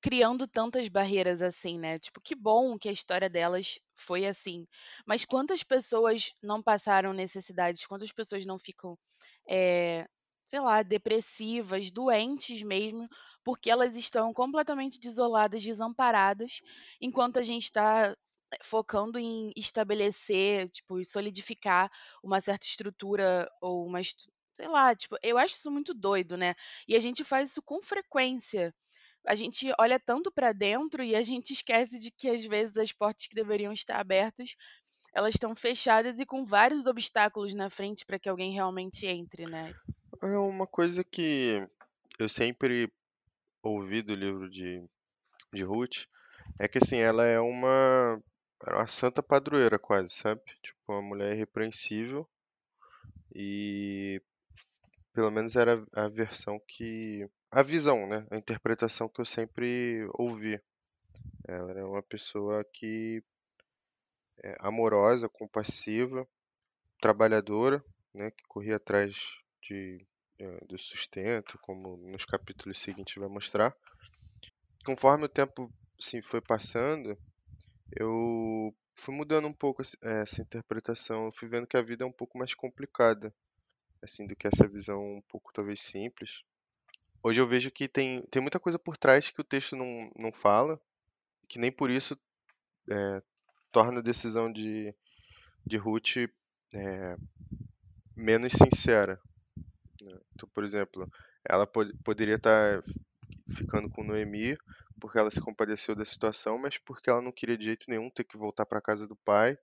criando 0.02 0.48
tantas 0.48 0.88
barreiras 0.88 1.42
assim, 1.42 1.78
né? 1.80 2.00
Tipo, 2.00 2.20
que 2.22 2.36
bom 2.36 2.78
que 2.78 2.90
a 2.90 2.92
história 2.92 3.30
delas 3.30 3.80
foi 3.96 4.26
assim. 4.26 4.68
Mas 5.06 5.26
quantas 5.26 5.64
pessoas 5.64 6.32
não 6.42 6.62
passaram 6.62 7.14
necessidades? 7.14 7.86
Quantas 7.86 8.12
pessoas 8.12 8.46
não 8.46 8.58
ficam, 8.58 8.98
é, 9.48 10.08
sei 10.48 10.60
lá, 10.60 10.82
depressivas, 10.84 11.92
doentes 11.92 12.64
mesmo, 12.64 13.08
porque 13.44 13.70
elas 13.70 13.96
estão 13.96 14.34
completamente 14.34 15.00
desoladas, 15.00 15.64
desamparadas, 15.64 16.62
enquanto 17.00 17.38
a 17.40 17.44
gente 17.44 17.64
está 17.66 18.16
eh, 18.54 18.58
focando 18.64 19.20
em 19.20 19.52
estabelecer, 19.56 20.70
tipo, 20.70 21.04
solidificar 21.06 21.92
uma 22.24 22.42
certa 22.42 22.66
estrutura 22.66 23.50
ou 23.62 23.86
uma, 23.86 24.02
sei 24.04 24.68
lá, 24.68 24.96
tipo, 24.96 25.16
eu 25.24 25.38
acho 25.38 25.56
isso 25.56 25.72
muito 25.72 25.94
doido, 25.94 26.38
né? 26.38 26.56
E 26.88 26.96
a 26.96 27.00
gente 27.00 27.24
faz 27.24 27.52
isso 27.52 27.62
com 27.62 27.82
frequência 27.82 28.74
a 29.26 29.36
gente 29.36 29.72
olha 29.80 30.00
tanto 30.00 30.32
para 30.32 30.52
dentro 30.52 31.04
e 31.04 31.16
a 31.16 31.22
gente 31.22 31.54
esquece 31.54 32.00
de 32.00 32.12
que 32.12 32.30
às 32.30 32.44
vezes 32.44 32.78
as 32.78 32.92
portas 32.92 33.28
que 33.28 33.36
deveriam 33.36 33.72
estar 33.72 34.00
abertas 34.00 34.56
elas 35.14 35.36
estão 35.36 35.56
fechadas 35.56 36.20
e 36.20 36.26
com 36.26 36.46
vários 36.46 36.86
obstáculos 36.86 37.54
na 37.54 37.70
frente 37.70 38.06
para 38.06 38.18
que 38.18 38.30
alguém 38.30 38.54
realmente 38.54 39.06
entre, 39.06 39.46
né? 39.46 39.74
É 40.22 40.38
uma 40.38 40.66
coisa 40.66 41.04
que 41.04 41.68
eu 42.18 42.30
sempre 42.30 42.92
ouvi 43.62 44.02
do 44.02 44.16
livro 44.16 44.50
de, 44.50 44.84
de 45.54 45.64
Ruth 45.64 46.06
é 46.58 46.68
que 46.68 46.78
assim, 46.78 46.98
ela 46.98 47.26
é 47.26 47.40
uma, 47.40 48.22
uma 48.68 48.88
santa 48.88 49.22
padroeira 49.22 49.78
quase, 49.78 50.14
sabe? 50.14 50.42
Tipo, 50.62 50.78
uma 50.88 51.02
mulher 51.02 51.36
irrepreensível 51.36 52.28
e 53.34 54.22
pelo 55.14 55.32
menos 55.32 55.56
era 55.56 55.84
a 55.94 56.08
versão 56.08 56.60
que 56.68 57.30
a 57.52 57.62
visão, 57.62 58.08
né? 58.08 58.26
A 58.32 58.38
interpretação 58.38 59.10
que 59.10 59.20
eu 59.20 59.26
sempre 59.26 60.08
ouvi. 60.14 60.60
Ela 61.48 61.72
era 61.72 61.88
uma 61.88 62.02
pessoa 62.02 62.64
que 62.74 63.22
é 64.44 64.56
amorosa, 64.60 65.28
compassiva, 65.28 66.26
trabalhadora, 67.02 67.84
né? 68.14 68.32
Que 68.32 68.44
corria 68.48 68.78
atrás 68.78 69.16
de, 69.62 70.06
é, 70.40 70.66
do 70.66 70.78
sustento, 70.78 71.60
como 71.62 71.98
nos 71.98 72.24
capítulos 72.24 72.78
seguintes 72.80 73.16
vai 73.16 73.28
mostrar. 73.28 73.76
Conforme 74.86 75.26
o 75.26 75.30
tempo 75.30 75.72
assim, 76.00 76.22
foi 76.22 76.42
passando, 76.42 77.18
eu 77.92 78.74
fui 78.96 79.14
mudando 79.14 79.48
um 79.48 79.54
pouco 79.54 79.82
essa 80.02 80.42
interpretação. 80.42 81.26
Eu 81.26 81.32
fui 81.34 81.50
vendo 81.50 81.68
que 81.68 81.78
a 81.78 81.82
vida 81.82 82.06
é 82.06 82.08
um 82.08 82.12
pouco 82.12 82.38
mais 82.38 82.54
complicada, 82.54 83.34
assim, 84.02 84.26
do 84.26 84.36
que 84.36 84.48
essa 84.48 84.68
visão 84.68 85.18
um 85.18 85.22
pouco 85.22 85.52
talvez 85.54 85.82
simples. 85.82 86.44
Hoje 87.24 87.40
eu 87.40 87.48
vejo 87.48 87.70
que 87.70 87.88
tem, 87.88 88.24
tem 88.32 88.42
muita 88.42 88.60
coisa 88.60 88.80
por 88.80 88.98
trás 88.98 89.30
que 89.30 89.42
o 89.42 89.44
texto 89.44 89.76
não, 89.76 90.12
não 90.18 90.32
fala, 90.32 90.82
que 91.48 91.60
nem 91.60 91.72
por 91.72 91.92
isso 91.92 92.18
é, 92.90 93.22
torna 93.72 94.00
a 94.00 94.04
decisão 94.04 94.52
de, 94.52 94.94
de 95.66 95.78
Ruth 95.78 96.18
é, 96.74 97.16
menos 98.16 98.54
sincera. 98.54 99.22
Né? 100.02 100.20
Então, 100.34 100.50
por 100.50 100.64
exemplo, 100.64 101.08
ela 101.48 101.68
pod 101.68 101.94
poderia 102.04 102.36
estar 102.36 102.82
tá 102.82 102.92
ficando 103.56 103.88
com 103.90 104.04
Noemi 104.04 104.58
porque 105.00 105.18
ela 105.18 105.32
se 105.32 105.42
compadeceu 105.42 105.96
da 105.96 106.06
situação, 106.06 106.58
mas 106.58 106.78
porque 106.80 107.10
ela 107.10 107.22
não 107.22 107.32
queria 107.32 107.58
de 107.58 107.66
jeito 107.66 107.86
nenhum 107.88 108.10
ter 108.10 108.24
que 108.24 108.38
voltar 108.38 108.66
para 108.66 108.82
casa 108.82 109.08
do 109.08 109.16
pai, 109.16 109.58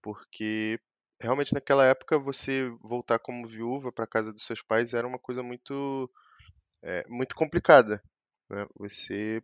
porque 0.00 0.80
realmente 1.20 1.54
naquela 1.54 1.84
época 1.84 2.18
você 2.18 2.68
voltar 2.80 3.18
como 3.18 3.46
viúva 3.46 3.92
para 3.92 4.06
casa 4.06 4.32
dos 4.32 4.42
seus 4.42 4.60
pais 4.62 4.92
era 4.92 5.06
uma 5.06 5.18
coisa 5.18 5.42
muito 5.42 6.10
é, 6.82 7.04
muito 7.08 7.34
complicada. 7.34 8.02
Né? 8.50 8.66
Você 8.76 9.42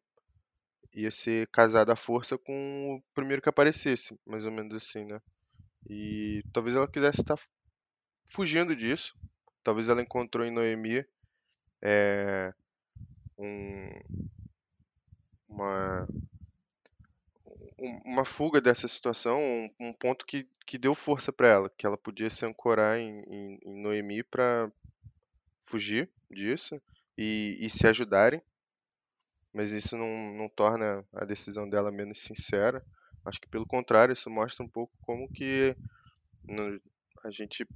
ia 0.93 1.11
ser 1.11 1.47
casado 1.49 1.91
à 1.91 1.97
força 1.97 2.36
com 2.36 2.97
o 2.97 3.03
primeiro 3.14 3.41
que 3.41 3.49
aparecesse, 3.49 4.18
mais 4.26 4.45
ou 4.45 4.53
menos 4.53 4.74
assim, 4.74 5.05
né? 5.05 5.20
E 5.89 6.43
talvez 6.53 6.74
ela 6.74 6.91
quisesse 6.91 7.20
estar 7.20 7.39
fugindo 8.30 8.74
disso. 8.74 9.16
Talvez 9.62 9.89
ela 9.89 10.03
encontrou 10.03 10.45
em 10.45 10.51
Noemi 10.51 11.05
é, 11.80 12.53
um, 13.39 13.91
uma, 15.49 16.09
uma 18.05 18.24
fuga 18.24 18.61
dessa 18.61 18.89
situação, 18.89 19.41
um, 19.41 19.70
um 19.78 19.93
ponto 19.93 20.26
que, 20.26 20.49
que 20.66 20.78
deu 20.78 20.95
força 20.95 21.32
para 21.32 21.49
ela, 21.49 21.70
que 21.76 21.86
ela 21.86 21.97
podia 21.97 22.28
se 22.28 22.45
ancorar 22.45 22.99
em, 22.99 23.20
em, 23.22 23.59
em 23.64 23.82
Noemi 23.82 24.22
para 24.24 24.70
fugir 25.62 26.11
disso 26.30 26.80
e, 27.18 27.56
e 27.60 27.68
se 27.68 27.84
ajudarem, 27.84 28.40
mas 29.52 29.72
isso 29.72 29.96
não, 29.96 30.32
não 30.34 30.48
torna 30.48 31.04
a 31.12 31.24
decisão 31.24 31.68
dela 31.68 31.90
menos 31.90 32.18
sincera. 32.18 32.84
Acho 33.24 33.40
que 33.40 33.48
pelo 33.48 33.66
contrário, 33.66 34.12
isso 34.12 34.30
mostra 34.30 34.64
um 34.64 34.68
pouco 34.68 34.96
como 35.02 35.28
que 35.28 35.76
a 37.24 37.30
gente 37.30 37.66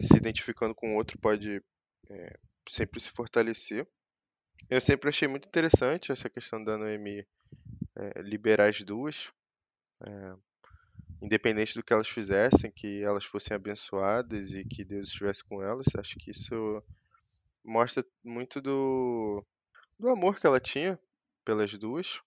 se 0.00 0.16
identificando 0.16 0.74
com 0.74 0.94
o 0.94 0.96
outro 0.96 1.18
pode 1.18 1.60
é, 2.08 2.38
sempre 2.68 3.00
se 3.00 3.10
fortalecer. 3.10 3.86
Eu 4.68 4.80
sempre 4.80 5.08
achei 5.08 5.26
muito 5.26 5.48
interessante 5.48 6.12
essa 6.12 6.30
questão 6.30 6.62
da 6.62 6.78
Noemi 6.78 7.26
é, 7.96 8.22
liberar 8.22 8.68
as 8.68 8.80
duas, 8.82 9.32
é, 10.06 10.34
independente 11.20 11.74
do 11.74 11.82
que 11.82 11.92
elas 11.92 12.08
fizessem, 12.08 12.70
que 12.70 13.02
elas 13.02 13.24
fossem 13.24 13.54
abençoadas 13.54 14.52
e 14.52 14.64
que 14.64 14.84
Deus 14.84 15.08
estivesse 15.08 15.42
com 15.42 15.60
elas. 15.62 15.86
Acho 15.98 16.16
que 16.18 16.30
isso 16.30 16.82
mostra 17.64 18.04
muito 18.24 18.60
do, 18.60 19.44
do 19.98 20.08
amor 20.08 20.38
que 20.38 20.46
ela 20.46 20.60
tinha 20.60 20.98
pelas 21.44 21.76
duas 21.76 22.20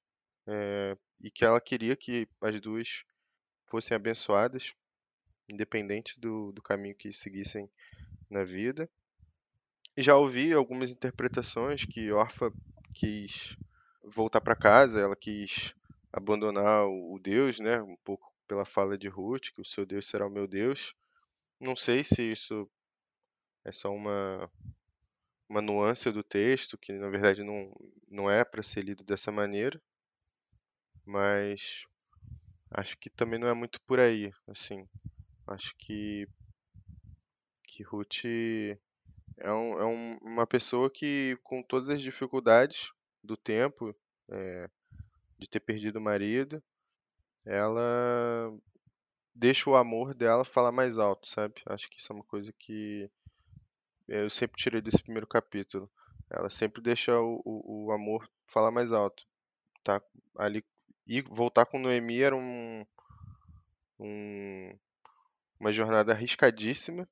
é, 0.47 0.97
e 1.21 1.31
que 1.31 1.45
ela 1.45 1.59
queria 1.61 1.95
que 1.95 2.27
as 2.41 2.59
duas 2.59 3.03
fossem 3.69 3.95
abençoadas, 3.95 4.73
independente 5.47 6.19
do, 6.19 6.51
do 6.51 6.61
caminho 6.61 6.95
que 6.95 7.11
seguissem 7.11 7.69
na 8.29 8.43
vida. 8.43 8.89
Já 9.97 10.15
ouvi 10.15 10.53
algumas 10.53 10.91
interpretações 10.91 11.85
que 11.85 12.11
Orfa 12.11 12.51
quis 12.93 13.55
voltar 14.03 14.41
para 14.41 14.55
casa, 14.55 14.99
ela 14.99 15.15
quis 15.15 15.73
abandonar 16.11 16.85
o 16.85 17.17
Deus, 17.19 17.59
né? 17.59 17.81
Um 17.81 17.95
pouco 18.03 18.31
pela 18.47 18.65
fala 18.65 18.97
de 18.97 19.07
Ruth, 19.07 19.51
que 19.53 19.61
o 19.61 19.65
seu 19.65 19.85
Deus 19.85 20.07
será 20.07 20.27
o 20.27 20.31
meu 20.31 20.47
Deus. 20.47 20.93
Não 21.59 21.75
sei 21.75 22.03
se 22.03 22.21
isso 22.31 22.69
é 23.63 23.71
só 23.71 23.93
uma 23.93 24.51
uma 25.53 25.61
nuance 25.61 26.11
do 26.11 26.23
texto 26.23 26.79
que 26.79 26.91
na 26.93 27.09
verdade 27.09 27.43
não, 27.43 27.71
não 28.09 28.29
é 28.29 28.43
para 28.43 28.63
ser 28.63 28.81
lido 28.81 29.03
dessa 29.03 29.31
maneira, 29.31 29.79
mas 31.05 31.85
acho 32.71 32.97
que 32.97 33.07
também 33.07 33.39
não 33.39 33.47
é 33.47 33.53
muito 33.53 33.79
por 33.83 33.99
aí, 33.99 34.31
assim. 34.47 34.87
Acho 35.45 35.75
que 35.77 36.27
que 37.67 37.83
Ruth 37.83 38.25
é, 38.25 39.51
um, 39.51 39.79
é 39.79 39.85
um, 39.85 40.17
uma 40.23 40.47
pessoa 40.47 40.89
que 40.89 41.37
com 41.43 41.61
todas 41.61 41.89
as 41.89 42.01
dificuldades 42.01 42.91
do 43.23 43.37
tempo, 43.37 43.95
é, 44.31 44.67
de 45.37 45.47
ter 45.47 45.59
perdido 45.59 45.97
o 45.97 46.01
marido, 46.01 46.63
ela 47.45 48.51
deixa 49.35 49.69
o 49.69 49.75
amor 49.75 50.15
dela 50.15 50.45
falar 50.45 50.71
mais 50.71 50.97
alto, 50.97 51.27
sabe? 51.27 51.61
Acho 51.67 51.89
que 51.89 51.99
isso 51.99 52.11
é 52.11 52.15
uma 52.15 52.23
coisa 52.23 52.51
que 52.57 53.09
eu 54.07 54.29
sempre 54.29 54.61
tirei 54.61 54.81
desse 54.81 55.01
primeiro 55.01 55.27
capítulo. 55.27 55.89
Ela 56.29 56.49
sempre 56.49 56.81
deixa 56.81 57.19
o, 57.19 57.41
o, 57.45 57.85
o 57.87 57.91
amor 57.91 58.29
falar 58.45 58.71
mais 58.71 58.91
alto. 58.91 59.25
Tá 59.83 60.01
ali 60.37 60.63
e 61.05 61.21
voltar 61.21 61.65
com 61.65 61.79
Noemi 61.79 62.21
era 62.21 62.35
um 62.35 62.85
um, 63.99 64.77
uma 65.59 65.71
jornada 65.71 66.11
arriscadíssima, 66.11 67.07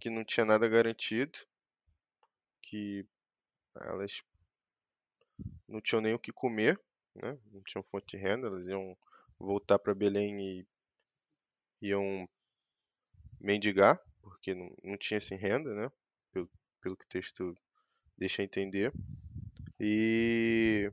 que 0.00 0.10
não 0.10 0.24
tinha 0.24 0.44
nada 0.44 0.68
garantido, 0.68 1.38
que 2.62 3.06
elas 3.74 4.22
não 5.68 5.80
tinham 5.80 6.00
nem 6.00 6.14
o 6.14 6.18
que 6.18 6.32
comer, 6.32 6.80
né? 7.14 7.38
não 7.50 7.62
tinham 7.62 7.82
fonte 7.82 8.16
de 8.16 8.22
renda, 8.22 8.46
elas 8.46 8.66
iam 8.66 8.96
voltar 9.38 9.78
para 9.78 9.94
Belém 9.94 10.40
e 10.40 10.66
iam 11.80 12.28
mendigar, 13.40 14.00
porque 14.22 14.54
não, 14.54 14.74
não 14.82 14.96
tinha 14.96 15.18
assim 15.18 15.34
renda, 15.34 15.74
né? 15.74 15.90
Pelo, 16.84 16.96
que 16.98 17.06
o 17.06 17.08
texto 17.08 17.56
deixa 18.18 18.42
entender. 18.42 18.92
E 19.80 20.90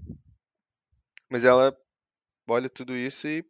mas 1.30 1.44
ela 1.44 1.78
olha 2.48 2.70
tudo 2.70 2.96
isso 2.96 3.28
e, 3.28 3.46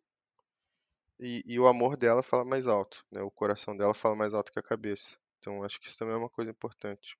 e, 1.19 1.43
e, 1.45 1.59
o 1.59 1.67
amor 1.67 1.95
dela 1.95 2.23
fala 2.23 2.43
mais 2.43 2.67
alto, 2.67 3.05
né? 3.11 3.21
O 3.21 3.29
coração 3.29 3.77
dela 3.77 3.93
fala 3.93 4.15
mais 4.15 4.33
alto 4.33 4.51
que 4.51 4.57
a 4.57 4.63
cabeça. 4.63 5.17
Então 5.37 5.63
acho 5.63 5.79
que 5.79 5.87
isso 5.87 5.99
também 5.99 6.15
é 6.15 6.17
uma 6.17 6.29
coisa 6.29 6.49
importante. 6.49 7.15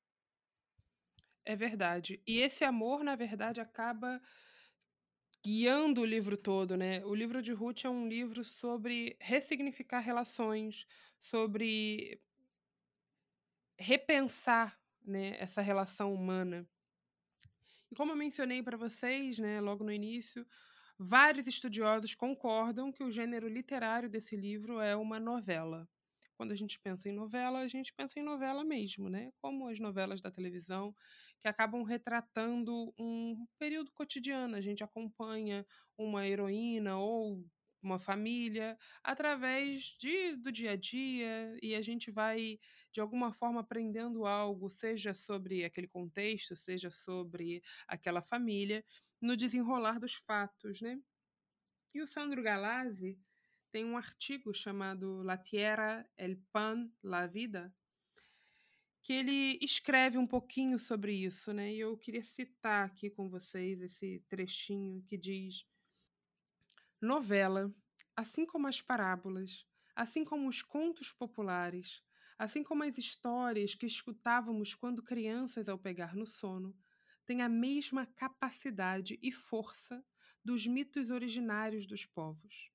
É 1.45 1.55
verdade. 1.55 2.21
E 2.25 2.39
esse 2.39 2.63
amor, 2.63 3.03
na 3.03 3.15
verdade, 3.15 3.61
acaba 3.61 4.19
guiando 5.43 6.01
o 6.01 6.05
livro 6.05 6.35
todo, 6.35 6.75
né? 6.75 7.05
O 7.05 7.13
livro 7.13 7.41
de 7.41 7.51
Ruth 7.51 7.85
é 7.85 7.89
um 7.89 8.07
livro 8.07 8.43
sobre 8.43 9.17
ressignificar 9.19 9.99
relações, 9.99 10.85
sobre 11.19 12.21
repensar, 13.81 14.79
né, 15.03 15.35
essa 15.39 15.61
relação 15.61 16.13
humana. 16.13 16.67
E 17.91 17.95
como 17.95 18.11
eu 18.11 18.15
mencionei 18.15 18.63
para 18.63 18.77
vocês, 18.77 19.37
né, 19.37 19.59
logo 19.59 19.83
no 19.83 19.91
início, 19.91 20.45
vários 20.97 21.47
estudiosos 21.47 22.15
concordam 22.15 22.91
que 22.91 23.03
o 23.03 23.11
gênero 23.11 23.47
literário 23.47 24.09
desse 24.09 24.35
livro 24.35 24.79
é 24.79 24.95
uma 24.95 25.19
novela. 25.19 25.87
Quando 26.37 26.53
a 26.53 26.55
gente 26.55 26.79
pensa 26.79 27.07
em 27.07 27.11
novela, 27.11 27.59
a 27.59 27.67
gente 27.67 27.93
pensa 27.93 28.19
em 28.19 28.23
novela 28.23 28.63
mesmo, 28.63 29.09
né? 29.09 29.31
Como 29.39 29.67
as 29.67 29.79
novelas 29.79 30.21
da 30.21 30.31
televisão, 30.31 30.91
que 31.39 31.47
acabam 31.47 31.83
retratando 31.83 32.91
um 32.97 33.45
período 33.59 33.91
cotidiano. 33.91 34.55
A 34.55 34.61
gente 34.61 34.83
acompanha 34.83 35.63
uma 35.95 36.25
heroína 36.25 36.97
ou 36.97 37.45
uma 37.81 37.99
família 37.99 38.77
através 39.03 39.95
de, 39.99 40.35
do 40.37 40.51
dia 40.51 40.71
a 40.71 40.75
dia 40.75 41.57
e 41.61 41.75
a 41.75 41.81
gente 41.81 42.11
vai 42.11 42.59
de 42.91 42.99
alguma 42.99 43.31
forma 43.31 43.61
aprendendo 43.61 44.25
algo, 44.25 44.69
seja 44.69 45.13
sobre 45.13 45.63
aquele 45.63 45.87
contexto, 45.87 46.55
seja 46.55 46.91
sobre 46.91 47.63
aquela 47.87 48.21
família, 48.21 48.83
no 49.21 49.37
desenrolar 49.37 49.99
dos 49.99 50.15
fatos, 50.15 50.81
né? 50.81 50.99
E 51.93 52.01
o 52.01 52.07
Sandro 52.07 52.41
Galazzi 52.41 53.19
tem 53.71 53.85
um 53.85 53.97
artigo 53.97 54.53
chamado 54.53 55.23
La 55.23 55.37
Tierra, 55.37 56.09
el 56.17 56.37
pan, 56.51 56.91
la 57.01 57.27
vida, 57.27 57.73
que 59.01 59.13
ele 59.13 59.57
escreve 59.61 60.17
um 60.17 60.27
pouquinho 60.27 60.77
sobre 60.77 61.13
isso, 61.13 61.53
né? 61.53 61.73
E 61.73 61.79
eu 61.79 61.97
queria 61.97 62.23
citar 62.23 62.85
aqui 62.85 63.09
com 63.09 63.29
vocês 63.29 63.81
esse 63.81 64.23
trechinho 64.27 65.01
que 65.03 65.17
diz: 65.17 65.65
Novela, 67.01 67.73
assim 68.15 68.45
como 68.45 68.67
as 68.67 68.81
parábolas, 68.81 69.65
assim 69.95 70.23
como 70.23 70.47
os 70.47 70.61
contos 70.61 71.11
populares, 71.11 72.03
assim 72.41 72.63
como 72.63 72.83
as 72.83 72.97
histórias 72.97 73.75
que 73.75 73.85
escutávamos 73.85 74.73
quando 74.73 75.03
crianças 75.03 75.69
ao 75.69 75.77
pegar 75.77 76.15
no 76.15 76.25
sono, 76.25 76.75
tem 77.23 77.43
a 77.43 77.47
mesma 77.47 78.07
capacidade 78.07 79.19
e 79.21 79.31
força 79.31 80.03
dos 80.43 80.65
mitos 80.65 81.11
originários 81.11 81.85
dos 81.85 82.03
povos. 82.03 82.71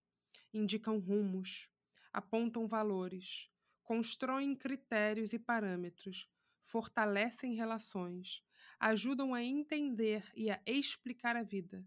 Indicam 0.55 1.01
rumos, 1.01 1.69
apontam 2.13 2.69
valores, 2.69 3.51
constroem 3.83 4.55
critérios 4.55 5.33
e 5.33 5.39
parâmetros, 5.39 6.29
fortalecem 6.63 7.57
relações, 7.57 8.45
ajudam 8.79 9.35
a 9.35 9.43
entender 9.43 10.31
e 10.37 10.49
a 10.49 10.63
explicar 10.65 11.35
a 11.35 11.43
vida. 11.43 11.85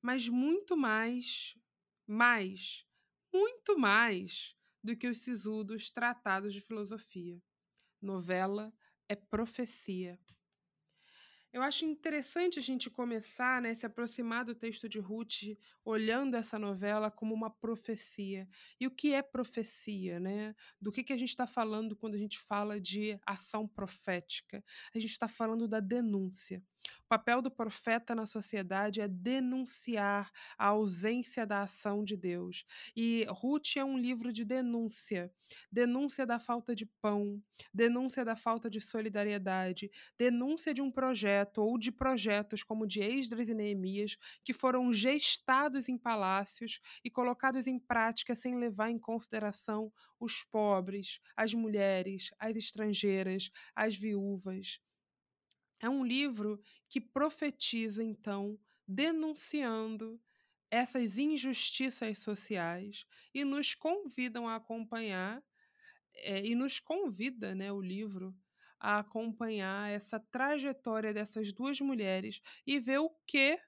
Mas 0.00 0.28
muito 0.28 0.76
mais 0.76 1.58
mais, 2.06 2.86
muito 3.34 3.76
mais 3.76 4.56
do 4.82 4.96
que 4.96 5.08
os 5.08 5.18
sisudos 5.18 5.90
tratados 5.90 6.52
de 6.52 6.60
filosofia. 6.60 7.40
Novela 8.00 8.72
é 9.08 9.16
profecia. 9.16 10.18
Eu 11.50 11.62
acho 11.62 11.86
interessante 11.86 12.58
a 12.58 12.62
gente 12.62 12.90
começar, 12.90 13.62
né, 13.62 13.74
se 13.74 13.86
aproximar 13.86 14.44
do 14.44 14.54
texto 14.54 14.86
de 14.86 14.98
Ruth, 14.98 15.56
olhando 15.82 16.36
essa 16.36 16.58
novela 16.58 17.10
como 17.10 17.34
uma 17.34 17.48
profecia. 17.48 18.46
E 18.78 18.86
o 18.86 18.90
que 18.90 19.14
é 19.14 19.22
profecia, 19.22 20.20
né? 20.20 20.54
Do 20.78 20.92
que, 20.92 21.02
que 21.02 21.12
a 21.12 21.16
gente 21.16 21.30
está 21.30 21.46
falando 21.46 21.96
quando 21.96 22.16
a 22.16 22.18
gente 22.18 22.38
fala 22.38 22.78
de 22.78 23.18
ação 23.26 23.66
profética? 23.66 24.62
A 24.94 24.98
gente 24.98 25.12
está 25.12 25.26
falando 25.26 25.66
da 25.66 25.80
denúncia. 25.80 26.62
O 27.04 27.08
papel 27.08 27.40
do 27.42 27.50
profeta 27.50 28.14
na 28.14 28.26
sociedade 28.26 29.00
é 29.00 29.08
denunciar 29.08 30.30
a 30.56 30.66
ausência 30.68 31.46
da 31.46 31.62
ação 31.62 32.04
de 32.04 32.16
Deus. 32.16 32.64
E 32.96 33.26
Ruth 33.28 33.76
é 33.76 33.84
um 33.84 33.96
livro 33.96 34.32
de 34.32 34.44
denúncia 34.44 35.32
denúncia 35.70 36.26
da 36.26 36.38
falta 36.38 36.74
de 36.74 36.86
pão, 37.00 37.42
denúncia 37.72 38.24
da 38.24 38.36
falta 38.36 38.68
de 38.68 38.80
solidariedade, 38.80 39.90
denúncia 40.18 40.74
de 40.74 40.82
um 40.82 40.90
projeto 40.90 41.58
ou 41.58 41.78
de 41.78 41.90
projetos 41.90 42.62
como 42.62 42.86
de 42.86 43.00
Esdras 43.00 43.48
e 43.48 43.54
Neemias 43.54 44.16
que 44.44 44.52
foram 44.52 44.92
gestados 44.92 45.88
em 45.88 45.96
palácios 45.96 46.80
e 47.04 47.10
colocados 47.10 47.66
em 47.66 47.78
prática 47.78 48.34
sem 48.34 48.56
levar 48.56 48.90
em 48.90 48.98
consideração 48.98 49.92
os 50.18 50.44
pobres, 50.44 51.20
as 51.36 51.54
mulheres, 51.54 52.30
as 52.38 52.56
estrangeiras, 52.56 53.50
as 53.74 53.96
viúvas. 53.96 54.80
É 55.80 55.88
um 55.88 56.04
livro 56.04 56.60
que 56.88 57.00
profetiza, 57.00 58.02
então, 58.02 58.58
denunciando 58.86 60.20
essas 60.70 61.16
injustiças 61.16 62.18
sociais 62.18 63.06
e 63.32 63.44
nos 63.44 63.74
convidam 63.74 64.48
a 64.48 64.56
acompanhar, 64.56 65.42
é, 66.14 66.44
e 66.44 66.54
nos 66.54 66.80
convida 66.80 67.54
né, 67.54 67.72
o 67.72 67.80
livro 67.80 68.36
a 68.80 69.00
acompanhar 69.00 69.90
essa 69.90 70.20
trajetória 70.20 71.12
dessas 71.12 71.52
duas 71.52 71.80
mulheres 71.80 72.40
e 72.66 72.78
ver 72.78 72.98
o 72.98 73.10
que 73.26 73.58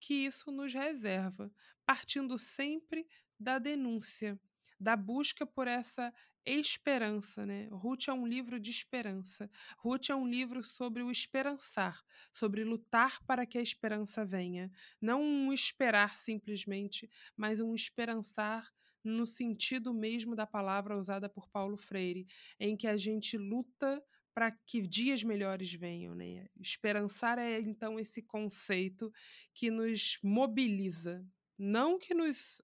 que 0.00 0.14
isso 0.26 0.50
nos 0.50 0.74
reserva, 0.74 1.52
partindo 1.86 2.38
sempre 2.38 3.06
da 3.38 3.58
denúncia, 3.58 4.40
da 4.78 4.96
busca 4.96 5.46
por 5.46 5.68
essa 5.68 6.12
esperança, 6.44 7.46
né? 7.46 7.68
Ruth 7.70 8.08
é 8.08 8.12
um 8.12 8.26
livro 8.26 8.58
de 8.58 8.70
esperança. 8.70 9.50
Ruth 9.78 10.10
é 10.10 10.14
um 10.14 10.26
livro 10.26 10.62
sobre 10.62 11.02
o 11.02 11.10
esperançar, 11.10 12.02
sobre 12.32 12.64
lutar 12.64 13.24
para 13.24 13.46
que 13.46 13.58
a 13.58 13.62
esperança 13.62 14.24
venha. 14.24 14.70
Não 15.00 15.22
um 15.22 15.52
esperar 15.52 16.16
simplesmente, 16.16 17.08
mas 17.36 17.60
um 17.60 17.74
esperançar 17.74 18.70
no 19.04 19.26
sentido 19.26 19.92
mesmo 19.92 20.36
da 20.36 20.46
palavra 20.46 20.96
usada 20.96 21.28
por 21.28 21.48
Paulo 21.48 21.76
Freire, 21.76 22.26
em 22.58 22.76
que 22.76 22.86
a 22.86 22.96
gente 22.96 23.36
luta 23.36 24.02
para 24.34 24.50
que 24.50 24.80
dias 24.80 25.22
melhores 25.22 25.72
venham, 25.74 26.14
né? 26.14 26.46
Esperançar 26.58 27.38
é 27.38 27.60
então 27.60 27.98
esse 27.98 28.22
conceito 28.22 29.12
que 29.54 29.70
nos 29.70 30.18
mobiliza, 30.22 31.24
não 31.58 31.98
que 31.98 32.14
nos 32.14 32.62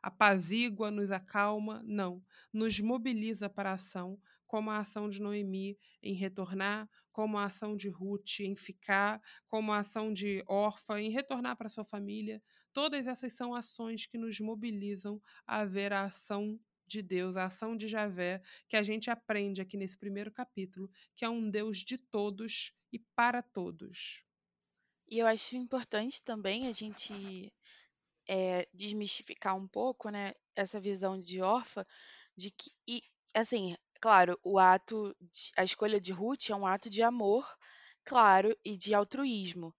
apazigua, 0.00 0.90
nos 0.90 1.10
acalma, 1.10 1.82
não. 1.84 2.22
Nos 2.52 2.78
mobiliza 2.80 3.48
para 3.48 3.70
a 3.70 3.74
ação, 3.74 4.18
como 4.46 4.70
a 4.70 4.78
ação 4.78 5.08
de 5.08 5.20
Noemi 5.20 5.78
em 6.02 6.14
retornar, 6.14 6.88
como 7.10 7.38
a 7.38 7.44
ação 7.44 7.76
de 7.76 7.88
Ruth 7.88 8.40
em 8.40 8.54
ficar, 8.54 9.20
como 9.48 9.72
a 9.72 9.78
ação 9.78 10.12
de 10.12 10.42
Orfa 10.46 11.00
em 11.00 11.10
retornar 11.10 11.56
para 11.56 11.68
sua 11.68 11.84
família. 11.84 12.42
Todas 12.72 13.06
essas 13.06 13.32
são 13.32 13.54
ações 13.54 14.06
que 14.06 14.18
nos 14.18 14.40
mobilizam 14.40 15.20
a 15.46 15.64
ver 15.64 15.92
a 15.92 16.04
ação 16.04 16.58
de 16.86 17.02
Deus, 17.02 17.36
a 17.36 17.44
ação 17.44 17.76
de 17.76 17.88
Javé, 17.88 18.42
que 18.68 18.76
a 18.76 18.82
gente 18.82 19.10
aprende 19.10 19.60
aqui 19.60 19.76
nesse 19.76 19.96
primeiro 19.96 20.30
capítulo, 20.30 20.90
que 21.16 21.24
é 21.24 21.28
um 21.28 21.48
Deus 21.48 21.78
de 21.78 21.96
todos 21.96 22.72
e 22.92 22.98
para 22.98 23.42
todos. 23.42 24.24
E 25.08 25.18
eu 25.18 25.26
acho 25.26 25.56
importante 25.56 26.22
também 26.22 26.66
a 26.66 26.72
gente 26.72 27.52
é, 28.28 28.66
desmistificar 28.74 29.56
um 29.56 29.66
pouco, 29.68 30.10
né, 30.10 30.34
essa 30.56 30.80
visão 30.80 31.18
de 31.18 31.40
órfã, 31.42 31.84
de 32.36 32.50
que, 32.50 32.70
e, 32.88 33.02
assim, 33.34 33.76
claro, 34.00 34.38
o 34.44 34.58
ato, 34.58 35.14
de, 35.20 35.50
a 35.56 35.64
escolha 35.64 36.00
de 36.00 36.12
Ruth 36.12 36.50
é 36.50 36.54
um 36.54 36.66
ato 36.66 36.90
de 36.90 37.02
amor, 37.02 37.46
claro, 38.04 38.56
e 38.64 38.76
de 38.76 38.94
altruísmo, 38.94 39.74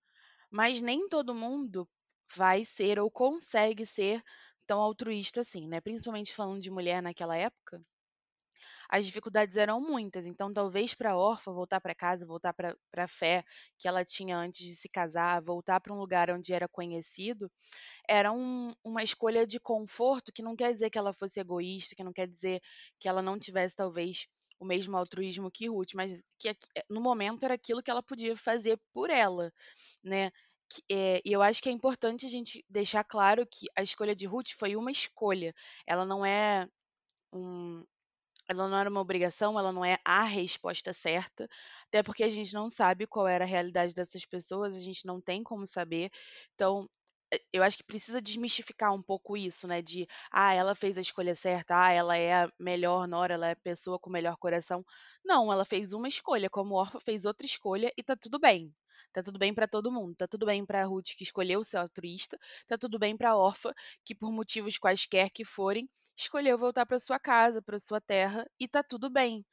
mas 0.52 0.82
nem 0.82 1.10
todo 1.10 1.36
mundo 1.36 1.90
vai 2.36 2.66
ser 2.66 3.00
ou 3.00 3.12
consegue 3.12 3.86
ser 3.86 4.24
tão 4.68 4.80
altruísta 4.82 5.42
assim, 5.42 5.68
né? 5.68 5.82
Principalmente 5.82 6.34
falando 6.34 6.62
de 6.62 6.72
mulher 6.72 7.02
naquela 7.02 7.36
época, 7.38 7.82
as 8.94 9.08
dificuldades 9.08 9.58
eram 9.58 9.82
muitas. 9.82 10.28
Então, 10.28 10.52
talvez 10.52 10.94
para 10.94 11.14
a 11.14 11.18
órfã 11.18 11.52
voltar 11.52 11.82
para 11.82 11.96
casa, 11.96 12.28
voltar 12.28 12.54
para 12.54 12.78
a 12.96 13.08
fé 13.08 13.44
que 13.80 13.88
ela 13.88 14.06
tinha 14.06 14.38
antes 14.38 14.64
de 14.64 14.76
se 14.76 14.88
casar, 14.88 15.42
voltar 15.42 15.80
para 15.82 15.92
um 15.92 15.98
lugar 15.98 16.30
onde 16.30 16.54
era 16.54 16.68
conhecido, 16.68 17.52
era 18.08 18.32
um, 18.32 18.72
uma 18.84 19.02
escolha 19.04 19.48
de 19.48 19.60
conforto 19.60 20.32
que 20.32 20.44
não 20.44 20.56
quer 20.56 20.74
dizer 20.74 20.92
que 20.92 20.98
ela 21.00 21.12
fosse 21.12 21.40
egoísta, 21.40 21.96
que 21.96 22.04
não 22.04 22.14
quer 22.14 22.28
dizer 22.28 22.62
que 23.00 23.10
ela 23.10 23.22
não 23.22 23.40
tivesse, 23.40 23.76
talvez, 23.76 24.28
o 24.60 24.66
mesmo 24.66 24.96
altruísmo 24.96 25.50
que 25.50 25.68
Ruth, 25.68 25.94
mas 25.96 26.22
que 26.38 26.50
eh, 26.50 26.86
no 26.88 27.02
momento 27.02 27.44
era 27.46 27.56
aquilo 27.56 27.82
que 27.82 27.90
ela 27.90 28.04
podia 28.04 28.38
fazer 28.38 28.80
por 28.94 29.10
ela, 29.10 29.52
né? 30.04 30.32
É, 30.92 31.22
e 31.26 31.32
eu 31.34 31.42
acho 31.42 31.62
que 31.64 31.70
é 31.70 31.72
importante 31.72 32.26
a 32.26 32.30
gente 32.30 32.64
deixar 32.70 33.04
claro 33.04 33.46
que 33.48 33.68
a 33.76 33.84
escolha 33.84 34.16
de 34.16 34.28
Ruth 34.28 34.50
foi 34.58 34.76
uma 34.76 34.92
escolha. 34.92 35.54
Ela 35.88 36.06
não 36.06 36.26
é 36.26 36.68
um, 37.34 37.84
ela 38.50 38.68
não 38.70 38.78
era 38.78 38.90
uma 38.90 39.02
obrigação, 39.02 39.58
ela 39.60 39.72
não 39.72 39.84
é 39.86 39.98
a 40.06 40.24
resposta 40.24 40.94
certa, 40.94 41.48
até 41.88 42.04
porque 42.04 42.24
a 42.24 42.30
gente 42.30 42.54
não 42.54 42.70
sabe 42.70 43.08
qual 43.08 43.28
era 43.28 43.44
a 43.46 43.48
realidade 43.48 43.94
dessas 43.94 44.26
pessoas, 44.26 44.76
a 44.76 44.82
gente 44.82 45.06
não 45.06 45.22
tem 45.22 45.44
como 45.44 45.66
saber. 45.68 46.10
Então, 46.56 46.90
eh, 47.34 47.40
eu 47.54 47.64
acho 47.64 47.78
que 47.78 47.84
precisa 47.84 48.22
desmistificar 48.22 48.94
um 48.94 49.02
pouco 49.02 49.38
isso, 49.38 49.68
né? 49.68 49.82
De, 49.82 50.08
ah, 50.32 50.54
ela 50.54 50.76
fez 50.76 50.98
a 50.98 51.02
escolha 51.02 51.36
certa, 51.36 51.76
ah, 51.88 51.92
ela 51.92 52.18
é 52.18 52.34
a 52.44 52.50
melhor 52.60 53.08
nora, 53.08 53.34
ela 53.36 53.48
é 53.48 53.52
a 53.54 53.56
pessoa 53.56 54.00
com 54.00 54.10
o 54.10 54.14
melhor 54.14 54.38
coração. 54.38 54.84
Não, 55.24 55.52
ela 55.52 55.66
fez 55.66 55.94
uma 55.94 56.08
escolha, 56.08 56.50
como 56.50 56.76
Orfa 56.76 57.00
fez 57.00 57.26
outra 57.26 57.46
escolha 57.46 57.92
e 57.98 58.04
tá 58.04 58.16
tudo 58.16 58.40
bem. 58.40 58.74
Tá 59.14 59.24
tudo 59.24 59.40
bem 59.40 59.54
para 59.54 59.68
todo 59.68 59.92
mundo. 59.92 60.16
Tá 60.16 60.28
tudo 60.28 60.46
bem 60.46 60.66
para 60.66 60.86
Ruth 60.86 61.16
que 61.18 61.24
escolheu 61.24 61.64
ser 61.64 61.78
altruísta, 61.78 62.38
tá 62.68 62.78
tudo 62.78 63.00
bem 63.00 63.16
para 63.18 63.36
Orfa 63.38 63.74
que 64.06 64.16
por 64.16 64.32
motivos 64.32 64.78
quaisquer 64.78 65.30
que 65.30 65.46
forem, 65.46 65.90
escolheu 66.18 66.58
voltar 66.58 66.86
para 66.86 67.00
sua 67.00 67.20
casa, 67.20 67.62
para 67.62 67.80
sua 67.80 68.02
terra 68.02 68.46
e 68.60 68.68
tá 68.68 68.84
tudo 68.84 69.10
bem 69.10 69.46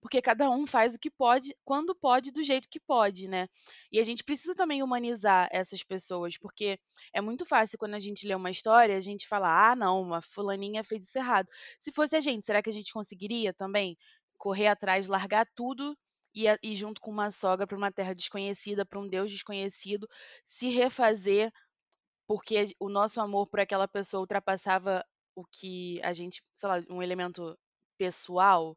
porque 0.00 0.22
cada 0.22 0.48
um 0.50 0.66
faz 0.66 0.94
o 0.94 0.98
que 0.98 1.10
pode, 1.10 1.54
quando 1.64 1.94
pode, 1.94 2.30
do 2.32 2.42
jeito 2.42 2.68
que 2.68 2.80
pode, 2.80 3.28
né? 3.28 3.48
E 3.92 4.00
a 4.00 4.04
gente 4.04 4.24
precisa 4.24 4.54
também 4.54 4.82
humanizar 4.82 5.48
essas 5.52 5.82
pessoas, 5.82 6.38
porque 6.38 6.78
é 7.12 7.20
muito 7.20 7.44
fácil 7.44 7.78
quando 7.78 7.94
a 7.94 7.98
gente 7.98 8.26
lê 8.26 8.34
uma 8.34 8.50
história, 8.50 8.96
a 8.96 9.00
gente 9.00 9.28
fala, 9.28 9.70
ah, 9.70 9.76
não, 9.76 10.00
uma 10.00 10.22
fulaninha 10.22 10.82
fez 10.82 11.04
isso 11.04 11.18
errado. 11.18 11.48
Se 11.78 11.92
fosse 11.92 12.16
a 12.16 12.20
gente, 12.20 12.46
será 12.46 12.62
que 12.62 12.70
a 12.70 12.72
gente 12.72 12.92
conseguiria 12.92 13.52
também 13.52 13.96
correr 14.38 14.68
atrás, 14.68 15.06
largar 15.06 15.46
tudo 15.54 15.96
e 16.34 16.46
ir 16.62 16.76
junto 16.76 17.00
com 17.00 17.10
uma 17.10 17.30
sogra 17.30 17.66
para 17.66 17.76
uma 17.76 17.92
terra 17.92 18.14
desconhecida, 18.14 18.86
para 18.86 18.98
um 18.98 19.08
Deus 19.08 19.30
desconhecido, 19.30 20.08
se 20.44 20.68
refazer 20.68 21.52
porque 22.26 22.74
o 22.78 22.88
nosso 22.88 23.20
amor 23.20 23.48
por 23.48 23.58
aquela 23.58 23.88
pessoa 23.88 24.20
ultrapassava 24.20 25.04
o 25.34 25.44
que 25.44 26.00
a 26.02 26.12
gente, 26.12 26.42
sei 26.54 26.68
lá, 26.68 26.80
um 26.88 27.02
elemento 27.02 27.58
pessoal, 27.98 28.76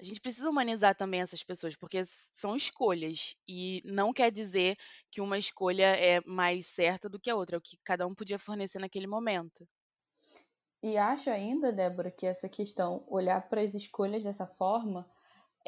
a 0.00 0.04
gente 0.04 0.20
precisa 0.20 0.48
humanizar 0.48 0.94
também 0.96 1.20
essas 1.20 1.42
pessoas, 1.42 1.74
porque 1.74 2.04
são 2.32 2.54
escolhas. 2.54 3.36
E 3.48 3.82
não 3.84 4.12
quer 4.12 4.30
dizer 4.30 4.76
que 5.10 5.20
uma 5.20 5.36
escolha 5.36 5.96
é 5.96 6.20
mais 6.24 6.66
certa 6.68 7.08
do 7.08 7.18
que 7.18 7.30
a 7.30 7.36
outra, 7.36 7.56
é 7.56 7.58
o 7.58 7.62
que 7.62 7.76
cada 7.84 8.06
um 8.06 8.14
podia 8.14 8.38
fornecer 8.38 8.78
naquele 8.78 9.06
momento. 9.06 9.68
E 10.82 10.96
acho 10.96 11.30
ainda, 11.30 11.72
Débora, 11.72 12.12
que 12.12 12.26
essa 12.26 12.48
questão, 12.48 13.04
olhar 13.08 13.48
para 13.48 13.60
as 13.60 13.74
escolhas 13.74 14.22
dessa 14.22 14.46
forma, 14.46 15.08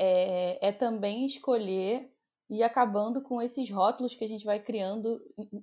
é, 0.03 0.69
é 0.69 0.73
também 0.73 1.27
escolher 1.27 2.11
e 2.49 2.63
acabando 2.63 3.23
com 3.23 3.41
esses 3.43 3.71
rótulos 3.71 4.15
que 4.15 4.25
a 4.25 4.29
gente 4.29 4.47
vai 4.47 4.59
criando 4.59 5.21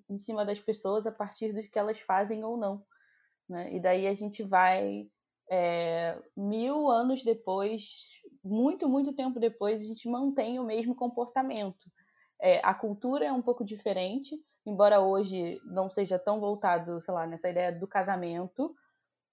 em 0.07 0.17
cima 0.17 0.45
das 0.45 0.59
pessoas 0.59 1.07
a 1.07 1.11
partir 1.11 1.51
do 1.51 1.61
que 1.61 1.77
elas 1.77 1.99
fazem 1.99 2.43
ou 2.43 2.55
não. 2.55 2.85
Né? 3.49 3.73
E 3.73 3.79
daí 3.79 4.05
a 4.05 4.13
gente 4.13 4.43
vai 4.43 5.09
é, 5.49 6.21
mil 6.35 6.87
anos 6.87 7.23
depois, 7.23 8.21
muito, 8.43 8.87
muito 8.87 9.11
tempo 9.11 9.39
depois, 9.39 9.81
a 9.81 9.85
gente 9.85 10.07
mantém 10.07 10.59
o 10.59 10.63
mesmo 10.63 10.93
comportamento. 10.93 11.89
É, 12.39 12.61
a 12.63 12.75
cultura 12.75 13.25
é 13.25 13.33
um 13.33 13.41
pouco 13.41 13.65
diferente, 13.65 14.37
embora 14.63 15.01
hoje 15.01 15.59
não 15.65 15.89
seja 15.89 16.19
tão 16.19 16.39
voltado, 16.39 17.01
sei 17.01 17.13
lá, 17.13 17.25
nessa 17.25 17.49
ideia 17.49 17.71
do 17.71 17.87
casamento, 17.87 18.75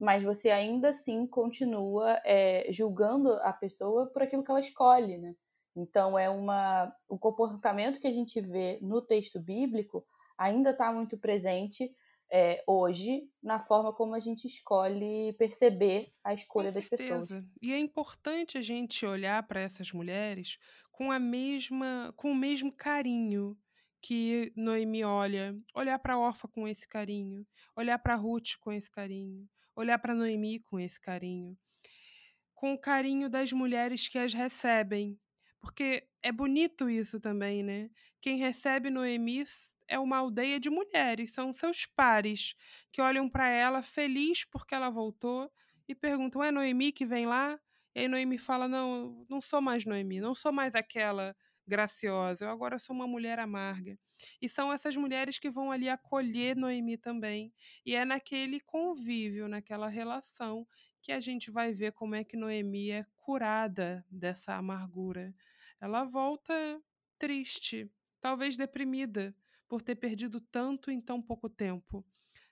mas 0.05 0.23
você 0.23 0.51
ainda 0.51 0.91
assim 0.91 1.27
continua 1.27 2.21
é, 2.25 2.67
julgando 2.71 3.33
a 3.43 3.53
pessoa 3.53 4.07
por 4.07 4.23
aquilo 4.23 4.45
que 4.45 4.51
ela 4.51 4.61
escolhe, 4.61 5.17
né? 5.17 5.35
Então 5.75 6.19
é 6.19 6.31
uma 6.31 6.95
o 7.09 7.19
comportamento 7.19 7.99
que 7.99 8.07
a 8.07 8.13
gente 8.13 8.41
vê 8.41 8.79
no 8.81 9.03
texto 9.03 9.41
bíblico 9.41 10.07
ainda 10.39 10.71
está 10.71 10.93
muito 10.93 11.19
presente 11.19 11.91
é, 12.33 12.63
hoje 12.67 13.29
na 13.43 13.59
forma 13.61 13.93
como 13.93 14.15
a 14.15 14.21
gente 14.21 14.47
escolhe 14.47 15.33
perceber 15.35 16.13
a 16.23 16.35
escolha 16.35 16.71
das 16.71 16.85
pessoas. 16.85 17.29
E 17.61 17.73
é 17.73 17.79
importante 17.79 18.59
a 18.59 18.61
gente 18.61 19.05
olhar 19.07 19.43
para 19.47 19.61
essas 19.61 19.93
mulheres 19.93 20.59
com 20.93 21.11
a 21.11 21.19
mesma, 21.19 22.13
com 22.17 22.31
o 22.31 22.35
mesmo 22.35 22.73
carinho 22.73 23.57
que 24.01 24.53
Noemi 24.55 25.03
olha, 25.03 25.57
olhar 25.75 25.99
para 25.99 26.15
a 26.15 26.19
Orfa 26.19 26.47
com 26.47 26.69
esse 26.69 26.87
carinho, 26.87 27.47
olhar 27.75 27.99
para 27.99 28.15
Ruth 28.15 28.57
com 28.61 28.71
esse 28.71 28.91
carinho, 28.91 29.49
olhar 29.77 29.99
para 29.99 30.15
Noemi 30.15 30.61
com 30.61 30.79
esse 30.79 31.01
carinho, 31.01 31.57
com 32.55 32.73
o 32.75 32.79
carinho 32.79 33.29
das 33.29 33.53
mulheres 33.53 34.09
que 34.09 34.19
as 34.19 34.33
recebem, 34.33 35.19
porque 35.61 36.07
é 36.23 36.33
bonito 36.33 36.89
isso 36.89 37.21
também, 37.21 37.63
né? 37.63 37.91
Quem 38.21 38.39
recebe 38.39 38.91
Noemi 38.91 39.45
é 39.89 39.99
uma 39.99 40.19
aldeia 40.19 40.59
de 40.59 40.71
mulheres, 40.71 41.33
são 41.33 41.53
seus 41.53 41.87
pares 41.87 42.55
que 42.93 43.01
olham 43.03 43.29
para 43.29 43.49
ela 43.49 43.83
feliz 43.83 44.45
porque 44.45 44.75
ela 44.75 44.91
voltou 44.91 45.51
e 45.89 45.95
perguntam: 45.95 46.43
é 46.43 46.51
Noemi 46.51 46.93
que 46.93 47.07
vem 47.07 47.27
lá? 47.27 47.59
E 47.95 48.01
aí 48.01 48.09
Noemi 48.09 48.39
fala: 48.39 48.69
não, 48.69 49.27
não 49.29 49.41
sou 49.41 49.61
mais 49.61 49.85
Noemi, 49.85 50.21
não 50.21 50.35
sou 50.35 50.53
mais 50.53 50.75
aquela 50.75 51.37
graciosa, 51.67 52.45
eu 52.45 52.51
agora 52.51 52.79
sou 52.79 52.95
uma 52.95 53.07
mulher 53.07 53.39
amarga. 53.39 53.99
E 54.41 54.49
são 54.49 54.73
essas 54.73 54.97
mulheres 54.97 55.39
que 55.39 55.51
vão 55.51 55.71
ali 55.71 55.89
acolher 55.89 56.57
Noemi 56.57 56.97
também. 56.97 57.53
E 57.85 57.95
é 57.95 58.05
naquele 58.05 58.61
convívio, 58.61 59.49
naquela 59.49 59.89
relação, 59.89 60.67
que 61.03 61.13
a 61.13 61.21
gente 61.21 61.51
vai 61.51 61.73
ver 61.73 61.93
como 61.93 62.15
é 62.15 62.25
que 62.25 62.37
Noemi 62.37 62.91
é 62.91 63.05
curada 63.17 64.05
dessa 64.11 64.55
amargura. 64.55 65.35
Ela 65.81 66.05
volta 66.05 66.81
triste, 67.19 67.91
talvez 68.21 68.57
deprimida, 68.57 69.35
por 69.69 69.83
ter 69.83 69.97
perdido 69.97 70.41
tanto 70.41 70.91
em 70.91 71.01
tão 71.01 71.21
pouco 71.21 71.49
tempo. 71.49 72.05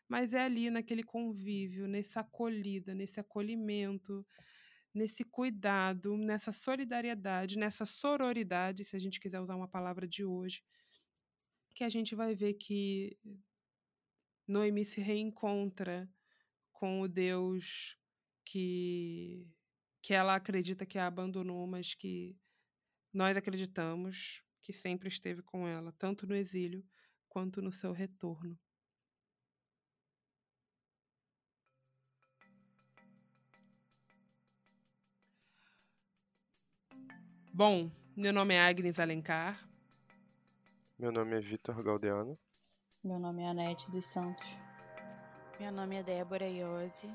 Mas 0.09 0.35
é 0.35 0.41
ali 0.43 0.71
naquele 0.71 1.03
convívio, 1.03 1.89
nessa 1.89 2.21
acolhida, 2.21 2.95
nesse 2.95 3.21
acolhimento, 3.21 4.27
nesse 4.95 5.25
cuidado, 5.25 6.17
nessa 6.17 6.53
solidariedade, 6.53 7.59
nessa 7.59 7.87
sororidade, 7.87 8.85
se 8.85 8.97
a 8.97 8.99
gente 8.99 9.21
quiser 9.21 9.41
usar 9.41 9.57
uma 9.57 9.69
palavra 9.69 10.07
de 10.07 10.25
hoje, 10.25 10.63
que 11.75 11.85
a 11.85 11.89
gente 11.89 12.15
vai 12.15 12.35
ver 12.35 12.55
que 12.55 13.17
Noemi 14.47 14.85
se 14.85 15.01
reencontra 15.01 16.09
com 16.73 17.01
o 17.01 17.09
Deus 17.09 17.97
que 18.45 19.49
que 20.03 20.13
ela 20.13 20.35
acredita 20.35 20.85
que 20.85 20.99
a 20.99 21.07
abandonou, 21.07 21.65
mas 21.65 21.95
que 21.95 22.37
nós 23.13 23.37
acreditamos 23.37 24.43
que 24.61 24.73
sempre 24.73 25.09
esteve 25.09 25.43
com 25.43 25.67
ela, 25.67 25.93
tanto 25.93 26.27
no 26.27 26.35
exílio 26.35 26.85
quanto 27.29 27.63
no 27.63 27.73
seu 27.73 27.93
retorno. 27.93 28.59
Bom, 37.65 37.89
meu 38.17 38.33
nome 38.33 38.55
é 38.55 38.61
Agnes 38.61 38.99
Alencar. 38.99 39.57
Meu 40.99 41.13
nome 41.13 41.37
é 41.37 41.39
Vitor 41.39 41.81
Galdeano. 41.81 42.37
Meu 43.05 43.21
nome 43.21 43.41
é 43.41 43.47
Anete 43.51 43.89
dos 43.89 44.05
Santos. 44.05 44.45
Meu 45.61 45.71
nome 45.71 45.95
é 45.95 46.03
Débora 46.03 46.45
Iose. 46.45 47.09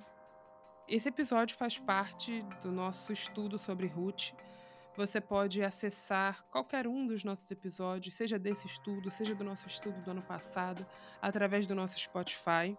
Esse 0.87 1.09
episódio 1.09 1.57
faz 1.57 1.77
parte 1.77 2.45
do 2.63 2.71
nosso 2.71 3.11
estudo 3.11 3.59
sobre 3.59 3.87
Ruth 3.87 4.31
você 4.95 5.19
pode 5.19 5.61
acessar 5.61 6.41
qualquer 6.49 6.87
um 6.87 7.05
dos 7.05 7.25
nossos 7.25 7.51
episódios, 7.51 8.15
seja 8.15 8.39
desse 8.39 8.67
estudo, 8.67 9.11
seja 9.11 9.35
do 9.35 9.43
nosso 9.43 9.67
estudo 9.67 10.01
do 10.01 10.11
ano 10.11 10.21
passado, 10.21 10.87
através 11.21 11.67
do 11.67 11.75
nosso 11.75 11.99
Spotify. 11.99 12.75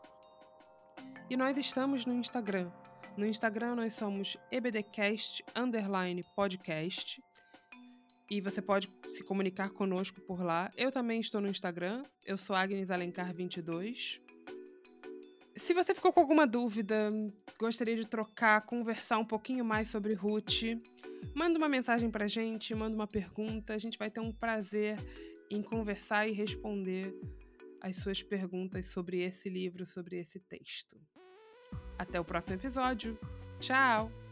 E 1.28 1.36
nós 1.36 1.58
estamos 1.58 2.06
no 2.06 2.14
Instagram. 2.14 2.72
No 3.14 3.26
Instagram 3.26 3.74
nós 3.74 3.92
somos 3.92 4.38
ebdcast 4.50 5.44
podcast. 6.34 7.22
E 8.30 8.40
você 8.40 8.60
pode 8.60 8.88
se 9.10 9.22
comunicar 9.22 9.70
conosco 9.70 10.20
por 10.20 10.42
lá. 10.42 10.70
Eu 10.76 10.92
também 10.92 11.20
estou 11.20 11.40
no 11.40 11.48
Instagram. 11.48 12.02
Eu 12.26 12.36
sou 12.36 12.54
Agnes 12.54 12.90
Alencar 12.90 13.34
22. 13.34 14.20
Se 15.56 15.74
você 15.74 15.94
ficou 15.94 16.12
com 16.12 16.20
alguma 16.20 16.46
dúvida, 16.46 17.10
gostaria 17.58 17.96
de 17.96 18.06
trocar, 18.06 18.64
conversar 18.66 19.18
um 19.18 19.24
pouquinho 19.24 19.64
mais 19.64 19.88
sobre 19.88 20.12
Ruth, 20.14 20.62
manda 21.34 21.58
uma 21.58 21.68
mensagem 21.68 22.10
pra 22.10 22.28
gente, 22.28 22.74
manda 22.74 22.94
uma 22.94 23.08
pergunta. 23.08 23.74
A 23.74 23.78
gente 23.78 23.98
vai 23.98 24.10
ter 24.10 24.20
um 24.20 24.32
prazer 24.32 24.98
em 25.50 25.62
conversar 25.62 26.28
e 26.28 26.32
responder 26.32 27.14
as 27.80 27.96
suas 27.96 28.22
perguntas 28.22 28.86
sobre 28.86 29.20
esse 29.20 29.48
livro, 29.48 29.86
sobre 29.86 30.18
esse 30.18 30.38
texto. 30.38 31.00
Até 31.98 32.20
o 32.20 32.24
próximo 32.24 32.54
episódio. 32.54 33.18
Tchau! 33.58 34.27